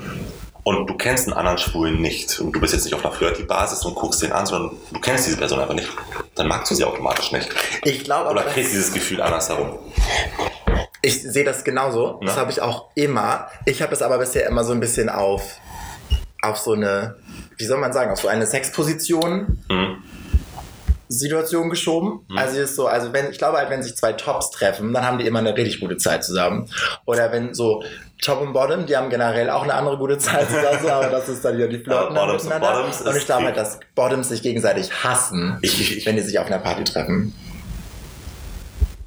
und 0.64 0.87
du 0.88 0.94
kennst 0.96 1.27
einen 1.27 1.37
anderen 1.37 1.59
Schwulen 1.59 2.01
nicht 2.01 2.38
und 2.40 2.53
du 2.53 2.61
bist 2.61 2.73
jetzt 2.75 2.85
nicht 2.85 2.94
auf 2.94 3.05
einer 3.05 3.14
Flirty-Basis 3.14 3.85
und 3.85 3.94
guckst 3.94 4.23
den 4.23 4.33
an, 4.33 4.46
sondern 4.46 4.77
du 4.92 5.01
kennst 5.01 5.27
diese 5.27 5.37
Person 5.37 5.59
einfach 5.59 5.75
nicht, 5.75 5.88
dann 6.35 6.49
magst 6.49 6.70
du 6.70 6.75
sie 6.75 6.85
automatisch 6.85 7.33
nicht. 7.33 7.49
Ich 7.85 8.05
glaube 8.05 8.31
Oder 8.31 8.42
kriegst 8.42 8.73
dieses 8.73 8.92
Gefühl 8.92 9.23
andersherum. 9.23 9.79
ich 11.03 11.23
sehe 11.23 11.44
das 11.44 11.64
genauso. 11.64 12.20
Das 12.23 12.35
Na? 12.37 12.40
habe 12.42 12.51
ich 12.51 12.61
auch 12.61 12.90
immer. 12.94 13.49
Ich 13.64 13.81
habe 13.83 13.92
es 13.92 14.03
aber 14.03 14.18
bisher 14.18 14.46
immer 14.46 14.64
so 14.64 14.73
ein 14.73 14.81
bisschen 14.81 15.09
auf, 15.09 15.57
auf 16.42 16.59
so 16.59 16.73
eine, 16.73 17.16
wie 17.57 17.64
soll 17.64 17.79
man 17.79 17.92
sagen, 17.92 18.11
auf 18.12 18.20
so 18.20 18.29
eine 18.29 18.46
Sexposition 18.46 19.64
Mhm. 19.70 20.03
Situation 21.12 21.70
geschoben. 21.70 22.20
Also 22.37 22.57
es 22.59 22.70
ist 22.70 22.77
so, 22.77 22.87
also 22.87 23.12
wenn, 23.12 23.31
ich 23.31 23.38
glaube 23.38 23.59
halt, 23.59 23.68
wenn 23.68 23.83
sich 23.83 23.96
zwei 23.96 24.12
Tops 24.12 24.51
treffen, 24.53 24.92
dann 24.94 25.05
haben 25.05 25.18
die 25.18 25.27
immer 25.27 25.40
eine 25.40 25.57
richtig 25.57 25.81
gute 25.81 25.96
Zeit 25.96 26.23
zusammen. 26.25 26.68
Oder 27.05 27.33
wenn 27.33 27.53
so 27.53 27.83
Top 28.23 28.40
und 28.40 28.53
Bottom, 28.53 28.87
die 28.87 28.96
haben 28.96 29.11
generell 29.11 29.51
auch 29.51 29.62
eine 29.64 29.75
andere 29.75 29.96
gute 29.99 30.18
Zeit 30.18 30.46
zusammen, 30.49 30.88
aber 30.88 31.09
das 31.09 31.29
ist 31.29 31.44
dann 31.44 31.59
ja 31.59 31.66
die 31.66 31.79
Flirten 31.79 32.14
dann 32.14 32.27
Bottoms 32.27 32.42
und 32.44 32.49
miteinander. 32.51 32.79
Bottoms 32.83 33.01
und 33.03 33.16
ich 33.16 33.27
glaube 33.27 33.44
halt, 33.46 33.57
dass 33.57 33.81
Bottoms 33.94 34.29
sich 34.29 34.42
gegenseitig 34.42 34.92
hassen, 35.03 35.59
Ich- 35.62 35.81
ich- 35.81 35.96
ich- 35.99 36.07
wenn 36.07 36.16
die 36.16 36.23
sich 36.23 36.38
auf 36.38 36.46
einer 36.46 36.59
Party 36.59 36.85
treffen. 36.85 37.35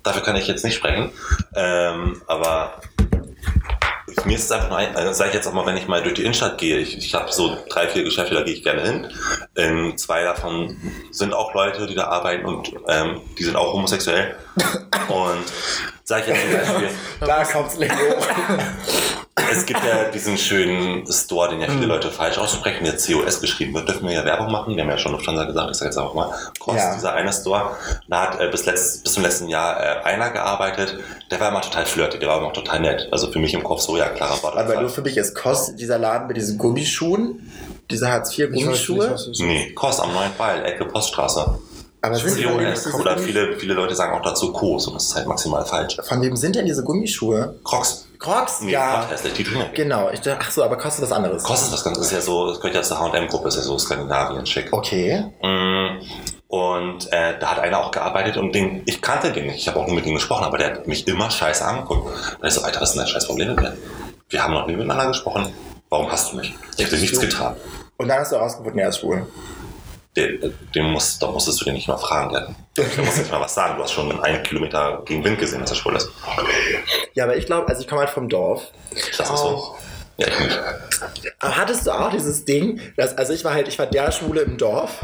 Dafür 0.03 0.21
kann 0.23 0.35
ich 0.35 0.47
jetzt 0.47 0.65
nicht 0.65 0.75
sprechen. 0.75 1.11
Ähm, 1.55 2.21
aber 2.27 2.81
mir 4.25 4.35
ist 4.35 4.45
es 4.45 4.51
einfach 4.51 4.69
nur 4.69 4.77
ein, 4.77 4.95
also 4.95 5.11
sage 5.13 5.29
ich 5.29 5.35
jetzt 5.35 5.47
auch 5.47 5.53
mal, 5.53 5.65
wenn 5.65 5.77
ich 5.77 5.87
mal 5.87 6.01
durch 6.01 6.15
die 6.15 6.21
Innenstadt 6.21 6.57
gehe, 6.57 6.77
ich, 6.77 6.97
ich 6.97 7.13
habe 7.13 7.31
so 7.31 7.57
drei, 7.69 7.87
vier 7.87 8.03
Geschäfte, 8.03 8.35
da 8.35 8.43
gehe 8.43 8.53
ich 8.53 8.63
gerne 8.63 8.81
hin. 8.81 9.07
Ähm, 9.55 9.97
zwei 9.97 10.23
davon 10.23 10.77
sind 11.11 11.33
auch 11.33 11.53
Leute, 11.53 11.87
die 11.87 11.95
da 11.95 12.05
arbeiten 12.05 12.45
und 12.45 12.73
ähm, 12.87 13.21
die 13.37 13.43
sind 13.43 13.55
auch 13.55 13.73
homosexuell. 13.73 14.35
Und 15.07 15.43
sage 16.03 16.23
ich 16.23 16.27
jetzt 16.27 16.41
zum 16.41 16.51
Beispiel, 16.53 16.89
Da 17.19 17.43
kommt's 17.43 17.77
Leo. 17.77 17.89
es 19.57 19.65
gibt 19.65 19.79
ja 19.83 20.05
diesen 20.11 20.37
schönen 20.37 21.05
Store, 21.11 21.49
den 21.49 21.61
ja 21.61 21.67
viele 21.67 21.85
Leute 21.85 22.09
falsch 22.11 22.37
aussprechen, 22.37 22.83
der 22.83 22.93
COS 22.97 23.39
geschrieben 23.41 23.73
wird. 23.73 23.87
Dürfen 23.87 24.07
wir 24.07 24.13
ja 24.13 24.25
Werbung 24.25 24.51
machen? 24.51 24.75
Wir 24.75 24.83
haben 24.83 24.89
ja 24.89 24.97
schon 24.97 25.11
Lufthansa 25.13 25.45
gesagt, 25.45 25.71
ich 25.71 25.77
sage 25.77 25.89
jetzt 25.89 25.97
auch 25.97 26.13
mal. 26.13 26.29
Kost, 26.59 26.77
Ja. 26.77 26.93
dieser 26.95 27.13
eine 27.13 27.31
Store, 27.31 27.71
da 28.09 28.21
hat 28.23 28.39
äh, 28.39 28.49
bis, 28.49 28.65
letzt, 28.65 29.03
bis 29.03 29.13
zum 29.13 29.23
letzten 29.23 29.47
Jahr 29.47 29.79
äh, 29.79 30.03
einer 30.03 30.29
gearbeitet. 30.31 30.97
Der 31.31 31.39
war 31.39 31.49
immer 31.49 31.61
total 31.61 31.85
flirty, 31.85 32.19
der 32.19 32.29
war 32.29 32.39
immer 32.39 32.53
total 32.53 32.79
nett. 32.81 33.07
Also 33.11 33.31
für 33.31 33.39
mich 33.39 33.53
im 33.53 33.63
Kopf 33.63 33.81
so, 33.81 33.97
ja, 33.97 34.09
klarer 34.09 34.41
Wort. 34.43 34.57
Aber 34.57 34.79
nur 34.81 34.89
für 34.89 35.01
mich 35.01 35.17
ist 35.17 35.35
Kost 35.35 35.79
dieser 35.79 35.97
Laden 35.97 36.27
mit 36.27 36.37
diesen 36.37 36.57
Gummischuhen, 36.57 37.51
diese 37.91 38.09
Hartz 38.09 38.31
IV 38.37 38.39
Ich 38.39 38.45
weiß 38.45 38.51
nicht, 38.55 38.63
Gummischuhe. 38.87 39.11
was 39.11 39.21
es 39.21 39.27
ist. 39.27 39.41
Nee, 39.41 39.71
Kost 39.73 39.99
am 40.01 40.13
neuen 40.13 40.31
Pfeil, 40.33 40.65
Ecke 40.65 40.85
Poststraße. 40.85 41.59
Aber 42.05 42.15
sind 42.15 42.37
die 42.37 42.43
COS. 42.43 42.93
Oder 42.95 43.17
viele, 43.17 43.55
viele 43.57 43.75
Leute 43.75 43.95
sagen 43.95 44.11
auch 44.13 44.21
dazu 44.21 44.51
Kos 44.51 44.87
und 44.87 44.95
das 44.95 45.05
ist 45.05 45.15
halt 45.15 45.25
maximal 45.25 45.65
falsch. 45.65 45.95
von 46.03 46.21
wem 46.21 46.35
sind 46.35 46.53
denn 46.57 46.65
diese 46.65 46.83
Gummischuhe? 46.83 47.55
Crocs. 47.63 48.07
Crocs? 48.23 48.61
Nee, 48.61 48.71
ja. 48.71 49.05
Hässlich, 49.09 49.33
die 49.33 49.45
weh. 49.53 49.59
Genau. 49.73 50.09
Ich 50.09 50.21
dachte, 50.21 50.39
ach 50.41 50.49
so, 50.51 50.63
aber 50.63 50.77
kostet 50.77 51.03
was 51.03 51.11
anderes. 51.11 51.43
Kostet 51.43 51.73
was 51.73 51.83
ganz, 51.83 51.97
ist 51.97 52.11
ja 52.11 52.21
so, 52.21 52.47
das 52.47 52.57
gehört 52.59 52.75
ja 52.75 52.81
zur 52.81 52.99
H&M-Gruppe, 52.99 53.49
ist 53.49 53.57
ja 53.57 53.61
so 53.61 53.77
Skandinavien 53.77 54.45
schick. 54.45 54.71
Okay. 54.71 55.25
Mm, 55.41 55.99
Und 56.47 57.11
äh, 57.11 57.37
da 57.39 57.51
hat 57.51 57.59
einer 57.59 57.79
auch 57.79 57.91
gearbeitet 57.91 58.37
und 58.37 58.53
den, 58.55 58.83
ich 58.85 59.01
kannte 59.01 59.31
den 59.33 59.47
nicht. 59.47 59.57
Ich 59.57 59.67
habe 59.67 59.79
auch 59.79 59.87
nur 59.87 59.95
mit 59.95 60.05
ihm 60.05 60.15
gesprochen, 60.15 60.45
aber 60.45 60.57
der 60.57 60.67
hat 60.71 60.87
mich 60.87 61.05
immer 61.07 61.29
scheiße 61.29 61.65
angeguckt. 61.65 62.09
Da 62.41 62.47
ist 62.47 62.55
so, 62.55 62.61
Alter, 62.61 62.79
was 62.81 62.91
ist 62.91 62.97
denn 62.99 63.07
scheiß 63.07 63.27
Problem 63.27 63.49
mit 63.49 63.61
mir? 63.61 63.77
Wir 64.29 64.43
haben 64.43 64.53
noch 64.53 64.67
nie 64.67 64.75
miteinander 64.75 65.07
gesprochen. 65.07 65.53
Warum 65.89 66.11
hast 66.11 66.31
du 66.31 66.37
mich? 66.37 66.55
Ich 66.77 66.85
habe 66.85 66.95
dir 66.95 67.01
nichts 67.01 67.19
getan. 67.19 67.55
Und 67.97 68.07
dann 68.07 68.19
hast 68.19 68.31
du 68.31 68.37
herausgefunden, 68.37 68.79
er 68.79 68.89
ist 68.89 68.99
schwul. 68.99 69.27
Den, 70.15 70.53
den 70.75 70.91
musst, 70.91 71.21
da 71.23 71.31
musstest 71.31 71.61
du 71.61 71.65
den 71.65 71.73
nicht 71.73 71.87
mal 71.87 71.97
fragen. 71.97 72.33
Der, 72.33 72.85
der 72.85 73.03
muss 73.03 73.17
nicht 73.17 73.31
mal 73.31 73.41
was 73.41 73.55
sagen. 73.55 73.77
Du 73.77 73.83
hast 73.83 73.91
schon 73.93 74.19
einen 74.21 74.43
Kilometer 74.43 75.01
gegen 75.05 75.23
Wind 75.23 75.39
gesehen, 75.39 75.61
dass 75.61 75.71
er 75.71 75.75
schwul 75.75 75.95
ist. 75.95 76.09
Ja, 77.13 77.23
aber 77.23 77.35
ich 77.35 77.47
glaube, 77.47 77.67
also 77.67 77.81
ich 77.81 77.87
komme 77.87 78.01
halt 78.01 78.11
vom 78.11 78.29
Dorf. 78.29 78.71
Das 79.17 79.29
ist 79.29 79.37
so. 79.37 79.75
Ja, 80.17 80.27
ich 80.27 80.39
nicht. 80.39 80.59
Aber 81.39 81.57
hattest 81.57 81.87
du 81.87 81.91
auch 81.91 82.11
dieses 82.11 82.45
Ding, 82.45 82.79
dass, 82.95 83.17
also 83.17 83.33
ich 83.33 83.43
war 83.43 83.53
halt, 83.53 83.67
ich 83.67 83.79
war 83.79 83.87
der 83.87 84.11
Schwule 84.11 84.41
im 84.41 84.57
Dorf. 84.57 84.99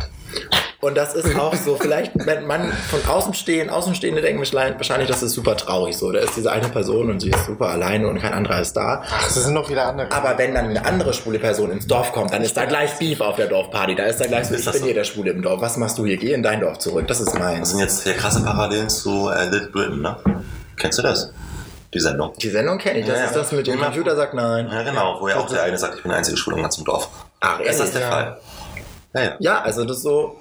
Und 0.81 0.95
das 0.95 1.13
ist 1.13 1.37
auch 1.37 1.53
so, 1.55 1.75
vielleicht, 1.81 2.13
wenn 2.15 2.45
man 2.47 2.71
von 2.71 3.05
außen 3.05 3.33
stehen, 3.33 3.69
Außenstehende 3.69 4.21
denken 4.21 4.39
wahrscheinlich, 4.39 5.09
das 5.09 5.21
ist 5.21 5.33
super 5.33 5.57
traurig 5.57 5.97
so. 5.97 6.11
Da 6.11 6.19
ist 6.19 6.37
diese 6.37 6.51
eine 6.51 6.69
Person 6.69 7.09
und 7.09 7.19
sie 7.19 7.31
ist 7.31 7.45
super 7.47 7.67
alleine 7.67 8.07
und 8.07 8.19
kein 8.19 8.31
anderer 8.33 8.61
ist 8.61 8.73
da. 8.77 9.03
Ach, 9.05 9.23
das 9.23 9.35
sind 9.35 9.53
noch 9.53 9.69
wieder 9.69 9.87
andere. 9.87 10.09
Aber 10.11 10.37
wenn 10.37 10.53
dann 10.53 10.65
eine 10.69 10.85
andere 10.85 11.13
schwule 11.13 11.37
Person 11.39 11.71
ins 11.71 11.85
Dorf 11.85 12.13
kommt, 12.13 12.31
dann 12.33 12.41
ist 12.43 12.55
da 12.55 12.63
gleich 12.65 12.97
Beef 12.97 13.19
auf 13.19 13.35
der 13.35 13.47
Dorfparty. 13.47 13.95
Da 13.95 14.03
ist 14.05 14.21
da 14.21 14.27
gleich 14.27 14.47
so, 14.47 14.53
Ist 14.53 14.61
ich 14.61 14.65
das 14.65 14.73
bin 14.73 14.79
so? 14.81 14.85
hier 14.85 14.95
der 14.95 15.03
Schwule 15.03 15.31
im 15.31 15.41
Dorf. 15.41 15.59
Was 15.61 15.75
machst 15.75 15.97
du 15.97 16.05
hier? 16.05 16.15
Geh 16.17 16.31
in 16.33 16.43
dein 16.43 16.61
Dorf 16.61 16.79
zurück. 16.79 17.07
Das 17.07 17.19
ist 17.19 17.33
Das 17.33 17.39
meins. 17.39 17.69
sind 17.71 17.79
jetzt 17.79 18.03
hier 18.03 18.13
krasse 18.13 18.41
Parallelen 18.43 18.87
zu 18.89 19.29
äh, 19.29 19.45
Little 19.49 19.69
Britain, 19.71 20.01
ne? 20.01 20.15
Kennst 20.77 20.97
du 20.97 21.01
das? 21.03 21.33
Die 21.93 21.99
Sendung? 21.99 22.33
Die 22.41 22.49
Sendung 22.49 22.77
kenne 22.77 22.99
ich. 22.99 23.05
Das 23.05 23.17
Ja, 23.19 23.25
ist 23.25 23.35
das 23.35 23.51
mit 23.51 23.67
dem 23.67 23.81
Computer 23.81 24.15
sagt 24.15 24.33
nein. 24.33 24.69
Ja, 24.71 24.83
genau, 24.83 25.17
wo 25.19 25.27
ja 25.27 25.35
auch 25.37 25.49
der 25.49 25.63
eine 25.63 25.77
sagt, 25.77 25.95
ich 25.95 26.03
bin 26.03 26.09
der 26.09 26.19
einzige 26.19 26.37
Schwule 26.37 26.55
im 26.57 26.61
ganzen 26.61 26.85
Dorf. 26.85 27.09
Ach, 27.41 27.59
Ist 27.59 27.79
das 27.81 27.91
der 27.91 28.01
Ja. 28.01 28.09
Fall? 28.11 28.37
Ja, 29.13 29.21
ja. 29.23 29.31
Ja, 29.39 29.61
also 29.61 29.83
das 29.85 29.97
ist 29.97 30.03
so, 30.03 30.39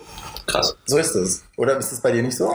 Krass. 0.48 0.76
so 0.86 0.98
ist 0.98 1.14
es. 1.14 1.44
Oder 1.56 1.76
ist 1.78 1.92
es 1.92 2.00
bei 2.00 2.10
dir 2.10 2.22
nicht 2.22 2.36
so? 2.36 2.50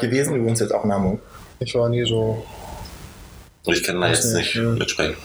Gewesen, 0.00 0.34
du 0.34 0.44
wohnst 0.44 0.60
jetzt 0.60 0.72
auch 0.74 0.84
in 0.84 0.92
Hamburg. 0.92 1.20
Ich 1.60 1.74
war 1.74 1.88
nie 1.88 2.04
so. 2.06 2.44
Und 3.64 3.74
ich 3.76 3.82
kann 3.84 4.00
da 4.00 4.08
jetzt 4.08 4.24
nicht 4.34 4.54
Ja. 4.54 4.62
mitsprechen. 4.62 5.16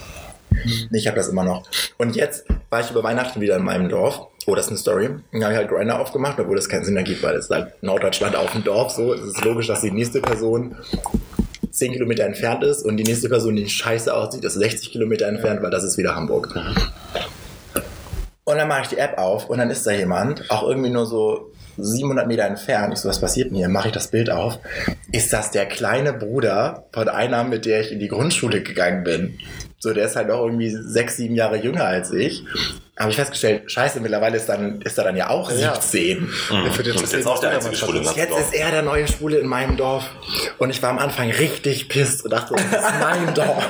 Nee, 0.90 0.98
ich 1.00 1.08
habe 1.08 1.18
das 1.18 1.30
immer 1.30 1.44
noch. 1.44 1.64
Und 1.98 2.16
jetzt 2.16 2.46
war 2.70 2.82
ich 2.82 2.92
über 2.92 3.04
Weihnachten 3.04 3.40
wieder 3.42 3.56
in 3.56 3.64
meinem 3.64 3.90
Dorf. 3.90 4.28
Oh, 4.46 4.54
das 4.56 4.66
ist 4.66 4.72
eine 4.72 4.78
Story. 4.80 5.10
Dann 5.32 5.44
habe 5.44 5.54
ich 5.54 5.58
halt 5.60 5.70
Grinder 5.70 6.00
aufgemacht, 6.00 6.40
obwohl 6.40 6.56
das 6.58 6.68
keinen 6.70 6.84
Sinn 6.86 6.98
ergibt, 6.98 7.24
weil 7.24 7.36
es 7.36 7.46
ist 7.46 7.52
halt 7.52 7.82
Norddeutschland 7.82 8.36
auf 8.36 8.52
dem 8.52 8.64
Dorf 8.64 8.92
so. 8.92 9.14
Es 9.14 9.22
ist 9.22 9.44
logisch, 9.44 9.68
dass 9.68 9.82
die 9.82 9.92
nächste 9.92 10.20
Person 10.22 10.76
10 11.72 11.94
Kilometer 11.94 12.26
entfernt 12.26 12.64
ist 12.64 12.84
und 12.84 12.98
die 12.98 13.04
nächste 13.04 13.30
Person, 13.30 13.56
die 13.56 13.70
scheiße 13.70 14.14
aussieht, 14.14 14.44
ist 14.44 14.56
60 14.56 14.92
Kilometer 14.92 15.28
entfernt, 15.28 15.62
weil 15.64 15.72
das 15.72 15.84
ist 15.84 15.98
wieder 15.98 16.16
Hamburg. 16.16 16.54
Und 18.44 18.58
dann 18.58 18.68
mache 18.68 18.82
ich 18.84 18.88
die 18.88 18.98
App 18.98 19.18
auf 19.18 19.50
und 19.50 19.60
dann 19.60 19.70
ist 19.70 19.86
da 19.86 19.92
jemand, 19.92 20.50
auch 20.50 20.68
irgendwie 20.68 20.90
nur 20.90 21.06
so 21.06 21.52
700 21.78 22.28
Meter 22.28 22.46
entfernt. 22.46 22.94
Ich 22.94 23.00
so, 23.00 23.10
was 23.10 23.22
passiert 23.22 23.50
denn 23.50 23.58
hier? 23.58 23.70
Mache 23.70 23.90
ich 23.90 23.94
das 23.94 24.10
Bild 24.10 24.30
auf. 24.30 24.60
Ist 25.12 25.32
das 25.32 25.52
der 25.52 25.66
kleine 25.68 26.14
Bruder 26.14 26.88
von 26.92 27.08
einer, 27.08 27.44
mit 27.44 27.66
der 27.66 27.82
ich 27.82 27.92
in 27.92 28.00
die 28.00 28.08
Grundschule 28.08 28.64
gegangen 28.64 29.04
bin? 29.04 29.40
So, 29.80 29.94
der 29.94 30.06
ist 30.06 30.16
halt 30.16 30.28
noch 30.28 30.44
irgendwie 30.44 30.70
sechs, 30.70 31.18
sieben 31.18 31.36
Jahre 31.36 31.58
jünger 31.58 31.86
als 31.86 32.12
ich. 32.12 32.44
Habe 33.02 33.10
ich 33.12 33.16
festgestellt, 33.18 33.72
scheiße, 33.72 34.00
mittlerweile 34.00 34.38
ist, 34.38 34.48
dann, 34.48 34.80
ist 34.82 34.98
er 34.98 35.04
dann 35.06 35.16
ja 35.18 35.30
auch 35.30 35.50
Ja. 35.52 35.74
17. 35.80 36.20
Mhm. 36.22 36.28
jetzt 36.66 36.78
Und 36.78 37.04
ist 37.04 37.14
jetzt 37.14 37.28
auch 37.28 37.40
der 37.40 37.50
einzige 37.52 37.76
Schwule 37.76 37.98
im 38.00 38.04
ganzen 38.06 38.20
Jetzt 38.20 38.32
Dorf. 38.32 38.42
ist 38.42 38.54
er 38.54 38.72
der 38.72 38.82
neue 38.84 39.08
Schwule 39.08 39.38
in 39.40 39.48
meinem 39.48 39.76
Dorf. 39.78 40.04
Und 40.60 40.70
ich 40.70 40.82
war 40.84 40.92
am 40.92 41.00
Anfang 41.00 41.30
richtig 41.32 41.90
pisst 41.90 42.24
und 42.24 42.32
dachte, 42.32 42.54
das 42.56 42.64
ist 42.66 43.00
mein 43.02 43.34
Dorf. 43.34 43.68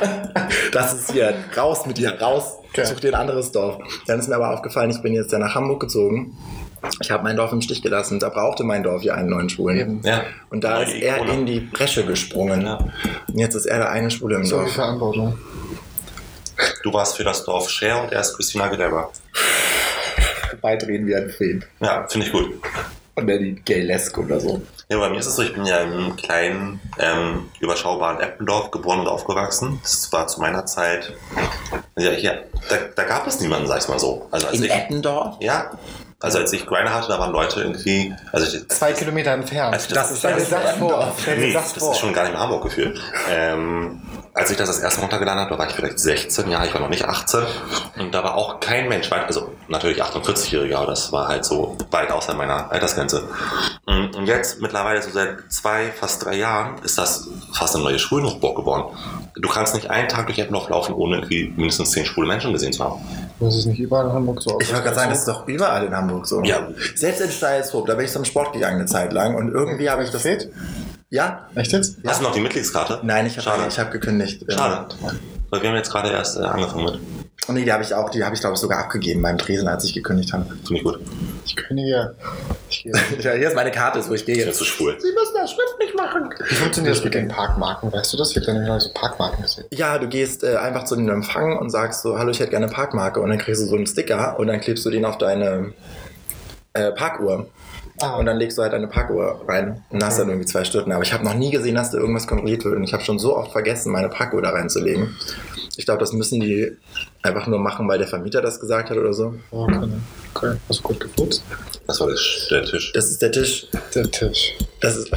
Das 0.73 0.93
ist 0.93 1.11
hier, 1.11 1.33
raus 1.57 1.85
mit 1.85 1.97
dir, 1.97 2.19
raus, 2.21 2.57
Ja. 2.75 2.85
such 2.85 2.99
dir 2.99 3.09
ein 3.09 3.15
anderes 3.21 3.51
Dorf. 3.51 3.77
Dann 4.07 4.19
ist 4.19 4.27
mir 4.29 4.35
aber 4.35 4.53
aufgefallen, 4.53 4.91
ich 4.91 5.01
bin 5.01 5.13
jetzt 5.13 5.31
ja 5.31 5.39
nach 5.39 5.55
Hamburg 5.55 5.79
gezogen. 5.79 6.37
Ich 6.99 7.11
habe 7.11 7.23
mein 7.23 7.37
Dorf 7.37 7.51
im 7.51 7.61
Stich 7.61 7.81
gelassen. 7.83 8.19
Da 8.19 8.29
brauchte 8.29 8.63
mein 8.63 8.81
Dorf 8.83 9.03
ja 9.03 9.13
einen 9.13 9.29
neuen 9.29 9.49
Schwulen. 9.49 10.01
Ja. 10.03 10.23
Und 10.49 10.63
da 10.63 10.81
ist 10.81 10.93
er 10.95 11.17
Ikone. 11.17 11.33
in 11.33 11.45
die 11.45 11.59
Bresche 11.59 12.03
gesprungen. 12.05 12.65
Ja. 12.65 12.77
Und 13.27 13.37
jetzt 13.39 13.55
ist 13.55 13.65
er 13.67 13.77
der 13.77 13.91
eine 13.91 14.09
Schwule 14.11 14.35
im 14.35 14.43
So 14.45 14.55
viel 14.57 14.63
Dorf. 14.65 14.73
Verantwortung. 14.75 15.37
Du 16.83 16.93
warst 16.93 17.17
für 17.17 17.23
das 17.23 17.43
Dorf 17.43 17.69
Cher 17.69 18.01
und 18.03 18.11
er 18.11 18.21
ist 18.21 18.35
Christina 18.35 18.65
Aguilera. 18.65 19.09
Beidrehen 20.61 21.07
wie 21.07 21.15
ein 21.15 21.29
Film. 21.29 21.63
Ja, 21.79 22.05
finde 22.07 22.27
ich 22.27 22.31
gut. 22.33 22.53
Und 23.15 23.27
der 23.27 23.39
die 23.39 23.55
Gaylesk 23.55 24.17
oder 24.17 24.39
so. 24.39 24.61
Ja, 24.89 24.97
bei 24.97 25.09
mir 25.09 25.19
ist 25.19 25.25
es 25.25 25.35
so, 25.35 25.41
ich 25.41 25.53
bin 25.53 25.65
ja 25.65 25.79
im 25.79 26.15
kleinen, 26.15 26.79
ähm, 26.99 27.49
überschaubaren 27.59 28.19
Eppendorf 28.19 28.71
geboren 28.71 28.99
und 29.01 29.07
aufgewachsen. 29.07 29.79
Das 29.83 30.11
war 30.11 30.27
zu 30.27 30.39
meiner 30.41 30.65
Zeit 30.65 31.13
Ja, 31.97 32.11
hier, 32.11 32.43
da, 32.69 32.75
da 32.95 33.03
gab 33.03 33.27
es 33.27 33.39
niemanden, 33.39 33.67
sag 33.67 33.81
ich 33.81 33.87
mal 33.87 33.99
so. 33.99 34.27
Also 34.31 34.47
als 34.47 34.57
In 34.57 34.65
ich, 34.65 34.71
Eppendorf? 34.71 35.35
ja, 35.39 35.71
also 36.19 36.37
als 36.37 36.53
ich 36.53 36.65
Grinder 36.65 36.93
hatte, 36.93 37.07
da 37.09 37.19
waren 37.19 37.31
Leute 37.31 37.61
irgendwie, 37.61 38.13
also 38.31 38.45
ich, 38.57 38.67
Zwei 38.69 38.93
Kilometer 38.93 39.31
entfernt. 39.31 39.73
Also 39.73 39.93
Das 39.95 40.11
ist 40.11 40.19
Stell 40.19 40.35
dir 40.35 40.39
das 40.39 40.49
das 40.49 40.79
das 41.53 41.73
das 41.73 41.91
ist 41.91 41.97
schon 41.99 42.13
gar 42.13 42.23
nicht 42.23 42.33
mehr 42.33 42.41
Hamburg 42.41 42.63
gefühlt. 42.63 42.99
Ähm, 43.29 44.01
als 44.33 44.51
ich 44.51 44.57
das 44.57 44.67
das 44.67 44.79
erste 44.79 44.99
Mal 44.99 45.05
runtergeladen 45.05 45.41
habe, 45.41 45.51
da 45.51 45.59
war 45.59 45.67
ich 45.67 45.73
vielleicht 45.73 45.99
16, 45.99 46.49
ja, 46.49 46.63
ich 46.63 46.73
war 46.73 46.81
noch 46.81 46.89
nicht 46.89 47.05
18. 47.05 47.41
Und 47.99 48.13
da 48.13 48.23
war 48.23 48.35
auch 48.35 48.59
kein 48.59 48.87
Mensch 48.87 49.09
weit, 49.11 49.25
also 49.25 49.51
natürlich 49.67 50.01
48-Jähriger, 50.03 50.77
aber 50.77 50.87
das 50.87 51.11
war 51.11 51.27
halt 51.27 51.45
so 51.45 51.77
weit 51.91 52.11
außer 52.11 52.33
meiner 52.33 52.71
Altersgrenze. 52.71 53.23
Und 53.85 54.11
und 54.15 54.27
jetzt, 54.27 54.61
mittlerweile 54.61 55.01
so 55.01 55.09
seit 55.09 55.37
zwei, 55.49 55.91
fast 55.91 56.23
drei 56.23 56.35
Jahren, 56.35 56.77
ist 56.83 56.97
das 56.97 57.27
fast 57.53 57.75
eine 57.75 57.83
neue 57.83 57.97
Schwulenhochburg 57.97 58.55
geworden. 58.55 58.95
Du 59.35 59.49
kannst 59.49 59.73
nicht 59.73 59.89
einen 59.89 60.09
Tag 60.09 60.27
durch 60.27 60.37
Eppendorf 60.37 60.69
laufen, 60.69 60.93
ohne 60.93 61.17
irgendwie 61.17 61.53
mindestens 61.55 61.91
zehn 61.91 62.05
schwule 62.05 62.27
Menschen 62.27 62.53
gesehen 62.53 62.73
zu 62.73 62.83
haben. 62.83 63.01
Das 63.39 63.55
ist 63.55 63.65
nicht 63.65 63.79
überall 63.79 64.05
in 64.05 64.13
Hamburg 64.13 64.41
so. 64.41 64.59
Ich 64.61 64.69
wollte 64.69 64.83
gerade 64.83 64.95
sagen, 64.95 65.09
das 65.09 65.19
ist 65.19 65.27
doch 65.27 65.47
überall 65.47 65.85
in 65.85 65.95
Hamburg 65.95 66.27
so. 66.27 66.43
Ja. 66.43 66.67
Selbst 66.95 67.21
in 67.21 67.31
Steilshoop, 67.31 67.87
da 67.87 67.95
bin 67.95 68.05
ich 68.05 68.11
zum 68.11 68.25
Sport 68.25 68.53
gegangen 68.53 68.75
eine 68.75 68.85
Zeit 68.85 69.13
lang 69.13 69.35
und 69.35 69.51
irgendwie 69.51 69.89
habe 69.89 70.03
ich 70.03 70.11
das. 70.11 70.21
Fit? 70.21 70.51
Ja? 71.12 71.45
Echt 71.56 71.74
jetzt? 71.74 71.97
Hast 72.08 72.21
du 72.21 72.24
noch 72.24 72.32
die 72.32 72.39
Mitgliedskarte? 72.39 73.02
Nein, 73.04 73.26
ich 73.26 73.38
habe 73.38 73.67
ich 73.67 73.78
hab 73.78 73.91
gekündigt. 73.91 74.45
Schade. 74.47 74.88
Weil 75.50 75.62
wir 75.62 75.69
haben 75.69 75.76
jetzt 75.76 75.91
gerade 75.91 76.10
erst 76.10 76.38
äh, 76.38 76.43
angefangen 76.43 76.86
mit. 76.86 77.00
Und 77.47 77.56
nee, 77.56 77.65
die 77.65 77.74
habe 77.74 77.84
ich 77.84 77.93
auch, 77.93 78.10
die 78.10 78.24
habe 78.24 78.34
ich 78.34 78.39
glaube 78.39 78.54
ich 78.54 78.62
sogar 78.62 78.80
abgegeben 78.80 79.21
beim 79.21 79.38
Tresen, 79.38 79.67
als 79.67 79.84
ich 79.84 79.93
gekündigt 79.93 80.32
habe. 80.32 80.45
Finde 80.45 80.76
ich 80.76 80.84
gut. 80.84 81.00
Ich 81.45 81.56
kündige. 81.58 82.15
Ich 82.69 82.84
gehe. 82.84 82.93
Ja, 83.19 83.34
hier 83.34 83.50
ist 83.50 83.56
meine 83.56 83.71
Karte, 83.71 84.02
wo 84.08 84.13
ich 84.13 84.26
gehe. 84.26 84.45
bin 84.45 84.54
zu 84.54 84.63
schwul. 84.63 84.95
Sie 85.02 85.12
müssen 85.12 85.34
das 85.34 85.52
schriftlich 85.52 85.93
machen. 85.95 86.34
Wie 86.47 86.56
funktioniert 86.56 86.95
das 86.95 87.04
mit 87.04 87.13
den 87.13 87.28
Parkmarken? 87.28 87.91
Weißt 87.91 88.13
du 88.13 88.17
das? 88.17 88.32
Ich 88.32 88.38
habe 88.38 88.45
da 88.45 88.54
nämlich 88.54 88.82
so 88.82 88.93
Parkmarken 88.93 89.41
gesehen. 89.43 89.65
Ja, 89.74 89.97
du 89.97 90.08
gehst 90.08 90.45
äh, 90.45 90.56
einfach 90.56 90.86
zu 90.86 90.95
dem 90.95 91.10
Empfang 91.10 91.58
und 91.58 91.71
sagst 91.71 92.04
so, 92.04 92.17
hallo, 92.17 92.32
ich 92.32 92.39
hätte 92.39 92.52
gerne 92.52 92.67
eine 92.67 92.74
Parkmarke 92.74 93.19
und 93.19 93.30
dann 93.30 93.38
kriegst 93.38 93.62
du 93.62 93.65
so 93.65 93.76
einen 93.76 93.88
Sticker 93.88 94.39
und 94.39 94.47
dann 94.47 94.62
klebst 94.62 94.86
du 94.86 94.89
den 94.89 95.04
auf 95.04 95.17
deine 95.17 95.74
äh, 96.74 96.91
Parkuhr. 96.93 97.50
Ah. 98.01 98.17
Und 98.17 98.25
dann 98.25 98.37
legst 98.37 98.57
du 98.57 98.61
halt 98.61 98.73
deine 98.73 98.87
Parkuhr 98.87 99.43
rein 99.47 99.83
und 99.89 100.03
hast 100.03 100.19
dann 100.19 100.29
irgendwie 100.29 100.47
zwei 100.47 100.63
Stunden. 100.63 100.91
Aber 100.91 101.03
ich 101.03 101.13
habe 101.13 101.23
noch 101.23 101.33
nie 101.33 101.51
gesehen, 101.51 101.75
dass 101.75 101.91
da 101.91 101.97
irgendwas 101.97 102.27
kontrolliert 102.27 102.65
wird 102.65 102.75
und 102.75 102.83
ich 102.83 102.93
habe 102.93 103.03
schon 103.03 103.19
so 103.19 103.35
oft 103.35 103.51
vergessen, 103.51 103.91
meine 103.91 104.09
Parkuhr 104.09 104.41
da 104.41 104.49
reinzulegen. 104.49 105.15
Ich 105.77 105.85
glaube, 105.85 105.99
das 105.99 106.13
müssen 106.13 106.39
die 106.39 106.77
einfach 107.21 107.47
nur 107.47 107.59
machen, 107.59 107.87
weil 107.87 107.97
der 107.97 108.07
Vermieter 108.07 108.41
das 108.41 108.59
gesagt 108.59 108.89
hat 108.89 108.97
oder 108.97 109.13
so. 109.13 109.35
Oh, 109.51 109.63
okay. 109.63 109.89
okay. 110.33 110.57
Hast 110.67 110.79
du 110.79 110.83
gut 110.83 110.99
geputzt? 110.99 111.43
Das 111.87 111.99
war 111.99 112.07
das, 112.07 112.47
der 112.49 112.63
Tisch. 112.63 112.91
Das 112.93 113.09
ist 113.09 113.21
der 113.21 113.31
Tisch. 113.31 113.67
Der 113.95 114.09
Tisch. 114.09 114.53
Das 114.79 114.97
ist. 114.97 115.11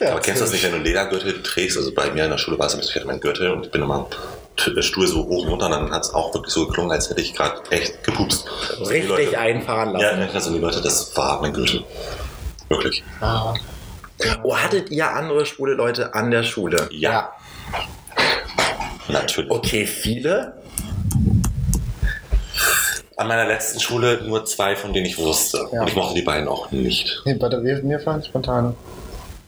Aber 0.00 0.20
kennst 0.20 0.40
du 0.40 0.44
das 0.44 0.52
nicht, 0.52 0.64
wenn 0.64 0.70
du 0.70 0.76
einen 0.76 0.84
Ledergürtel 0.84 1.42
trägst? 1.42 1.76
Also 1.76 1.92
bei 1.92 2.10
mir 2.10 2.24
in 2.24 2.30
der 2.30 2.38
Schule 2.38 2.58
war 2.58 2.66
es, 2.66 2.74
ich 2.74 2.94
hatte 2.94 3.06
meinen 3.06 3.20
Gürtel 3.20 3.50
und 3.50 3.66
ich 3.66 3.70
bin 3.70 3.82
immer 3.82 4.08
Stuhl 4.56 5.06
so 5.06 5.24
hoch 5.26 5.44
und 5.44 5.48
runter 5.50 5.66
und 5.66 5.72
dann 5.72 5.90
hat 5.92 6.02
es 6.04 6.14
auch 6.14 6.32
wirklich 6.34 6.52
so 6.52 6.66
geklungen, 6.66 6.92
als 6.92 7.08
hätte 7.10 7.20
ich 7.20 7.34
gerade 7.34 7.60
echt 7.70 8.04
gepupst. 8.04 8.46
Richtig 8.80 9.08
Leute, 9.08 9.38
einfahren 9.38 9.98
Ja, 9.98 10.12
lassen. 10.16 10.34
also 10.34 10.52
die 10.52 10.58
Leute, 10.58 10.80
das 10.82 11.16
war 11.16 11.40
mein 11.40 11.52
Gürtel. 11.52 11.84
Wirklich. 12.68 13.02
Ah. 13.20 13.54
Oh, 14.44 14.56
hattet 14.56 14.90
ihr 14.90 15.10
andere 15.10 15.44
schwule 15.46 15.74
Leute 15.74 16.14
an 16.14 16.30
der 16.30 16.42
Schule? 16.44 16.88
Ja. 16.92 17.32
Natürlich. 19.08 19.50
Okay, 19.50 19.86
viele? 19.86 20.54
An 23.16 23.28
meiner 23.28 23.46
letzten 23.46 23.80
Schule 23.80 24.22
nur 24.24 24.44
zwei, 24.44 24.76
von 24.76 24.92
denen 24.92 25.06
ich 25.06 25.18
wusste. 25.18 25.66
Ja. 25.72 25.82
Und 25.82 25.88
ich 25.88 25.96
mochte 25.96 26.14
die 26.14 26.22
beiden 26.22 26.48
auch 26.48 26.70
nicht. 26.70 27.20
Nee, 27.24 27.34
bei 27.34 27.48
der, 27.48 27.60
mir, 27.60 27.82
mir 27.82 28.00
fallen 28.00 28.22
spontan 28.24 28.74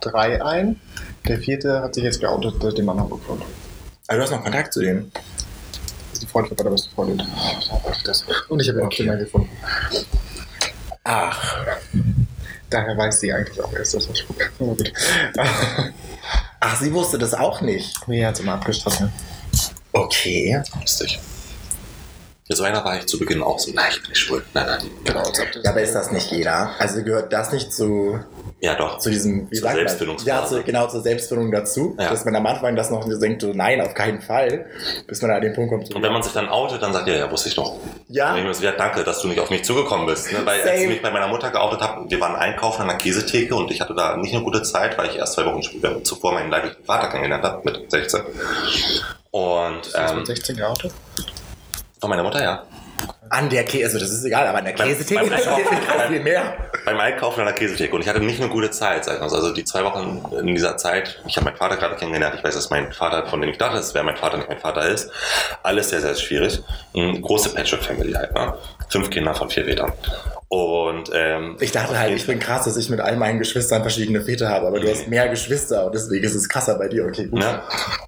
drei 0.00 0.42
ein. 0.44 0.80
Der 1.28 1.38
vierte 1.38 1.80
hat 1.82 1.94
sich 1.94 2.04
jetzt 2.04 2.20
geoutet, 2.20 2.62
der 2.62 2.72
den 2.72 2.84
Mann 2.84 2.98
Hamburg 3.00 3.20
wohnt. 3.28 3.42
Also 4.06 4.18
du 4.18 4.22
hast 4.24 4.30
noch 4.30 4.42
Kontakt 4.42 4.72
zu 4.72 4.80
denen. 4.80 5.10
Das 5.12 5.22
ist 6.14 6.22
die 6.22 6.26
Freundin 6.26 6.54
bei 6.56 6.62
der 6.62 6.70
besten 6.70 6.94
Freundin. 6.94 7.26
Das. 8.04 8.24
Und 8.48 8.60
ich 8.60 8.68
habe 8.68 8.80
auf 8.80 8.86
Okay. 8.86 8.96
Tinder 8.96 9.16
gefunden. 9.16 9.48
Ach. 11.04 11.64
Daher 12.70 12.96
weiß 12.96 13.20
sie 13.20 13.32
eigentlich 13.32 13.60
auch 13.62 13.72
erst, 13.72 13.94
dass 13.94 14.06
ist. 14.06 14.24
Aber 14.58 14.74
gut. 14.74 14.92
Ach, 16.60 16.80
sie 16.80 16.92
wusste 16.92 17.18
das 17.18 17.34
auch 17.34 17.60
nicht. 17.60 18.06
Mir 18.08 18.26
hat 18.26 18.34
es 18.34 18.40
immer 18.40 18.54
abgestraft. 18.54 19.04
Okay. 19.92 20.62
Lustig. 20.80 21.18
Ja, 22.46 22.56
so 22.56 22.62
einer 22.64 22.84
war 22.84 22.94
ich 22.98 23.06
zu 23.06 23.18
Beginn 23.18 23.42
auch 23.42 23.58
so, 23.58 23.72
nein, 23.72 23.86
ich 23.90 24.02
bin 24.02 24.10
nicht 24.10 24.18
schwul. 24.20 24.44
Nein, 24.52 24.66
nein. 24.66 24.90
Genau, 25.04 25.20
als 25.20 25.38
Ja, 25.38 25.70
aber 25.70 25.80
ist 25.80 25.94
das 25.94 26.10
nicht 26.12 26.30
jeder? 26.30 26.72
Also 26.78 27.02
gehört 27.02 27.32
das 27.32 27.50
nicht 27.52 27.72
zu, 27.72 28.20
Ja, 28.60 28.74
doch. 28.74 28.98
zu 28.98 29.08
diesem, 29.08 29.50
wie 29.50 29.54
Zur 29.56 29.62
sagt 29.62 29.76
man? 29.76 29.86
Selbstfindungsphase. 29.86 30.28
Ja, 30.56 30.60
zu, 30.60 30.62
genau, 30.62 30.86
zur 30.88 31.00
Selbstfindung 31.00 31.50
dazu. 31.50 31.96
Ja. 31.98 32.10
Dass 32.10 32.26
man 32.26 32.36
am 32.36 32.44
Anfang 32.44 32.76
das 32.76 32.90
noch 32.90 33.08
denkt, 33.18 33.40
so, 33.40 33.54
nein, 33.54 33.80
auf 33.80 33.94
keinen 33.94 34.20
Fall. 34.20 34.66
Bis 35.06 35.22
man 35.22 35.30
an 35.30 35.40
den 35.40 35.54
Punkt 35.54 35.70
kommt, 35.72 35.86
so, 35.88 35.94
Und 35.94 36.02
wenn 36.02 36.12
man 36.12 36.22
sich 36.22 36.34
dann 36.34 36.50
outet, 36.50 36.82
dann 36.82 36.92
sagt 36.92 37.08
er, 37.08 37.16
ja, 37.16 37.30
wusste 37.30 37.48
ich 37.48 37.54
doch. 37.54 37.76
Ja. 38.08 38.34
Und 38.34 38.46
ich 38.46 38.56
so, 38.58 38.62
ja, 38.62 38.72
danke, 38.72 39.04
dass 39.04 39.22
du 39.22 39.28
nicht 39.28 39.40
auf 39.40 39.48
mich 39.48 39.64
zugekommen 39.64 40.04
bist. 40.04 40.30
Ne? 40.30 40.40
Weil 40.44 40.60
als 40.60 40.64
Same. 40.68 40.82
ich 40.82 40.88
mich 40.88 41.02
bei 41.02 41.10
meiner 41.10 41.28
Mutter 41.28 41.50
geoutet 41.50 41.80
habe, 41.80 42.10
wir 42.10 42.20
waren 42.20 42.36
einkaufen 42.36 42.82
an 42.82 42.88
der 42.88 42.98
Käsetheke 42.98 43.54
und 43.54 43.70
ich 43.70 43.80
hatte 43.80 43.94
da 43.94 44.18
nicht 44.18 44.34
eine 44.34 44.44
gute 44.44 44.62
Zeit, 44.62 44.98
weil 44.98 45.08
ich 45.08 45.16
erst 45.16 45.32
zwei 45.32 45.46
Wochen 45.46 45.62
später- 45.62 46.04
zuvor 46.04 46.34
meinen 46.34 46.50
leiblichen 46.50 46.84
Vater 46.84 47.08
kennengelernt 47.08 47.42
habe, 47.44 47.62
mit 47.64 47.90
16. 47.90 48.20
Und 49.30 49.80
ähm, 49.96 50.16
mit 50.18 50.26
16 50.26 50.56
geoutet. 50.58 50.92
Von 52.04 52.10
meiner 52.10 52.22
Mutter, 52.22 52.42
ja. 52.42 52.62
An 53.30 53.48
der 53.48 53.64
Käse, 53.64 53.86
also 53.86 53.98
das 53.98 54.10
ist 54.10 54.24
egal, 54.24 54.46
aber 54.46 54.58
an 54.58 54.64
der 54.64 54.74
Käsetheke 54.74 55.24
ist 55.24 55.48
viel 56.08 56.20
mehr. 56.22 56.56
Beim 56.84 56.98
Einkaufen 57.00 57.40
an 57.40 57.46
der 57.46 57.54
Käsetheke. 57.54 57.94
Und 57.94 58.02
ich 58.02 58.08
hatte 58.08 58.20
nicht 58.20 58.40
eine 58.40 58.50
gute 58.50 58.70
Zeit. 58.70 59.04
sag 59.04 59.14
ich 59.14 59.20
mal 59.20 59.28
so. 59.28 59.36
Also 59.36 59.52
die 59.52 59.64
zwei 59.64 59.82
Wochen 59.84 60.22
in 60.40 60.54
dieser 60.54 60.76
Zeit, 60.76 61.22
ich 61.26 61.36
habe 61.36 61.46
meinen 61.46 61.56
Vater 61.56 61.76
gerade 61.76 61.96
kennengelernt. 61.96 62.34
Ich 62.36 62.44
weiß, 62.44 62.54
dass 62.54 62.70
mein 62.70 62.92
Vater, 62.92 63.26
von 63.26 63.40
dem 63.40 63.50
ich 63.50 63.58
dachte, 63.58 63.76
dass 63.76 63.94
wer 63.94 64.02
mein 64.02 64.16
Vater 64.16 64.36
nicht 64.36 64.48
mein 64.48 64.58
Vater 64.58 64.86
ist. 64.88 65.10
Alles 65.62 65.90
sehr, 65.90 66.00
sehr 66.00 66.14
schwierig. 66.14 66.62
Eine 66.94 67.20
große 67.20 67.54
Patchwork-Family 67.54 68.12
halt. 68.12 68.34
Ne? 68.34 68.54
Fünf 68.90 69.10
Kinder 69.10 69.34
von 69.34 69.48
vier 69.50 69.64
Vätern. 69.64 69.92
Und 70.48 71.10
ähm, 71.12 71.56
Ich 71.58 71.72
dachte 71.72 71.98
halt, 71.98 72.14
ich 72.14 72.26
bin 72.26 72.38
krass, 72.38 72.64
dass 72.64 72.76
ich 72.76 72.88
mit 72.88 73.00
all 73.00 73.16
meinen 73.16 73.40
Geschwistern 73.40 73.82
verschiedene 73.82 74.20
Väter 74.20 74.48
habe, 74.50 74.68
aber 74.68 74.78
du 74.78 74.88
hast 74.88 75.08
mehr 75.08 75.28
Geschwister 75.28 75.86
und 75.86 75.94
deswegen 75.94 76.24
ist 76.24 76.34
es 76.36 76.48
krasser 76.48 76.78
bei 76.78 76.86
dir. 76.86 77.06
Okay, 77.06 77.26
gut. 77.26 77.40
Ne? 77.40 77.60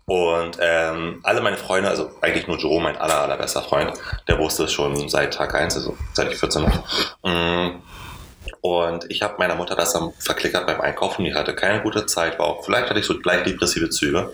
Und 0.04 0.56
ähm, 0.60 1.18
alle 1.24 1.40
meine 1.40 1.56
Freunde, 1.56 1.88
also 1.88 2.10
eigentlich 2.20 2.46
nur 2.46 2.56
Jerome, 2.58 2.84
mein 2.84 2.96
aller, 2.98 3.22
allerbester 3.22 3.62
Freund, 3.62 3.92
der 4.28 4.38
wusste 4.38 4.64
es 4.64 4.72
schon 5.06 5.08
seit 5.08 5.34
Tag 5.34 5.54
1, 5.54 5.76
also 5.76 5.96
seit 6.12 6.32
ich 6.32 6.38
14 6.38 6.62
war. 6.62 6.84
Mm. 7.22 7.82
Und 8.60 9.10
ich 9.10 9.22
habe 9.22 9.34
meiner 9.38 9.54
Mutter 9.54 9.76
das 9.76 9.92
dann 9.92 10.12
verklickert 10.18 10.66
beim 10.66 10.80
Einkaufen. 10.80 11.24
Die 11.24 11.34
hatte 11.34 11.54
keine 11.54 11.82
gute 11.82 12.06
Zeit, 12.06 12.38
war 12.38 12.46
auch, 12.46 12.64
vielleicht 12.64 12.88
hatte 12.88 12.98
ich 12.98 13.06
so 13.06 13.14
leicht 13.22 13.46
depressive 13.46 13.90
Züge. 13.90 14.32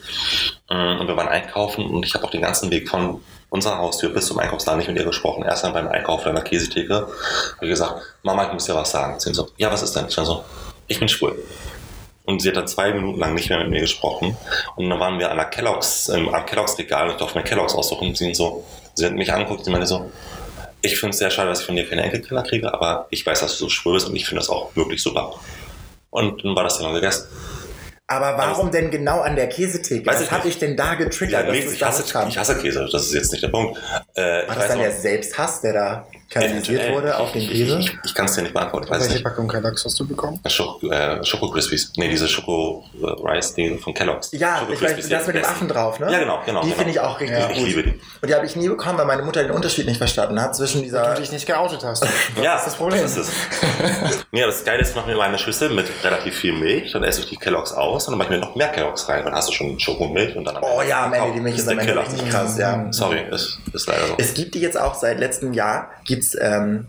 Mm, 0.71 1.01
Und 1.01 1.07
wir 1.07 1.17
waren 1.17 1.29
einkaufen 1.29 1.87
und 1.87 2.05
ich 2.05 2.15
habe 2.15 2.25
auch 2.25 2.31
den 2.31 2.43
ganzen 2.43 2.71
Weg 2.71 2.89
von 2.89 3.21
unserer 3.51 3.79
Haustür 3.79 4.11
bis 4.11 4.27
zum 4.27 4.39
Einkaufsladen 4.39 4.79
nicht 4.79 4.89
mit 4.89 4.97
ihr 4.97 5.05
gesprochen. 5.05 5.45
Erst 5.45 5.65
dann 5.65 5.75
beim 5.75 5.89
Einkaufen 5.89 6.29
an 6.29 6.35
der 6.35 6.45
Käsetheke 6.45 6.95
habe 6.95 7.11
ich 7.61 7.69
gesagt, 7.69 8.03
Mama, 8.23 8.47
ich 8.47 8.53
muss 8.53 8.65
dir 8.65 8.75
was 8.75 8.91
sagen. 8.91 9.19
Sie 9.21 9.35
so, 9.35 9.49
ja, 9.59 9.71
was 9.71 9.83
ist 9.83 9.95
denn? 9.95 10.07
Ich 10.09 10.15
so, 10.15 10.45
ich 10.87 10.99
bin 10.99 11.09
schwul. 11.09 11.37
Und 12.25 12.41
sie 12.41 12.49
hat 12.49 12.57
dann 12.57 12.69
zwei 12.69 12.93
Minuten 12.93 13.19
lang 13.19 13.35
nicht 13.35 13.51
mehr 13.51 13.59
mit 13.59 13.71
mir 13.71 13.81
gesprochen. 13.81 14.37
Und 14.77 14.89
dann 14.89 15.01
waren 15.01 15.19
wir 15.19 15.31
an 15.31 15.37
der 15.37 15.47
Kelloggs, 15.47 16.09
ähm, 16.09 16.33
am 16.33 16.47
Kelloggs 16.47 16.79
Regal 16.79 17.07
und 17.07 17.13
ich 17.13 17.17
durfte 17.19 17.39
mir 17.39 17.45
Kelloggs 17.45 17.75
aussuchen. 17.75 18.09
Und 18.09 18.17
sie 18.17 18.33
so, 18.35 18.65
sie 18.95 19.07
hat 19.07 19.13
mich 19.13 19.33
angeguckt, 19.33 19.65
sie 19.65 19.71
meinte 19.71 19.87
so, 19.87 20.11
ich 20.83 20.99
finde 20.99 21.11
es 21.11 21.19
sehr 21.19 21.31
schade, 21.31 21.49
dass 21.49 21.61
ich 21.61 21.67
von 21.67 21.77
dir 21.77 21.89
keine 21.89 22.03
Enkelkinder 22.03 22.43
kriege, 22.43 22.73
aber 22.73 23.07
ich 23.11 23.25
weiß, 23.25 23.41
dass 23.41 23.53
du 23.59 23.65
so 23.65 23.69
schwul 23.71 23.95
bist 23.95 24.09
und 24.09 24.17
ich 24.17 24.27
finde 24.27 24.41
das 24.41 24.49
auch 24.49 24.75
wirklich 24.77 25.03
super. 25.03 25.35
Und 26.11 26.45
dann 26.45 26.55
war 26.55 26.65
das 26.65 26.79
Thema 26.79 26.93
gegessen. 26.93 27.27
Aber 28.09 28.37
warum 28.37 28.71
denn 28.71 28.91
genau 28.91 29.21
an 29.21 29.37
der 29.37 29.49
Käsetheke? 29.49 30.05
Was 30.05 30.21
ich 30.21 30.31
hat 30.31 30.45
dich 30.45 30.59
denn 30.59 30.77
da 30.77 30.95
getriggert, 30.95 31.49
nee, 31.51 31.61
dass 31.61 31.67
du 31.71 31.73
ich, 31.75 31.83
hasse, 31.83 32.29
ich 32.29 32.37
hasse 32.37 32.59
Käse, 32.59 32.87
das 32.93 33.05
ist 33.07 33.15
jetzt 33.15 33.33
nicht 33.33 33.43
der 33.43 33.49
Punkt. 33.49 33.79
Äh, 34.15 34.47
War 34.47 34.55
das 34.57 34.69
dann 34.69 34.79
auch- 34.79 34.83
der 34.83 34.93
Selbsthass, 34.93 35.63
der 35.63 35.73
da 35.73 36.07
kanalisiert 36.33 36.81
Eventuell. 36.81 36.95
wurde 36.95 37.19
auf 37.19 37.33
den 37.33 37.49
Käse? 37.49 37.79
Ich, 37.79 37.87
ich, 37.87 37.99
ich 38.05 38.15
kann 38.15 38.25
es 38.27 38.35
dir 38.35 38.43
nicht 38.43 38.55
beantworten, 38.55 38.87
ich 38.87 38.91
weiß 38.91 38.99
es 38.99 39.05
Welche 39.05 39.15
nicht. 39.17 39.25
Packung 39.25 39.49
Kelloggs 39.49 39.85
hast 39.85 40.01
du 40.01 40.07
bekommen? 40.07 40.41
Schoko, 40.49 40.91
äh, 40.91 41.25
Schoko 41.25 41.51
Crispies. 41.51 41.93
Nee, 41.97 42.09
diese 42.09 42.29
Schoko 42.29 42.85
äh, 43.01 43.07
Rice, 43.07 43.55
die 43.55 43.77
von 43.79 43.95
Kellogg's. 43.95 44.31
Ja, 44.33 44.59
Schoko 44.61 44.73
ich 44.73 44.83
weiß, 44.83 45.09
das 45.09 45.27
mit 45.27 45.37
dem 45.37 45.45
Affen 45.45 45.69
drauf, 45.69 46.01
ne? 46.01 46.11
Ja, 46.11 46.19
genau, 46.19 46.41
genau. 46.45 46.63
Die 46.63 46.69
genau. 46.69 46.77
finde 46.79 46.91
ich 46.93 47.01
auch 47.01 47.21
richtig 47.21 47.39
Ja, 47.39 47.47
gut. 47.49 47.57
Ich 47.57 47.65
liebe 47.65 47.83
die. 47.85 48.01
Und 48.21 48.29
die 48.29 48.35
habe 48.35 48.47
ich 48.47 48.57
nie 48.57 48.69
bekommen, 48.69 48.99
weil 48.99 49.07
meine 49.07 49.23
Mutter 49.23 49.43
den 49.43 49.53
Unterschied 49.53 49.87
nicht 49.87 49.99
verstanden 49.99 50.41
hat 50.41 50.57
zwischen 50.57 50.79
Weil 50.79 50.85
dieser... 50.85 51.15
du 51.15 51.21
dich 51.21 51.33
nicht 51.33 51.47
geoutet 51.47 51.85
hast. 51.85 52.07
Ja, 52.43 52.57
ist 52.57 52.67
das 52.67 52.75
Problem. 52.77 53.03
Das 53.03 53.17
ist 53.17 53.29
es. 53.29 54.27
ja, 54.33 54.47
das 54.47 54.65
Geile 54.65 54.81
ist, 54.81 54.91
ich 54.91 54.97
mache 54.97 55.07
mir 55.07 55.13
immer 55.13 55.25
eine 55.25 55.39
Schüssel 55.39 55.71
mit 55.71 55.87
relativ 56.03 56.35
viel 56.37 56.53
Milch, 56.53 56.93
dann 56.93 57.05
esse 57.05 57.21
ich 57.21 57.29
die 57.29 57.37
Kelloggs 57.37 57.73
aus 57.73 58.07
und 58.07 58.13
dann 58.13 58.19
mache 58.19 58.35
ich 58.35 58.41
mir 58.41 58.47
noch 58.47 58.57
mehr 58.57 58.69
Kelloggs 58.69 59.09
rein. 59.09 59.25
Dann 59.25 59.35
hast 59.35 59.49
du 59.49 59.53
schon 59.53 59.79
Schokomilch 59.79 60.35
und 60.37 60.45
dann 60.45 60.59
Oh 60.63 60.81
ja, 60.83 61.05
am 61.05 61.13
Ende 61.13 61.33
die 61.35 61.41
Milch 61.41 61.57
Das 61.57 61.65
ist 61.65 61.71
am 61.71 61.79
Ende 61.79 61.99
richtig 61.99 62.29
krass, 62.31 62.59
ja. 62.59 62.87
Sorry, 62.91 63.23
ist, 63.31 63.59
ist 63.73 63.87
leider 63.87 64.07
so. 64.07 64.15
Es 64.19 64.35
gibt 64.35 64.55
die 64.55 64.61
jetzt 64.61 64.79
auch 64.79 64.95
seit 64.95 65.19
letztem 65.19 65.53
Jahr, 65.53 65.91
gibt's 66.23 66.37
ähm, 66.41 66.87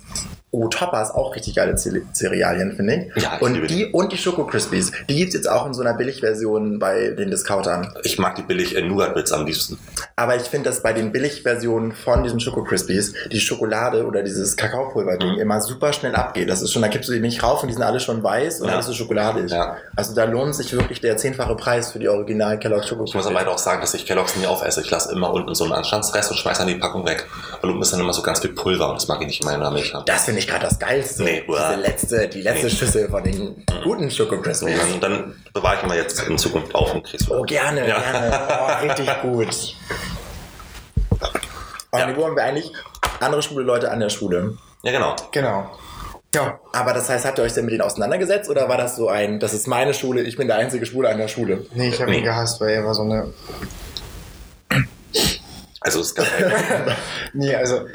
Oh, 0.55 0.67
Toppers, 0.67 1.09
auch 1.09 1.35
richtig 1.35 1.55
geile 1.55 1.75
Cerealien, 1.75 2.73
finde 2.75 3.09
ich. 3.15 3.23
Ja, 3.23 3.37
ich 3.37 3.41
und 3.41 3.67
die, 3.71 3.87
und 3.87 4.11
die 4.11 4.17
Schoko 4.19 4.45
Crispies. 4.45 4.91
Die 5.09 5.15
gibt's 5.15 5.33
jetzt 5.33 5.49
auch 5.49 5.65
in 5.65 5.73
so 5.73 5.81
einer 5.81 5.95
Billigversion 5.95 6.77
bei 6.77 7.09
den 7.09 7.31
Discountern. 7.31 7.91
Ich 8.03 8.19
mag 8.19 8.35
die 8.35 8.43
billig 8.43 8.75
äh, 8.75 8.83
Nougat-Bits 8.83 9.31
am 9.31 9.47
liebsten. 9.47 9.79
Aber 10.15 10.35
ich 10.35 10.43
finde, 10.43 10.69
dass 10.69 10.83
bei 10.83 10.93
den 10.93 11.11
Billigversionen 11.11 11.91
von 11.91 12.21
diesen 12.23 12.39
Schoko 12.39 12.63
Crispies 12.63 13.13
die 13.31 13.39
Schokolade 13.39 14.05
oder 14.05 14.21
dieses 14.21 14.55
Kakaopulver-Ding 14.55 15.39
immer 15.39 15.59
super 15.59 15.91
schnell 15.91 16.13
abgeht. 16.13 16.49
Das 16.49 16.61
ist 16.61 16.71
schon, 16.71 16.83
da 16.83 16.87
kippst 16.87 17.09
du 17.09 17.13
die 17.13 17.19
nicht 17.19 17.41
rauf 17.41 17.63
und 17.63 17.69
die 17.69 17.73
sind 17.73 17.81
alle 17.83 17.99
schon 17.99 18.21
weiß 18.21 18.59
und 18.61 18.67
Ja. 18.67 18.73
dann 18.73 18.79
ist 18.81 18.87
es 18.89 18.95
schokoladig. 18.95 19.49
Ja. 19.49 19.77
Also 19.95 20.13
da 20.13 20.25
lohnt 20.25 20.53
sich 20.55 20.71
wirklich 20.73 21.01
der 21.01 21.17
zehnfache 21.17 21.55
Preis 21.55 21.91
für 21.91 21.97
die 21.99 22.09
Original 22.09 22.59
Kellogg 22.59 22.85
Schoko 22.87 23.05
Ich 23.05 23.15
muss 23.15 23.25
aber 23.25 23.33
leider 23.35 23.49
auch 23.51 23.57
sagen, 23.57 23.81
dass 23.81 23.95
ich 23.95 24.05
Kellogg's 24.05 24.35
nie 24.35 24.45
aufesse. 24.45 24.81
Ich 24.81 24.91
lasse 24.91 25.11
immer 25.13 25.33
unten 25.33 25.55
so 25.55 25.63
einen 25.63 25.73
Anstandsrest 25.73 26.29
und 26.29 26.37
schmeiße 26.37 26.59
dann 26.59 26.67
die 26.67 26.75
Packung 26.75 27.07
weg. 27.07 27.25
Weil 27.61 27.71
unten 27.71 27.81
ist 27.81 27.91
dann 27.91 27.99
immer 27.99 28.13
so 28.13 28.21
ganz 28.21 28.39
viel 28.41 28.51
Pulver 28.51 28.89
und 28.89 28.95
das 29.01 29.07
mag 29.07 29.19
ich 29.21 29.27
nicht 29.27 29.41
in 29.41 29.47
meiner 29.47 29.71
Milch 29.71 29.95
haben. 29.95 30.05
Das 30.05 30.25
finde 30.25 30.39
ich 30.39 30.42
gerade 30.47 30.65
das 30.65 30.79
Geilste. 30.79 31.23
Nee, 31.23 31.43
Diese 31.47 31.75
letzte, 31.75 32.27
die 32.27 32.41
letzte 32.41 32.65
Nee. 32.67 32.71
Schüssel 32.71 33.09
von 33.09 33.23
den 33.23 33.65
guten 33.83 34.09
Schoko 34.11 34.41
Crispies. 34.41 34.79
Und 34.93 35.01
dann, 35.03 35.11
dann 35.13 35.43
bewahre 35.53 35.77
ich 35.77 35.83
immer 35.83 35.95
jetzt 35.95 36.19
in 36.27 36.37
Zukunft 36.37 36.73
auf 36.75 36.93
und 36.93 37.03
krieg's 37.03 37.29
Oh, 37.29 37.41
gerne, 37.43 37.87
Ja. 37.87 37.99
gerne. 37.99 38.49
Oh, 38.61 38.85
richtig 38.87 39.09
gut. 39.21 39.75
Und 41.91 41.99
Ja. 41.99 42.07
wie 42.07 42.15
wollen 42.17 42.35
wir 42.35 42.43
eigentlich 42.43 42.71
andere 43.19 43.41
schwule 43.41 43.63
Leute 43.65 43.91
an 43.91 43.99
der 43.99 44.09
Schule? 44.09 44.57
Ja, 44.83 44.91
genau. 44.91 45.15
Genau. 45.31 45.69
Ja, 46.35 46.59
Aber 46.73 46.93
das 46.93 47.09
heißt, 47.09 47.25
habt 47.25 47.37
ihr 47.37 47.43
euch 47.43 47.53
denn 47.53 47.65
mit 47.65 47.73
denen 47.73 47.83
auseinandergesetzt 47.83 48.49
oder 48.49 48.67
war 48.67 48.77
das 48.77 48.95
so 48.95 49.07
ein, 49.07 49.39
das 49.39 49.53
ist 49.53 49.67
meine 49.67 49.93
Schule, 49.93 50.21
ich 50.23 50.35
bin 50.35 50.47
der 50.47 50.57
einzige 50.57 50.85
Schwule 50.87 51.09
an 51.09 51.19
der 51.19 51.27
Schule? 51.27 51.65
nee, 51.75 51.89
ich 51.89 52.01
habe 52.01 52.09
Nee. 52.09 52.17
ihn 52.17 52.23
gehasst, 52.23 52.59
weil 52.59 52.69
er 52.71 52.83
war 52.85 52.95
so 52.95 53.03
eine. 53.03 53.31
Also 55.83 55.99
es 56.01 56.15
gab 56.15 56.25
halt, 56.25 56.97
Nee, 57.33 57.55
also 57.55 57.87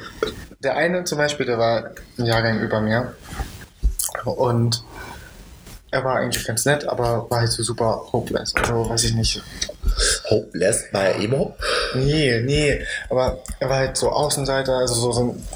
der 0.61 0.77
eine 0.77 1.05
zum 1.05 1.19
Beispiel, 1.19 1.47
der 1.47 1.59
war 1.59 1.91
ein 2.19 2.25
Jahrgang 2.25 2.61
über 2.61 2.81
mir. 2.81 3.15
Und 4.25 4.85
er 5.91 6.05
war 6.05 6.17
eigentlich 6.17 6.47
ganz 6.47 6.65
nett, 6.67 6.87
aber 6.87 7.31
war 7.31 7.41
halt 7.41 7.51
so 7.51 7.63
super 7.63 8.09
hopeless. 8.13 8.55
Also 8.57 8.89
weiß 8.91 9.05
ich 9.05 9.15
nicht. 9.15 9.43
Hopeless 10.29 10.85
bei 10.93 11.13
Emo? 11.13 11.57
Nee, 11.95 12.43
nee. 12.45 12.85
Aber 13.09 13.39
er 13.59 13.69
war 13.71 13.77
halt 13.79 13.97
so 13.97 14.11
Außenseiter, 14.11 14.77
also 14.77 14.95
so, 14.95 15.13
so 15.13 15.21
ein. 15.23 15.47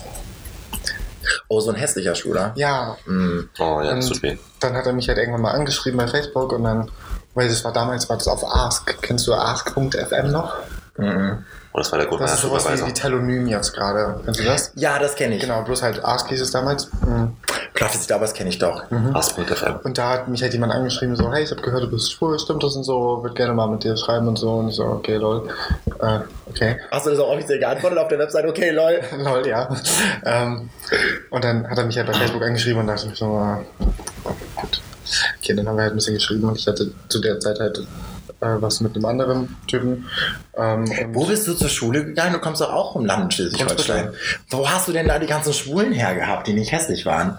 Oh, 1.48 1.60
so 1.60 1.70
ein 1.70 1.76
hässlicher 1.76 2.14
Schwuler. 2.14 2.52
Ja. 2.56 2.96
Hm. 3.04 3.48
oh 3.58 3.80
ja, 3.82 4.00
tut 4.00 4.22
weh. 4.22 4.38
dann 4.60 4.74
hat 4.74 4.86
er 4.86 4.92
mich 4.92 5.08
halt 5.08 5.18
irgendwann 5.18 5.42
mal 5.42 5.52
angeschrieben 5.52 5.98
bei 5.98 6.08
Facebook 6.08 6.52
und 6.52 6.64
dann, 6.64 6.90
weil 7.34 7.48
das 7.48 7.62
war 7.64 7.72
damals, 7.72 8.08
war 8.08 8.16
das 8.16 8.26
auf 8.26 8.44
Ask. 8.44 9.00
Kennst 9.02 9.26
du 9.26 9.34
Ask.fm 9.34 10.30
noch? 10.30 10.56
Mhm. 10.96 11.44
Und 11.72 11.80
das 11.80 11.90
war 11.90 11.98
der 11.98 12.06
Grund 12.06 12.20
Das 12.20 12.42
meiner 12.42 12.56
ist 12.56 12.64
sowas 12.66 12.82
wie, 12.82 12.86
wie 12.86 12.92
Telonym 12.92 13.46
jetzt 13.46 13.72
gerade. 13.72 14.20
Kennst 14.24 14.40
du 14.40 14.44
das? 14.44 14.72
Ja, 14.74 14.98
das 14.98 15.14
kenne 15.16 15.36
ich. 15.36 15.40
Genau, 15.40 15.62
bloß 15.62 15.82
halt 15.82 16.04
Ask 16.04 16.28
hieß 16.28 16.40
es 16.40 16.50
damals. 16.50 16.90
Mhm. 17.06 17.36
Klar, 17.72 17.90
das 17.90 18.06
das 18.06 18.34
kenne 18.34 18.50
ich 18.50 18.58
doch. 18.58 18.84
Ask.fm. 19.14 19.80
Und 19.82 19.96
da 19.96 20.10
hat 20.10 20.28
mich 20.28 20.42
halt 20.42 20.52
jemand 20.52 20.72
angeschrieben, 20.72 21.16
so, 21.16 21.32
hey, 21.32 21.44
ich 21.44 21.50
habe 21.50 21.62
gehört, 21.62 21.84
du 21.84 21.90
bist 21.90 22.12
schwul, 22.12 22.38
stimmt 22.38 22.62
das 22.62 22.76
und 22.76 22.84
so, 22.84 23.22
würde 23.22 23.34
gerne 23.34 23.54
mal 23.54 23.68
mit 23.68 23.84
dir 23.84 23.96
schreiben 23.96 24.28
und 24.28 24.36
so. 24.36 24.50
Und 24.50 24.68
ich 24.68 24.74
so, 24.74 24.84
okay, 24.84 25.16
lol. 25.16 25.48
Äh, 25.98 26.20
okay. 26.46 26.76
Hast 26.90 27.06
du 27.06 27.10
das 27.10 27.18
auch 27.18 27.30
offiziell 27.30 27.58
geantwortet 27.58 27.98
auf 27.98 28.08
der 28.08 28.18
Website? 28.18 28.46
Okay, 28.46 28.70
lol. 28.70 29.00
lol, 29.24 29.46
ja. 29.46 29.74
ähm, 30.26 30.68
und 31.30 31.42
dann 31.42 31.66
hat 31.68 31.78
er 31.78 31.84
mich 31.84 31.96
halt 31.96 32.06
bei 32.06 32.12
Facebook 32.12 32.42
angeschrieben 32.42 32.80
und 32.80 32.86
dachte 32.86 33.08
ich 33.10 33.18
so, 33.18 33.40
äh, 33.40 34.30
gut. 34.56 34.82
Okay, 35.38 35.54
dann 35.54 35.66
haben 35.66 35.76
wir 35.76 35.84
halt 35.84 35.94
ein 35.94 35.96
bisschen 35.96 36.14
geschrieben 36.14 36.48
und 36.48 36.58
ich 36.58 36.66
hatte 36.66 36.90
zu 37.08 37.18
der 37.20 37.40
Zeit 37.40 37.58
halt 37.58 37.82
äh, 38.43 38.61
was 38.61 38.80
mit 38.80 38.95
einem 38.97 39.05
anderen 39.07 39.57
Typen. 39.68 40.09
Ähm, 40.57 40.80
und 40.82 41.14
Wo 41.14 41.24
bist 41.26 41.47
du 41.47 41.55
zur 41.55 41.68
Schule 41.68 42.05
gegangen? 42.05 42.34
Du 42.34 42.40
kommst 42.40 42.61
doch 42.61 42.72
auch 42.72 42.93
vom 42.93 43.07
Land 43.07 43.32
Schleswig-Holstein. 43.34 44.12
Wo 44.51 44.68
hast 44.68 44.88
du 44.88 44.93
denn 44.93 45.09
da 45.09 45.18
die 45.18 45.26
ganzen 45.26 45.53
Schwulen 45.53 45.93
hergehabt, 45.93 46.47
die 46.49 46.53
nicht 46.55 46.72
hässlich 46.72 47.07
waren? 47.07 47.38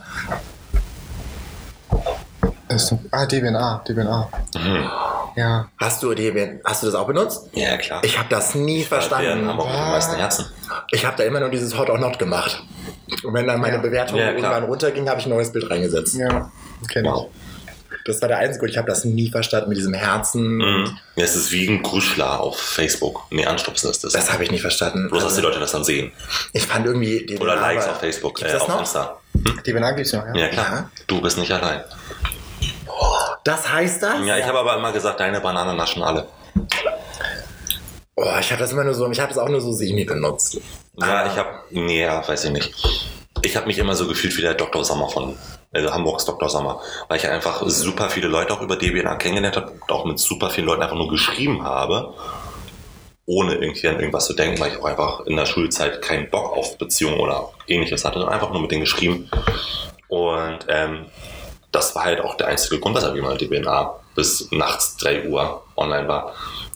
ist, 2.69 2.95
ah, 3.11 3.25
DBNA, 3.25 3.83
DBNA. 3.87 4.29
Mhm. 4.55 4.89
Ja. 5.35 5.67
Hast 5.79 6.01
du, 6.03 6.13
die, 6.13 6.59
hast 6.63 6.81
du 6.83 6.87
das 6.87 6.95
auch 6.95 7.07
benutzt? 7.07 7.49
Ja, 7.53 7.77
klar. 7.77 8.01
Ich 8.03 8.17
habe 8.17 8.29
das 8.29 8.55
nie 8.55 8.79
Wir 8.79 8.85
verstanden. 8.85 9.47
haben 9.47 9.59
auch 9.59 9.69
die 9.71 9.77
meisten 9.91 10.15
Herzen. 10.15 10.45
Ich 10.91 11.05
habe 11.05 11.17
da 11.17 11.23
immer 11.23 11.39
nur 11.39 11.49
dieses 11.49 11.77
Hot 11.77 11.89
or 11.89 11.97
Not 11.97 12.17
gemacht. 12.19 12.63
Und 13.23 13.33
wenn 13.33 13.45
dann 13.47 13.59
meine 13.59 13.75
Ja. 13.75 13.81
Bewertung 13.81 14.17
Ja, 14.19 14.31
irgendwann 14.31 14.63
runterging, 14.63 15.07
habe 15.09 15.19
ich 15.19 15.25
ein 15.25 15.29
neues 15.29 15.51
Bild 15.51 15.69
reingesetzt. 15.69 16.15
Ja, 16.15 16.51
kenn 16.89 17.05
Wow. 17.05 17.27
Das 18.05 18.21
war 18.21 18.27
der 18.27 18.37
einzige 18.39 18.59
Grund. 18.59 18.71
Ich 18.71 18.77
habe 18.77 18.87
das 18.87 19.05
nie 19.05 19.29
verstanden 19.29 19.69
mit 19.69 19.77
diesem 19.77 19.93
Herzen. 19.93 20.57
Mhm. 20.57 20.97
Ja, 21.15 21.23
es 21.23 21.35
ist 21.35 21.51
wie 21.51 21.67
ein 21.67 21.81
Gruschler 21.83 22.39
auf 22.39 22.59
Facebook. 22.59 23.23
Nee, 23.31 23.45
anstupsen 23.45 23.89
ist 23.89 24.03
das. 24.03 24.13
Das 24.13 24.31
habe 24.31 24.43
ich 24.43 24.51
nicht 24.51 24.61
verstanden. 24.61 25.09
Bloß, 25.09 25.23
dass 25.23 25.31
Also, 25.33 25.41
die 25.41 25.47
Leute 25.47 25.59
das 25.59 25.71
dann 25.71 25.83
sehen. 25.83 26.11
ich 26.53 26.63
fand 26.65 26.85
irgendwie... 26.85 27.25
Die 27.25 27.37
Oder 27.37 27.55
Likes 27.55 27.87
auf 27.87 27.99
Facebook, 27.99 28.41
äh, 28.41 28.51
das 28.51 28.61
auf 28.63 28.67
noch? 28.67 28.79
Insta. 28.79 29.19
DBNA 29.65 29.91
gibt's 29.91 30.13
noch, 30.13 30.25
ja. 30.25 30.35
Ja, 30.35 30.47
klar. 30.49 30.65
Ja. 30.71 30.89
Du 31.07 31.21
bist 31.21 31.37
nicht 31.37 31.51
allein. 31.51 31.83
Das 33.43 33.69
heißt 33.71 34.01
das? 34.03 34.25
Ja, 34.25 34.37
ich 34.37 34.45
habe 34.45 34.59
aber 34.59 34.77
immer 34.77 34.91
gesagt, 34.91 35.19
deine 35.19 35.41
Bananen 35.41 35.75
naschen 35.75 36.01
alle. 36.03 36.27
Oh, 38.15 38.25
ich 38.39 38.51
habe 38.51 38.61
das 38.61 38.71
immer 38.71 38.83
nur 38.83 38.93
so... 38.93 39.09
Ich 39.11 39.19
habe 39.19 39.29
das 39.29 39.37
auch 39.37 39.49
nur 39.49 39.59
so 39.61 39.71
semi 39.73 40.05
benutzt. 40.05 40.55
Ja, 40.99 41.23
Ah. 41.23 41.25
ich 41.31 41.37
habe, 41.37 41.49
nee, 41.71 42.01
ja, 42.01 42.25
weiß 42.27 42.45
ich 42.45 42.51
nicht. 42.51 42.71
Ich 43.41 43.55
habe 43.57 43.65
mich 43.65 43.77
immer 43.79 43.95
so 43.95 44.07
gefühlt 44.07 44.37
wie 44.37 44.41
der 44.41 44.53
Dr. 44.53 44.85
Sommer 44.85 45.09
von, 45.09 45.35
also 45.73 45.93
Hamburgs 45.93 46.25
Dr. 46.25 46.49
Sommer, 46.49 46.81
weil 47.07 47.17
ich 47.17 47.27
einfach 47.27 47.63
super 47.65 48.09
viele 48.09 48.27
Leute 48.27 48.53
auch 48.53 48.61
über 48.61 48.75
DBNA 48.75 49.15
kennengelernt 49.15 49.55
habe 49.57 49.71
und 49.71 49.91
auch 49.91 50.05
mit 50.05 50.19
super 50.19 50.49
vielen 50.49 50.67
Leuten 50.67 50.81
einfach 50.81 50.95
nur 50.95 51.09
geschrieben 51.09 51.63
habe, 51.63 52.13
ohne 53.25 53.55
irgendwie 53.55 53.87
an 53.87 53.99
irgendwas 53.99 54.27
zu 54.27 54.33
denken, 54.33 54.59
weil 54.59 54.71
ich 54.71 54.79
auch 54.79 54.85
einfach 54.85 55.21
in 55.25 55.35
der 55.35 55.45
Schulzeit 55.45 56.01
keinen 56.01 56.29
Bock 56.29 56.55
auf 56.55 56.77
Beziehungen 56.77 57.19
oder 57.19 57.49
ähnliches 57.67 58.05
hatte, 58.05 58.19
sondern 58.19 58.33
einfach 58.33 58.51
nur 58.51 58.61
mit 58.61 58.71
denen 58.71 58.81
geschrieben. 58.81 59.29
Und 60.07 60.59
ähm, 60.67 61.05
das 61.71 61.95
war 61.95 62.03
halt 62.03 62.21
auch 62.21 62.35
der 62.35 62.47
einzige 62.47 62.79
Grund, 62.79 62.95
weshalb 62.95 63.15
ich 63.15 63.21
mal 63.21 63.37
DBNA 63.37 63.99
bis 64.15 64.51
nachts 64.51 64.97
3 64.97 65.27
Uhr 65.27 65.63
online 65.75 66.07
war. 66.07 66.33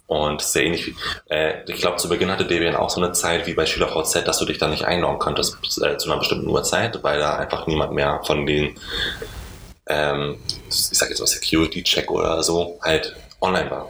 Und 0.07 0.41
sehr 0.41 0.63
ähnlich 0.63 0.87
wie, 0.87 0.95
äh, 1.29 1.69
ich 1.69 1.81
glaube, 1.81 1.97
zu 1.97 2.07
Beginn 2.07 2.31
hatte 2.31 2.45
DBN 2.45 2.75
auch 2.75 2.89
so 2.89 3.01
eine 3.01 3.11
Zeit 3.11 3.45
wie 3.45 3.53
bei 3.53 3.65
SchülerVZ, 3.65 4.25
dass 4.25 4.39
du 4.39 4.45
dich 4.45 4.57
da 4.57 4.67
nicht 4.69 4.85
einloggen 4.85 5.19
konntest 5.19 5.57
äh, 5.81 5.97
zu 5.97 6.09
einer 6.09 6.19
bestimmten 6.19 6.47
Uhrzeit, 6.47 7.03
weil 7.03 7.19
da 7.19 7.35
einfach 7.35 7.67
niemand 7.67 7.91
mehr 7.91 8.21
von 8.25 8.45
den, 8.45 8.79
ähm, 9.87 10.37
ich 10.69 10.97
sag 10.97 11.09
jetzt 11.09 11.19
mal 11.19 11.27
Security-Check 11.27 12.09
oder 12.09 12.41
so, 12.41 12.79
halt 12.81 13.17
online 13.41 13.69
war. 13.69 13.89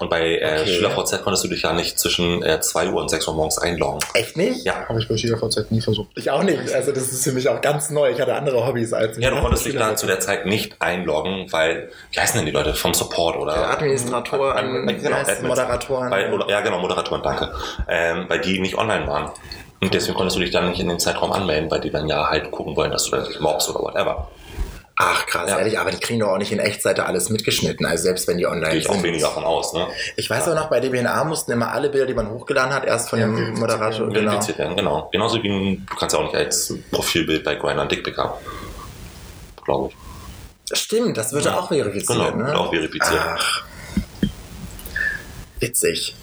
Und 0.00 0.10
bei 0.10 0.38
äh, 0.38 0.60
Okay. 0.60 0.74
SchülerVZ 0.74 1.22
konntest 1.22 1.44
du 1.44 1.48
dich 1.48 1.62
ja 1.62 1.72
nicht 1.72 1.98
zwischen 1.98 2.42
äh, 2.42 2.60
2 2.60 2.88
Uhr 2.90 3.00
und 3.00 3.08
6 3.10 3.28
Uhr 3.28 3.34
morgens 3.34 3.58
einloggen. 3.58 4.00
Echt 4.14 4.36
nicht? 4.36 4.64
Ja. 4.64 4.86
Habe 4.88 4.98
ich 4.98 5.08
bei 5.08 5.16
SchülerVZ 5.16 5.70
nie 5.70 5.80
versucht. 5.80 6.08
Ich 6.16 6.30
auch 6.30 6.42
nicht. 6.42 6.72
Also 6.74 6.90
das 6.92 7.12
ist 7.12 7.22
für 7.24 7.32
mich 7.32 7.48
auch 7.48 7.60
ganz 7.60 7.90
neu. 7.90 8.10
Ich 8.10 8.20
hatte 8.20 8.34
andere 8.34 8.66
Hobbys 8.66 8.92
als... 8.92 9.18
Ja, 9.18 9.30
du 9.30 9.40
konntest 9.40 9.64
dich 9.66 9.76
dann 9.76 9.96
zu 9.96 10.06
der 10.06 10.18
Zeit 10.20 10.46
nicht 10.46 10.76
einloggen, 10.80 11.46
weil, 11.52 11.90
wie 12.12 12.20
heißen 12.20 12.36
denn 12.36 12.46
die 12.46 12.52
Leute, 12.52 12.74
vom 12.74 12.92
Support 12.92 13.36
oder? 13.36 13.70
Administratoren, 13.70 14.88
Äh, 14.88 14.94
genau. 14.94 15.16
Moderatoren. 15.42 16.32
Oder, 16.32 16.48
ja, 16.50 16.60
genau, 16.60 16.80
Moderatoren, 16.80 17.22
danke. 17.22 17.52
Ähm, 17.88 18.24
weil 18.28 18.40
die 18.40 18.58
nicht 18.58 18.76
online 18.76 19.06
waren. 19.06 19.30
Und 19.80 19.92
deswegen 19.94 20.14
konntest 20.16 20.36
du 20.36 20.40
dich 20.40 20.50
dann 20.50 20.70
nicht 20.70 20.80
in 20.80 20.88
den 20.88 20.98
Zeitraum 20.98 21.30
anmelden, 21.32 21.70
weil 21.70 21.80
die 21.80 21.90
dann 21.90 22.08
ja 22.08 22.28
halt 22.30 22.50
gucken 22.50 22.74
wollen, 22.76 22.90
dass 22.90 23.04
du 23.04 23.10
dann 23.12 23.26
nicht 23.26 23.40
mobst 23.40 23.68
oder 23.70 23.80
whatever. 23.80 24.28
Ach 24.96 25.26
krass, 25.26 25.50
Ja. 25.50 25.58
ehrlich, 25.58 25.78
aber 25.78 25.90
die 25.90 25.98
kriegen 25.98 26.20
doch 26.20 26.28
auch 26.28 26.38
nicht 26.38 26.52
in 26.52 26.60
Echtzeit 26.60 26.98
da 26.98 27.06
alles 27.06 27.28
mitgeschnitten, 27.28 27.84
also 27.84 28.04
selbst 28.04 28.28
wenn 28.28 28.38
die 28.38 28.46
online 28.46 28.70
Gehe 28.70 28.78
ich 28.78 28.88
auch 28.88 28.94
sind. 28.94 29.02
weniger 29.02 29.28
von 29.30 29.42
aus, 29.44 29.72
ne? 29.72 29.88
Ich 30.16 30.30
weiß 30.30 30.46
auch 30.48 30.54
noch, 30.54 30.70
bei 30.70 30.78
DBNA 30.78 31.24
mussten 31.24 31.50
immer 31.50 31.72
alle 31.72 31.90
Bilder, 31.90 32.06
die 32.06 32.14
man 32.14 32.30
hochgeladen 32.30 32.72
hat, 32.72 32.84
erst 32.84 33.10
von 33.10 33.18
Ja, 33.18 33.26
dem 33.26 33.54
Moderator, 33.54 34.12
werden. 34.12 34.14
genau. 34.14 34.48
Werden, 34.58 34.76
genau. 34.76 35.08
Genauso 35.10 35.42
wie 35.42 35.48
ein, 35.48 35.86
du 35.90 35.96
kannst 35.96 36.14
ja 36.14 36.20
auch 36.20 36.24
nicht 36.24 36.36
als 36.36 36.72
Profilbild 36.92 37.42
bei 37.42 37.56
Grindr 37.56 37.82
ein 37.82 37.88
Dickpick 37.88 38.16
haben. 38.16 38.34
Glaube 39.64 39.90
ich. 39.90 40.78
Stimmt, 40.78 41.16
das 41.16 41.32
wird 41.32 41.44
ja 41.44 41.58
auch 41.58 41.68
verifiziert, 41.68 42.06
Genau, 42.16 42.30
ne? 42.36 42.46
wird 42.46 42.56
auch 42.56 42.70
verifiziert. 42.70 43.20
Ach. 43.20 43.64
Witzig. 45.60 46.14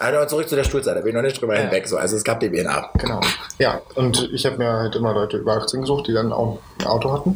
Ja. 0.00 0.06
Also 0.06 0.26
zurück 0.26 0.48
zu 0.48 0.56
der 0.56 0.64
Schulzeit, 0.64 0.96
da 0.96 1.00
bin 1.00 1.10
ich 1.10 1.14
noch 1.14 1.22
nicht 1.22 1.40
drüber 1.40 1.54
Ja. 1.54 1.62
hinweg. 1.62 1.86
So. 1.86 1.96
Also 1.96 2.16
es 2.16 2.24
gab 2.24 2.40
DBNA. 2.40 2.90
Genau. 2.98 3.20
Ja, 3.58 3.80
und 3.94 4.28
ich 4.32 4.44
habe 4.44 4.56
mir 4.58 4.72
halt 4.72 4.96
immer 4.96 5.12
Leute 5.14 5.36
über 5.36 5.56
18 5.56 5.82
gesucht, 5.82 6.08
die 6.08 6.12
dann 6.12 6.32
auch 6.32 6.58
ein 6.80 6.86
Auto 6.86 7.12
hatten. 7.12 7.34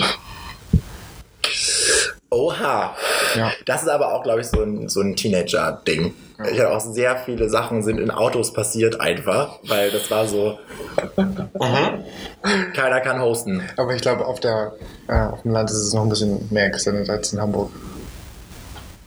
Oha. 2.31 2.95
Ja. 3.37 3.53
Das 3.65 3.83
ist 3.83 3.89
aber 3.89 4.13
auch, 4.13 4.23
glaube 4.23 4.41
ich, 4.41 4.49
so 4.49 4.63
ein, 4.63 4.89
so 4.89 5.01
ein 5.01 5.17
Teenager-Ding. 5.17 6.15
Ich 6.53 6.59
hatte 6.61 6.71
auch 6.71 6.81
sehr 6.81 7.17
viele 7.17 7.49
Sachen 7.49 7.83
sind 7.83 7.99
in 7.99 8.11
Autos 8.11 8.53
passiert 8.53 9.01
einfach, 9.01 9.59
weil 9.67 9.91
das 9.91 10.11
war 10.11 10.27
so, 10.27 10.59
Mhm. 11.17 12.73
keiner 12.75 13.01
kann 13.01 13.21
hosten. 13.21 13.63
Aber 13.77 13.95
ich 13.95 14.03
glaube, 14.03 14.25
auf, 14.27 14.39
der, 14.41 14.73
äh, 15.09 15.15
auf 15.19 15.43
dem 15.43 15.53
Land 15.53 15.71
ist 15.71 15.77
es 15.79 15.93
noch 15.95 16.03
ein 16.03 16.09
bisschen 16.09 16.47
mehr 16.53 16.67
extended 16.67 17.09
als 17.11 17.33
in 17.33 17.41
Hamburg. 17.41 17.71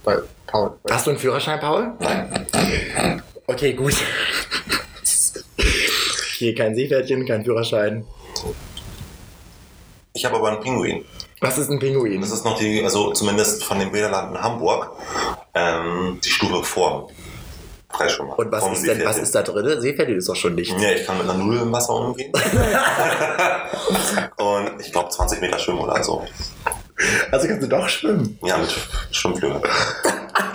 Bei 0.03 0.17
Paul. 0.47 0.71
Hast 0.89 1.05
du 1.05 1.11
einen 1.11 1.19
Führerschein, 1.19 1.59
Paul? 1.59 1.91
Okay, 3.47 3.73
gut. 3.73 3.95
Hier 6.37 6.55
kein 6.55 6.75
Seepferdchen, 6.75 7.25
kein 7.25 7.43
Führerschein. 7.43 8.05
Ich 10.13 10.25
habe 10.25 10.37
aber 10.37 10.49
einen 10.49 10.59
Pinguin. 10.61 11.05
Was 11.39 11.57
ist 11.57 11.69
ein 11.69 11.79
Pinguin? 11.79 12.21
Das 12.21 12.31
ist 12.31 12.45
noch 12.45 12.57
die, 12.57 12.83
also 12.83 13.11
zumindest 13.11 13.63
von 13.63 13.79
dem 13.79 13.91
Bilderland 13.91 14.35
in 14.35 14.41
Hamburg, 14.41 14.91
ähm, 15.53 16.19
die 16.23 16.29
Stufe 16.29 16.63
vor. 16.63 17.09
Freischwimmer. 17.89 18.37
Und 18.39 18.51
was 18.51 18.71
ist 18.71 18.87
denn, 18.87 19.05
was 19.05 19.17
ist 19.17 19.35
da 19.35 19.41
drin? 19.41 19.81
Seepferdchen 19.81 20.17
ist 20.17 20.29
doch 20.29 20.35
schon 20.35 20.55
nicht. 20.55 20.77
Nee, 20.77 20.93
ich 20.93 21.05
kann 21.05 21.17
mit 21.17 21.29
einer 21.29 21.37
Nudel 21.37 21.61
im 21.61 21.71
Wasser 21.71 21.93
umgehen. 21.93 22.31
und 24.37 24.79
ich 24.79 24.91
glaube 24.91 25.09
20 25.09 25.41
Meter 25.41 25.59
schwimmen 25.59 25.79
oder 25.79 26.03
so. 26.03 26.25
Also 27.31 27.47
kannst 27.47 27.63
du 27.63 27.67
doch 27.67 27.87
schwimmen. 27.89 28.37
Ja, 28.43 28.57
mit 28.57 28.73
Schwimmflügeln. 29.11 29.61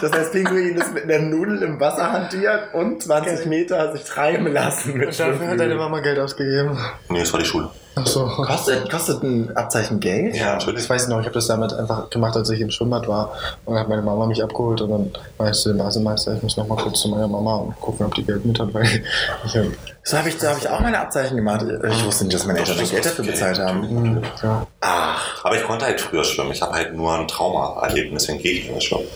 Das 0.00 0.12
heißt, 0.12 0.32
Pinguin 0.32 0.76
ist 0.76 0.92
mit 0.92 1.04
einer 1.04 1.18
Nudel 1.18 1.62
im 1.62 1.80
Wasser 1.80 2.12
hantiert 2.12 2.74
und 2.74 3.02
20 3.02 3.46
Meter 3.46 3.92
sich 3.92 4.04
treiben 4.04 4.46
lassen 4.52 4.94
mit 4.96 5.08
Und 5.08 5.18
dafür 5.20 5.48
hat 5.48 5.60
deine. 5.60 5.74
Mama 5.76 6.00
Geld 6.00 6.18
ausgegeben. 6.18 6.78
Nee, 7.08 7.20
das 7.20 7.32
war 7.32 7.40
die 7.40 7.46
Schule. 7.46 7.70
Ach 7.98 8.06
so. 8.06 8.26
Kostet, 8.26 8.90
kostet 8.90 9.22
ein 9.22 9.56
Abzeichen 9.56 10.00
Geld? 10.00 10.36
Ja, 10.36 10.58
Ich 10.58 10.66
natürlich. 10.66 10.88
weiß 10.88 11.08
noch, 11.08 11.18
ich 11.20 11.24
habe 11.24 11.34
das 11.34 11.46
damit 11.46 11.72
einfach 11.72 12.10
gemacht, 12.10 12.36
als 12.36 12.50
ich 12.50 12.60
im 12.60 12.70
Schwimmbad 12.70 13.08
war. 13.08 13.32
Und 13.64 13.72
dann 13.72 13.80
hat 13.82 13.88
meine 13.88 14.02
Mama 14.02 14.26
mich 14.26 14.42
abgeholt 14.42 14.82
und 14.82 14.90
dann 14.90 15.12
war 15.38 15.48
ich 15.50 15.56
zu 15.56 15.70
dem 15.70 15.78
Basemeister, 15.78 16.34
ich 16.34 16.42
muss 16.42 16.58
noch 16.58 16.66
mal 16.68 16.76
kurz 16.76 17.00
zu 17.00 17.08
meiner 17.08 17.26
Mama 17.26 17.56
und 17.56 17.80
gucken, 17.80 18.04
ob 18.04 18.14
die 18.14 18.22
Geld 18.22 18.44
mit 18.44 18.60
hat, 18.60 18.74
weil 18.74 18.84
ich 18.84 19.56
hab, 19.56 19.64
So 20.02 20.18
habe 20.18 20.28
ich, 20.28 20.38
so 20.38 20.46
hab 20.46 20.58
ich 20.58 20.68
auch 20.68 20.80
meine 20.80 21.00
Abzeichen 21.00 21.36
gemacht. 21.38 21.64
Ich 21.90 22.04
wusste 22.04 22.24
nicht, 22.24 22.34
dass 22.34 22.44
meine 22.46 22.58
Eltern 22.58 22.76
das 22.78 22.90
Geld 22.90 23.06
dafür 23.06 23.24
bezahlt 23.24 23.58
haben. 23.58 24.22
ja. 24.42 24.66
Ach, 24.82 25.44
Aber 25.44 25.56
ich 25.56 25.64
konnte 25.64 25.86
halt 25.86 25.98
früher 25.98 26.22
schwimmen. 26.22 26.52
Ich 26.52 26.60
habe 26.60 26.74
halt 26.74 26.94
nur 26.94 27.14
ein 27.14 27.26
Trauma 27.26 27.80
erlebt 27.82 28.08
und 28.10 28.20
deswegen 28.20 28.38
gehe 28.38 28.52
ich 28.52 28.58
nicht 28.64 28.72
mehr 28.72 28.80
schwimmen. 28.82 29.06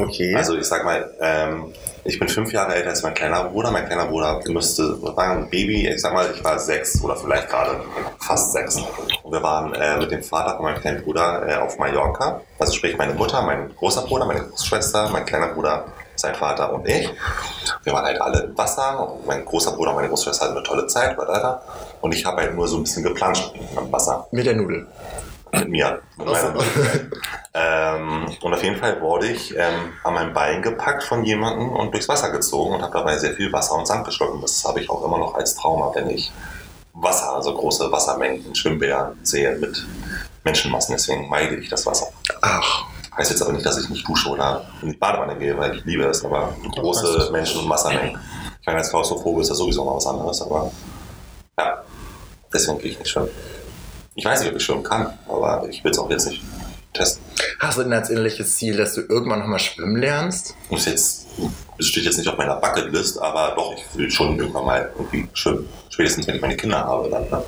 Okay. 0.00 0.34
Also 0.34 0.56
ich 0.56 0.64
sag 0.64 0.84
mal, 0.84 1.10
ähm, 1.20 1.72
ich 2.04 2.18
bin 2.18 2.28
fünf 2.28 2.52
Jahre 2.52 2.74
älter 2.74 2.90
als 2.90 3.02
mein 3.02 3.14
kleiner 3.14 3.44
Bruder. 3.44 3.70
Mein 3.70 3.86
kleiner 3.86 4.06
Bruder 4.06 4.40
müsste, 4.48 5.00
war 5.02 5.18
ein 5.18 5.50
Baby, 5.50 5.88
ich 5.88 6.00
sag 6.00 6.14
mal, 6.14 6.26
ich 6.34 6.42
war 6.42 6.58
sechs 6.58 7.02
oder 7.02 7.16
vielleicht 7.16 7.48
gerade 7.48 7.80
fast 8.18 8.52
sechs. 8.52 8.76
Und 9.22 9.32
wir 9.32 9.42
waren 9.42 9.74
äh, 9.74 9.98
mit 9.98 10.10
dem 10.10 10.22
Vater 10.22 10.56
von 10.56 10.64
meinem 10.64 10.80
kleinen 10.80 11.02
Bruder 11.02 11.46
äh, 11.46 11.54
auf 11.56 11.78
Mallorca. 11.78 12.40
Also 12.58 12.72
sprich 12.72 12.96
meine 12.96 13.14
Mutter, 13.14 13.42
mein 13.42 13.74
großer 13.76 14.02
Bruder, 14.02 14.26
meine 14.26 14.40
Großschwester, 14.40 15.10
mein 15.10 15.24
kleiner 15.24 15.48
Bruder, 15.48 15.84
sein 16.16 16.34
Vater 16.34 16.72
und 16.72 16.86
ich. 16.88 17.10
Wir 17.84 17.92
waren 17.92 18.04
halt 18.04 18.20
alle 18.20 18.40
im 18.40 18.56
Wasser. 18.56 19.16
Mein 19.26 19.44
großer 19.44 19.72
Bruder 19.72 19.90
und 19.90 19.96
meine 19.96 20.08
Großschwester 20.08 20.44
hatten 20.46 20.56
eine 20.56 20.66
tolle 20.66 20.86
Zeit. 20.86 21.16
Und 22.00 22.12
ich 22.12 22.24
habe 22.24 22.42
halt 22.42 22.54
nur 22.54 22.68
so 22.68 22.76
ein 22.76 22.82
bisschen 22.82 23.02
geplanscht 23.02 23.52
am 23.76 23.90
Wasser 23.90 24.26
mit 24.30 24.46
der 24.46 24.54
Nudel. 24.54 24.86
Mit 25.52 25.68
mir. 25.68 26.02
Mit 26.16 26.26
meiner 26.26 26.54
ähm, 27.54 28.26
und 28.40 28.54
auf 28.54 28.62
jeden 28.62 28.76
Fall 28.76 29.00
wurde 29.00 29.26
ich 29.26 29.54
ähm, 29.56 29.92
an 30.04 30.14
meinem 30.14 30.32
Bein 30.32 30.62
gepackt 30.62 31.02
von 31.02 31.24
jemandem 31.24 31.70
und 31.70 31.92
durchs 31.92 32.08
Wasser 32.08 32.30
gezogen 32.30 32.74
und 32.74 32.82
habe 32.82 32.92
dabei 32.92 33.18
sehr 33.18 33.34
viel 33.34 33.52
Wasser 33.52 33.76
und 33.76 33.86
Sand 33.86 34.04
geschluckt. 34.04 34.42
Das 34.42 34.64
habe 34.64 34.80
ich 34.80 34.90
auch 34.90 35.04
immer 35.04 35.18
noch 35.18 35.34
als 35.34 35.54
Trauma, 35.54 35.92
wenn 35.94 36.10
ich 36.10 36.32
Wasser, 36.92 37.34
also 37.34 37.54
große 37.54 37.90
Wassermengen 37.90 38.44
in 38.46 38.54
Schwimmbädern 38.54 39.18
sehe 39.22 39.56
mit 39.56 39.86
Menschenmassen. 40.44 40.94
Deswegen 40.94 41.28
meide 41.28 41.56
ich 41.56 41.68
das 41.68 41.86
Wasser. 41.86 42.08
Ach, 42.40 42.84
Heißt 43.16 43.30
jetzt 43.30 43.42
aber 43.42 43.52
nicht, 43.52 43.66
dass 43.66 43.76
ich 43.76 43.88
nicht 43.90 44.08
dusche 44.08 44.30
oder 44.30 44.64
in 44.82 44.92
die 44.92 44.96
Badewanne 44.96 45.36
gehe, 45.36 45.56
weil 45.58 45.76
ich 45.76 45.84
liebe 45.84 46.04
es, 46.04 46.24
aber 46.24 46.54
große. 46.74 47.28
Menschen- 47.32 47.60
und 47.60 47.68
Wassermengen. 47.68 48.18
Ich 48.60 48.66
meine, 48.66 48.78
als 48.78 48.90
Klaustrophobe 48.90 49.42
ist 49.42 49.50
das 49.50 49.58
sowieso 49.58 49.84
mal 49.84 49.96
was 49.96 50.06
anderes, 50.06 50.40
aber 50.42 50.70
ja, 51.58 51.82
deswegen 52.52 52.78
gehe 52.78 52.92
ich 52.92 52.98
nicht 52.98 53.10
schwimmen. 53.10 53.28
Ich 54.20 54.26
weiß 54.26 54.40
nicht, 54.40 54.50
ob 54.50 54.56
ich 54.58 54.62
schwimmen 54.62 54.82
kann, 54.82 55.18
aber 55.26 55.66
ich 55.70 55.82
will 55.82 55.92
es 55.92 55.98
auch 55.98 56.10
jetzt 56.10 56.28
nicht 56.28 56.42
testen. 56.92 57.24
hast 57.58 57.78
du 57.78 57.84
denn 57.84 57.92
als 57.94 58.10
innerliches 58.10 58.54
Ziel, 58.54 58.76
dass 58.76 58.92
du 58.92 59.00
irgendwann 59.00 59.38
nochmal 59.38 59.58
schwimmen 59.58 59.96
lernst? 59.96 60.54
Muss 60.68 60.84
jetzt, 60.84 61.26
es 61.78 61.86
steht 61.86 62.04
jetzt 62.04 62.18
nicht 62.18 62.28
auf 62.28 62.36
meiner 62.36 62.56
Bucketlist, 62.56 63.18
aber 63.18 63.54
doch, 63.56 63.74
ich 63.74 63.96
will 63.96 64.10
schon 64.10 64.38
irgendwann 64.38 64.66
mal 64.66 64.92
irgendwie 64.94 65.26
schwimmen. 65.32 65.66
Spätestens, 65.88 66.26
wenn 66.26 66.34
ich 66.34 66.42
meine 66.42 66.54
Kinder 66.54 66.84
habe, 66.84 67.08
dann. 67.08 67.30
Ne? 67.30 67.42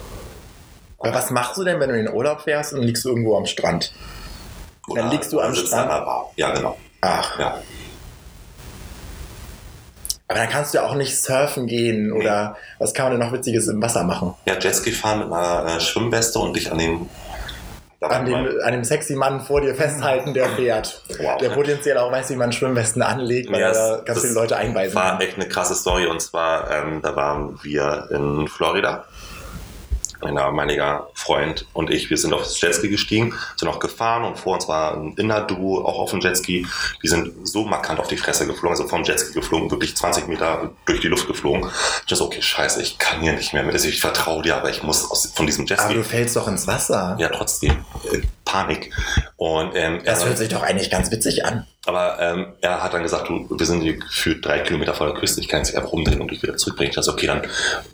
Aber 0.98 1.12
was 1.12 1.30
machst 1.30 1.58
du 1.58 1.64
denn, 1.64 1.78
wenn 1.78 1.90
du 1.90 1.98
in 1.98 2.06
den 2.06 2.14
Urlaub 2.14 2.40
fährst 2.40 2.72
und 2.72 2.80
liegst 2.80 3.04
du 3.04 3.10
irgendwo 3.10 3.36
am 3.36 3.44
Strand? 3.44 3.92
Dann 4.94 5.10
liegst 5.10 5.30
du 5.30 5.40
am 5.40 5.54
Strand? 5.54 5.90
Ja, 6.36 6.54
genau. 6.54 6.78
Ach, 7.02 7.38
Ja. 7.38 7.58
Aber 10.28 10.38
dann 10.38 10.48
kannst 10.48 10.72
du 10.72 10.78
ja 10.78 10.84
auch 10.84 10.94
nicht 10.94 11.20
surfen 11.20 11.66
gehen 11.66 12.12
oder 12.12 12.56
was 12.78 12.94
kann 12.94 13.06
man 13.10 13.18
denn 13.18 13.26
noch 13.28 13.32
Witziges 13.34 13.68
im 13.68 13.82
Wasser 13.82 14.04
machen? 14.04 14.34
Ja, 14.46 14.54
Jetski 14.58 14.92
fahren 14.92 15.18
mit 15.20 15.32
einer 15.32 15.76
äh, 15.76 15.80
Schwimmweste 15.80 16.38
und 16.38 16.56
dich 16.56 16.70
an 16.72 16.78
den. 16.78 17.08
da 18.00 18.06
An 18.08 18.30
war 18.32 18.42
dem, 18.42 18.60
an 18.64 18.72
dem 18.72 18.84
sexy 18.84 19.14
Mann 19.14 19.40
vor 19.40 19.60
dir 19.60 19.74
festhalten, 19.74 20.32
der 20.34 20.48
fährt. 20.56 21.02
Wow. 21.20 21.38
Der 21.38 21.50
potenziell 21.50 21.98
auch 21.98 22.10
weiß, 22.10 22.30
wie 22.30 22.36
man 22.36 22.50
Schwimmwesten 22.52 23.02
anlegt, 23.02 23.52
weil 23.52 23.60
Ja, 23.60 23.68
er 23.96 24.02
ganz 24.02 24.20
viele 24.22 24.32
Leute 24.34 24.56
einweisen 24.56 24.94
war 24.94 25.10
kann. 25.12 25.20
echt 25.20 25.36
eine 25.36 25.48
krasse 25.48 25.74
Story 25.74 26.06
und 26.06 26.20
zwar, 26.22 26.70
ähm, 26.70 27.00
da 27.02 27.14
waren 27.14 27.58
wir 27.62 28.08
in 28.10 28.48
Florida. 28.48 29.04
Mein 30.22 30.36
damaliger 30.36 31.08
Freund 31.14 31.66
und 31.72 31.90
ich, 31.90 32.10
wir 32.10 32.16
sind 32.16 32.32
auf 32.32 32.42
das 32.42 32.60
Jetski 32.60 32.88
gestiegen, 32.88 33.34
sind 33.56 33.68
auch 33.68 33.80
gefahren 33.80 34.24
und 34.24 34.38
vor 34.38 34.54
uns 34.54 34.68
war 34.68 34.96
ein 34.96 35.14
Inner-Duo 35.16 35.84
auch 35.84 35.98
auf 35.98 36.10
dem 36.10 36.20
Jetski. 36.20 36.66
Die 37.02 37.08
sind 37.08 37.32
so 37.46 37.64
markant 37.64 37.98
auf 38.00 38.08
die 38.08 38.16
Fresse 38.16 38.46
geflogen, 38.46 38.70
also 38.76 38.88
vom 38.88 39.04
Jetski 39.04 39.34
geflogen, 39.34 39.70
wirklich 39.70 39.96
20 39.96 40.28
Meter 40.28 40.70
durch 40.86 41.00
die 41.00 41.08
Luft 41.08 41.26
geflogen. 41.26 41.68
Ich 42.06 42.14
so, 42.16 42.24
okay, 42.24 42.42
scheiße, 42.42 42.80
ich 42.82 42.98
kann 42.98 43.20
hier 43.20 43.32
nicht 43.32 43.52
mehr 43.52 43.62
mit. 43.62 43.74
Also 43.74 43.88
ich 43.88 44.00
vertraue 44.00 44.42
dir, 44.42 44.56
aber 44.56 44.70
ich 44.70 44.82
muss 44.82 45.10
aus, 45.10 45.32
von 45.34 45.46
diesem 45.46 45.64
Aber 45.64 45.70
Jetski. 45.70 45.94
du 45.94 46.04
fällst 46.04 46.36
doch 46.36 46.46
ins 46.48 46.66
Wasser. 46.66 47.16
Ja, 47.18 47.28
trotzdem. 47.28 47.84
Panik. 48.52 48.90
Und 49.36 49.72
ähm, 49.74 50.00
Das 50.04 50.24
hört 50.26 50.36
sich 50.36 50.50
doch 50.50 50.62
eigentlich 50.62 50.90
ganz 50.90 51.10
witzig 51.10 51.44
an. 51.46 51.66
aber 51.86 52.18
ähm, 52.20 52.46
er 52.60 52.82
hat 52.82 52.92
dann 52.92 53.02
gesagt, 53.02 53.28
du, 53.28 53.48
wir 53.50 53.66
sind 53.66 53.80
hier 53.80 53.96
gefühlt 53.96 54.44
drei 54.44 54.58
Kilometer 54.60 54.92
vor 54.94 55.06
der 55.06 55.16
Küste, 55.16 55.40
ich 55.40 55.48
kann 55.48 55.60
jetzt 55.60 55.74
einfach 55.74 55.90
umdrehen 55.90 56.20
und 56.20 56.30
dich 56.30 56.42
wieder 56.42 56.56
zurückbringen. 56.56 56.90
Ich 56.90 56.96
dachte, 56.96 57.10
okay, 57.10 57.26
dann 57.26 57.42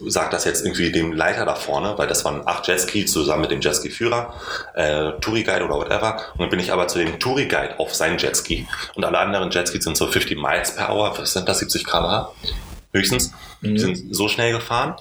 sag 0.06 0.30
das 0.32 0.44
jetzt 0.44 0.64
irgendwie 0.64 0.90
dem 0.90 1.12
Leiter 1.12 1.44
da 1.46 1.54
vorne, 1.54 1.96
weil 1.96 2.08
das 2.08 2.24
waren 2.24 2.42
acht 2.46 2.66
Jetski 2.66 3.06
zusammen 3.06 3.42
mit 3.42 3.50
dem 3.52 3.60
Jetski-Führer, 3.60 4.34
äh, 4.74 5.12
Touri-Guide 5.20 5.64
oder 5.64 5.76
whatever. 5.76 6.16
Und 6.32 6.40
dann 6.40 6.50
bin 6.50 6.58
ich 6.58 6.72
aber 6.72 6.88
zu 6.88 6.98
dem 6.98 7.18
Touri-Guide 7.20 7.78
auf 7.78 7.94
sein 7.94 8.18
Jetski. 8.18 8.66
Und 8.96 9.04
alle 9.04 9.18
anderen 9.18 9.50
Jetskis 9.50 9.84
sind 9.84 9.96
so 9.96 10.06
50 10.08 10.36
Miles 10.36 10.74
per 10.74 10.92
Hour, 10.92 11.16
was 11.16 11.32
sind 11.32 11.48
das, 11.48 11.60
70 11.60 11.84
km/h? 11.84 12.32
Höchstens. 12.92 13.32
Die 13.62 13.78
sind 13.78 14.14
so 14.14 14.28
schnell 14.28 14.52
gefahren. 14.52 14.96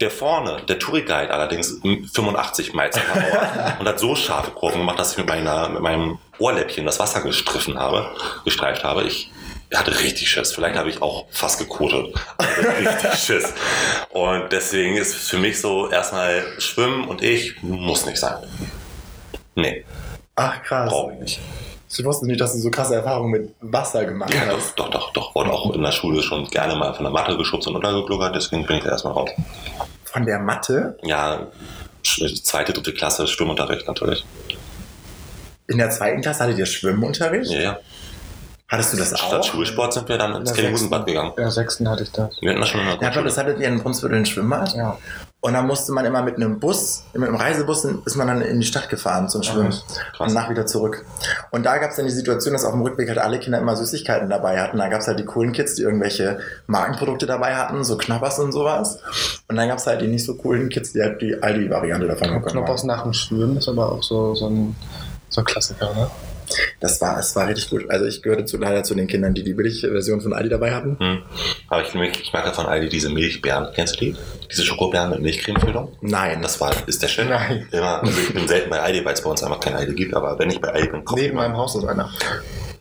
Der 0.00 0.10
vorne, 0.10 0.60
der 0.68 0.78
Touri-Guide 0.78 1.30
allerdings 1.32 1.80
85 2.12 2.74
Miles 2.74 2.96
per 2.98 3.14
Hour 3.14 3.76
und 3.80 3.88
hat 3.88 4.00
so 4.00 4.16
scharfe 4.16 4.50
Kurven 4.50 4.80
gemacht, 4.80 4.98
dass 4.98 5.12
ich 5.12 5.18
mit, 5.18 5.28
meiner, 5.28 5.68
mit 5.68 5.82
meinem 5.82 6.18
Ohrläppchen 6.38 6.84
das 6.84 6.98
Wasser 6.98 7.20
gestriffen 7.20 7.78
habe, 7.78 8.10
gestreift 8.44 8.82
habe. 8.82 9.04
Ich 9.04 9.30
hatte 9.72 9.98
richtig 10.00 10.28
Schiss. 10.28 10.52
Vielleicht 10.52 10.76
habe 10.76 10.90
ich 10.90 11.00
auch 11.00 11.26
fast 11.30 11.58
gekotet. 11.60 12.12
Hatte 12.38 12.76
richtig 12.78 13.14
Schiss. 13.24 13.52
Und 14.10 14.50
deswegen 14.52 14.96
ist 14.96 15.14
für 15.14 15.38
mich 15.38 15.60
so 15.60 15.88
erstmal 15.88 16.42
Schwimmen 16.58 17.04
und 17.06 17.22
ich 17.22 17.62
muss 17.62 18.04
nicht 18.04 18.18
sein. 18.18 18.38
Nee, 19.54 19.84
Ach 20.34 20.60
krass. 20.64 20.90
brauche 20.90 21.12
ich 21.14 21.18
nicht. 21.20 21.40
Ich 21.96 22.04
wusste 22.04 22.26
nicht, 22.26 22.40
dass 22.40 22.52
du 22.52 22.58
so 22.58 22.70
krasse 22.70 22.96
Erfahrungen 22.96 23.30
mit 23.30 23.54
Wasser 23.60 24.04
gemacht 24.04 24.32
Ja, 24.34 24.46
doch, 24.46 24.56
hast. 24.58 24.78
doch, 24.78 24.90
doch, 24.90 25.12
doch. 25.12 25.34
Wurde 25.34 25.52
auch 25.52 25.72
in 25.74 25.82
der 25.82 25.92
Schule 25.92 26.22
schon 26.22 26.46
gerne 26.48 26.74
mal 26.74 26.92
von 26.94 27.04
der 27.04 27.12
Matte 27.12 27.36
geschubst 27.36 27.68
und 27.68 27.76
untergegluckert, 27.76 28.34
deswegen 28.34 28.66
bin 28.66 28.76
ich 28.78 28.84
da 28.84 28.90
erstmal 28.90 29.12
raus. 29.14 29.30
Von 30.04 30.26
der 30.26 30.38
Mathe 30.40 30.98
Ja, 31.02 31.46
zweite, 32.42 32.72
dritte 32.72 32.92
Klasse, 32.92 33.26
Schwimmunterricht 33.26 33.86
natürlich. 33.86 34.24
in 35.66 35.78
der 35.78 35.90
zweiten 35.90 36.20
Klasse 36.20 36.44
hattet 36.44 36.58
ihr 36.58 36.66
Schwimmunterricht? 36.66 37.50
Ja, 37.50 37.60
ja. 37.60 37.78
Hattest 38.68 38.92
du 38.92 38.96
das 38.96 39.14
auch? 39.14 39.28
Statt 39.28 39.46
Schulsport 39.46 39.92
sind 39.92 40.08
wir 40.08 40.18
dann 40.18 40.34
ins 40.36 40.52
Kellyhusenbad 40.52 41.06
gegangen. 41.06 41.30
In 41.36 41.42
der 41.42 41.50
sechsten 41.50 41.88
hatte 41.88 42.02
ich 42.02 42.10
das. 42.12 42.34
Wir 42.40 42.50
hatten 42.50 42.60
das 42.60 42.68
schon 42.70 42.80
in 42.80 42.86
der 42.86 42.94
Ja, 42.94 43.00
aber 43.00 43.10
Grundschule. 43.22 43.28
das 43.28 43.38
hattet 43.38 43.60
ihr 43.60 43.68
in 43.68 43.80
Brunsviertel 43.82 44.18
ein 44.18 44.26
Schwimmbad. 44.26 44.74
Ja. 44.74 44.98
Und 45.44 45.52
dann 45.52 45.66
musste 45.66 45.92
man 45.92 46.06
immer 46.06 46.22
mit 46.22 46.36
einem 46.36 46.58
Bus, 46.58 47.04
mit 47.12 47.28
einem 47.28 47.36
Reisebus 47.36 47.84
ist 47.84 48.16
man 48.16 48.28
dann 48.28 48.40
in 48.40 48.60
die 48.60 48.66
Stadt 48.66 48.88
gefahren 48.88 49.28
zum 49.28 49.42
Schwimmen 49.42 49.68
krass. 49.68 49.84
und 50.18 50.32
nach 50.32 50.48
wieder 50.48 50.64
zurück. 50.64 51.04
Und 51.50 51.66
da 51.66 51.76
gab 51.76 51.90
es 51.90 51.96
dann 51.96 52.06
die 52.06 52.12
Situation, 52.12 52.54
dass 52.54 52.64
auf 52.64 52.72
dem 52.72 52.80
Rückweg 52.80 53.08
halt 53.08 53.18
alle 53.18 53.38
Kinder 53.38 53.58
immer 53.58 53.76
Süßigkeiten 53.76 54.30
dabei 54.30 54.58
hatten. 54.58 54.78
Da 54.78 54.88
gab 54.88 55.02
es 55.02 55.06
halt 55.06 55.18
die 55.18 55.26
coolen 55.26 55.52
Kids, 55.52 55.74
die 55.74 55.82
irgendwelche 55.82 56.38
Markenprodukte 56.66 57.26
dabei 57.26 57.56
hatten, 57.56 57.84
so 57.84 57.98
Knoppers 57.98 58.38
und 58.38 58.52
sowas. 58.52 59.00
Und 59.46 59.56
dann 59.56 59.68
gab 59.68 59.76
es 59.76 59.86
halt 59.86 60.00
die 60.00 60.06
nicht 60.06 60.24
so 60.24 60.34
coolen 60.34 60.70
Kids, 60.70 60.94
die 60.94 61.02
halt 61.02 61.20
die 61.20 61.42
Aldi-Variante 61.42 62.06
davon 62.06 62.28
bekommen 62.28 62.64
Knoppers 62.64 62.84
nach 62.84 63.02
dem 63.02 63.12
Schwimmen 63.12 63.58
ist 63.58 63.68
aber 63.68 63.92
auch 63.92 64.02
so, 64.02 64.34
so, 64.34 64.46
ein, 64.46 64.74
so 65.28 65.42
ein 65.42 65.44
Klassiker, 65.44 65.92
ne? 65.92 66.10
Das 66.80 67.00
war, 67.00 67.18
es 67.18 67.34
war 67.36 67.48
richtig 67.48 67.70
gut. 67.70 67.90
Also 67.90 68.04
ich 68.06 68.22
gehörte 68.22 68.44
zu, 68.44 68.56
leider 68.58 68.82
zu 68.82 68.94
den 68.94 69.06
Kindern, 69.06 69.34
die 69.34 69.42
die 69.42 69.54
Billigversion 69.54 70.20
von 70.20 70.32
Aldi 70.32 70.48
dabei 70.48 70.74
hatten. 70.74 70.98
Hm. 70.98 71.22
Aber 71.68 71.82
ich, 71.82 71.94
ich 71.94 72.32
mag 72.32 72.44
ja 72.46 72.52
von 72.52 72.66
Aldi 72.66 72.88
diese 72.88 73.10
Milchbeeren. 73.10 73.68
Kennst 73.74 73.96
du 73.96 74.00
die? 74.00 74.16
Diese 74.50 74.64
Schokobeeren 74.64 75.10
mit 75.10 75.20
Milchcremefüllung? 75.20 75.92
Nein, 76.00 76.42
Das 76.42 76.60
war, 76.60 76.72
ist 76.86 77.02
der 77.02 77.08
Shit. 77.08 77.28
Nein. 77.28 77.66
Immer, 77.70 78.02
also 78.02 78.20
ich 78.20 78.34
bin 78.34 78.46
selten 78.48 78.70
bei 78.70 78.80
Aldi, 78.80 79.04
weil 79.04 79.14
es 79.14 79.22
bei 79.22 79.30
uns 79.30 79.42
einfach 79.42 79.60
kein 79.60 79.74
Aldi 79.74 79.94
gibt, 79.94 80.14
aber 80.14 80.38
wenn 80.38 80.50
ich 80.50 80.60
bei 80.60 80.68
Aldi 80.68 80.88
bin, 80.88 81.02
ich 81.08 81.14
Neben 81.16 81.36
meinem 81.36 81.56
Haus 81.56 81.74
ist 81.74 81.84
einer. 81.84 82.10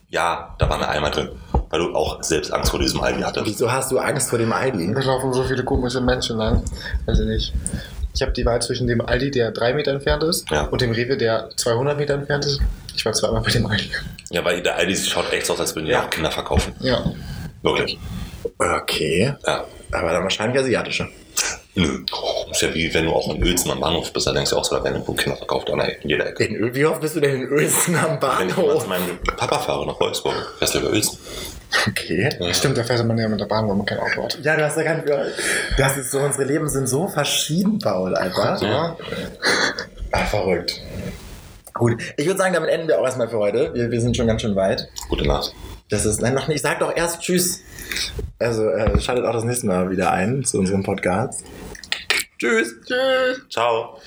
Ja, 0.09 0.55
da 0.59 0.69
war 0.69 0.75
eine 0.77 0.87
Eimer 0.89 1.09
drin. 1.09 1.29
Weil 1.69 1.79
du 1.79 1.95
auch 1.95 2.21
selbst 2.21 2.53
Angst 2.53 2.69
vor 2.69 2.79
diesem 2.79 3.01
Aldi 3.01 3.21
hattest. 3.21 3.47
wieso 3.47 3.71
hast 3.71 3.91
du 3.91 3.97
Angst 3.97 4.29
vor 4.29 4.37
dem 4.37 4.53
Aldi? 4.53 4.93
Da 4.93 5.01
laufen 5.01 5.33
so 5.33 5.43
viele 5.43 5.63
komische 5.63 6.01
Menschen 6.01 6.37
lang. 6.37 6.63
Weiß 7.07 7.19
ich 7.19 7.25
nicht. 7.25 7.53
Ich 8.15 8.21
habe 8.21 8.31
die 8.31 8.45
Wahl 8.45 8.61
zwischen 8.61 8.87
dem 8.87 9.01
Aldi, 9.01 9.31
der 9.31 9.51
drei 9.51 9.73
Meter 9.73 9.91
entfernt 9.91 10.23
ist, 10.23 10.49
Ja. 10.51 10.63
und 10.65 10.81
dem 10.81 10.91
Rewe, 10.91 11.17
der 11.17 11.49
200 11.55 11.97
Meter 11.97 12.13
entfernt 12.13 12.45
ist. 12.45 12.59
Ich 12.95 13.03
war 13.05 13.13
zweimal 13.13 13.41
bei 13.41 13.49
dem 13.51 13.65
Aldi. 13.65 13.89
Ja, 14.29 14.45
weil 14.45 14.61
der 14.61 14.75
Aldi 14.75 14.95
schaut 14.95 15.31
echt 15.33 15.45
so 15.47 15.53
aus, 15.53 15.59
als 15.59 15.75
würden 15.75 15.85
die 15.87 15.91
Ja. 15.93 16.03
auch 16.05 16.09
Kinder 16.09 16.29
verkaufen. 16.31 16.73
Ja. 16.79 17.03
Wirklich. 17.63 17.97
Okay, 18.59 19.33
Ja. 19.47 19.65
aber 19.91 20.11
dann 20.11 20.23
wahrscheinlich 20.23 20.59
asiatische. 20.59 21.07
Nö. 21.75 21.99
Ist 22.51 22.61
ja 22.61 22.73
wie 22.73 22.93
wenn 22.93 23.05
du 23.05 23.11
auch 23.13 23.33
in 23.33 23.43
Uelzen 23.43 23.71
am 23.71 23.79
Bahnhof 23.79 24.13
bist, 24.13 24.27
da 24.27 24.31
denkst 24.31 24.51
du 24.51 24.57
auch 24.57 24.63
so, 24.65 24.75
da 24.75 24.83
werden 24.83 24.95
irgendwo 24.95 25.13
Kinder 25.13 25.37
verkauft 25.37 25.69
an 25.71 25.79
in 25.79 26.09
jeder 26.09 26.27
Ecke. 26.27 26.43
In 26.45 26.75
wie 26.75 26.85
oft 26.85 27.01
bist 27.01 27.15
du 27.15 27.19
denn 27.19 27.41
in 27.41 27.51
Uelzen 27.51 27.95
am 27.95 28.19
Wenn 28.21 28.47
ich 28.49 28.55
Bahnhof? 28.55 28.83
zu 28.83 28.89
meinem 28.89 29.17
Papa 29.37 29.57
fahre 29.59 29.87
nach 29.87 29.99
Wolfsburg, 29.99 30.53
fährst 30.59 30.75
du 30.75 30.79
über 30.79 30.89
Uelzen. 30.91 31.17
Okay. 31.87 32.29
Stimmt, 32.53 32.77
da 32.77 32.83
fährt 32.83 33.03
man 33.05 33.17
ja 33.17 33.27
mit 33.27 33.39
der 33.39 33.45
Bahn, 33.47 33.67
wenn 33.67 33.77
man 33.77 33.85
kein 33.85 33.97
Auto 33.97 34.23
hat. 34.23 34.37
Ja, 34.43 34.55
du 34.55 34.63
hast 34.63 34.77
ja 34.77 34.83
kein 34.83 35.03
Das 35.77 35.97
ist 35.97 36.11
so, 36.11 36.19
unsere 36.19 36.43
Leben 36.43 36.69
sind 36.69 36.87
so 36.87 37.07
verschieden, 37.07 37.79
Paul, 37.79 38.15
einfach. 38.15 38.61
Ja. 38.61 38.95
Ach, 40.11 40.27
verrückt. 40.27 40.79
Gut, 41.73 41.99
ich 42.17 42.27
würde 42.27 42.37
sagen, 42.37 42.53
damit 42.53 42.69
enden 42.69 42.87
wir 42.87 42.99
auch 42.99 43.05
erstmal 43.05 43.27
für 43.27 43.39
heute. 43.39 43.73
Wir, 43.73 43.89
wir 43.89 43.99
sind 43.99 44.15
schon 44.15 44.27
ganz 44.27 44.43
schön 44.43 44.55
weit. 44.55 44.87
Gute 45.09 45.27
Nacht. 45.27 45.55
Das 45.93 46.07
ist, 46.07 46.21
nein, 46.21 46.33
noch 46.33 46.47
nicht. 46.47 46.63
Sag 46.63 46.79
doch 46.79 46.97
erst 46.97 47.21
Tschüss. 47.21 47.61
Also, 48.39 48.67
äh, 48.67 48.99
schaltet 48.99 49.25
auch 49.25 49.33
das 49.33 49.43
nächste 49.43 49.67
Mal 49.67 49.91
wieder 49.91 50.11
ein 50.11 50.43
zu 50.43 50.57
unserem 50.57 50.81
Podcast. 50.81 51.45
Tschüss. 52.39 52.73
Tschüss. 52.83 53.47
Ciao. 53.47 53.99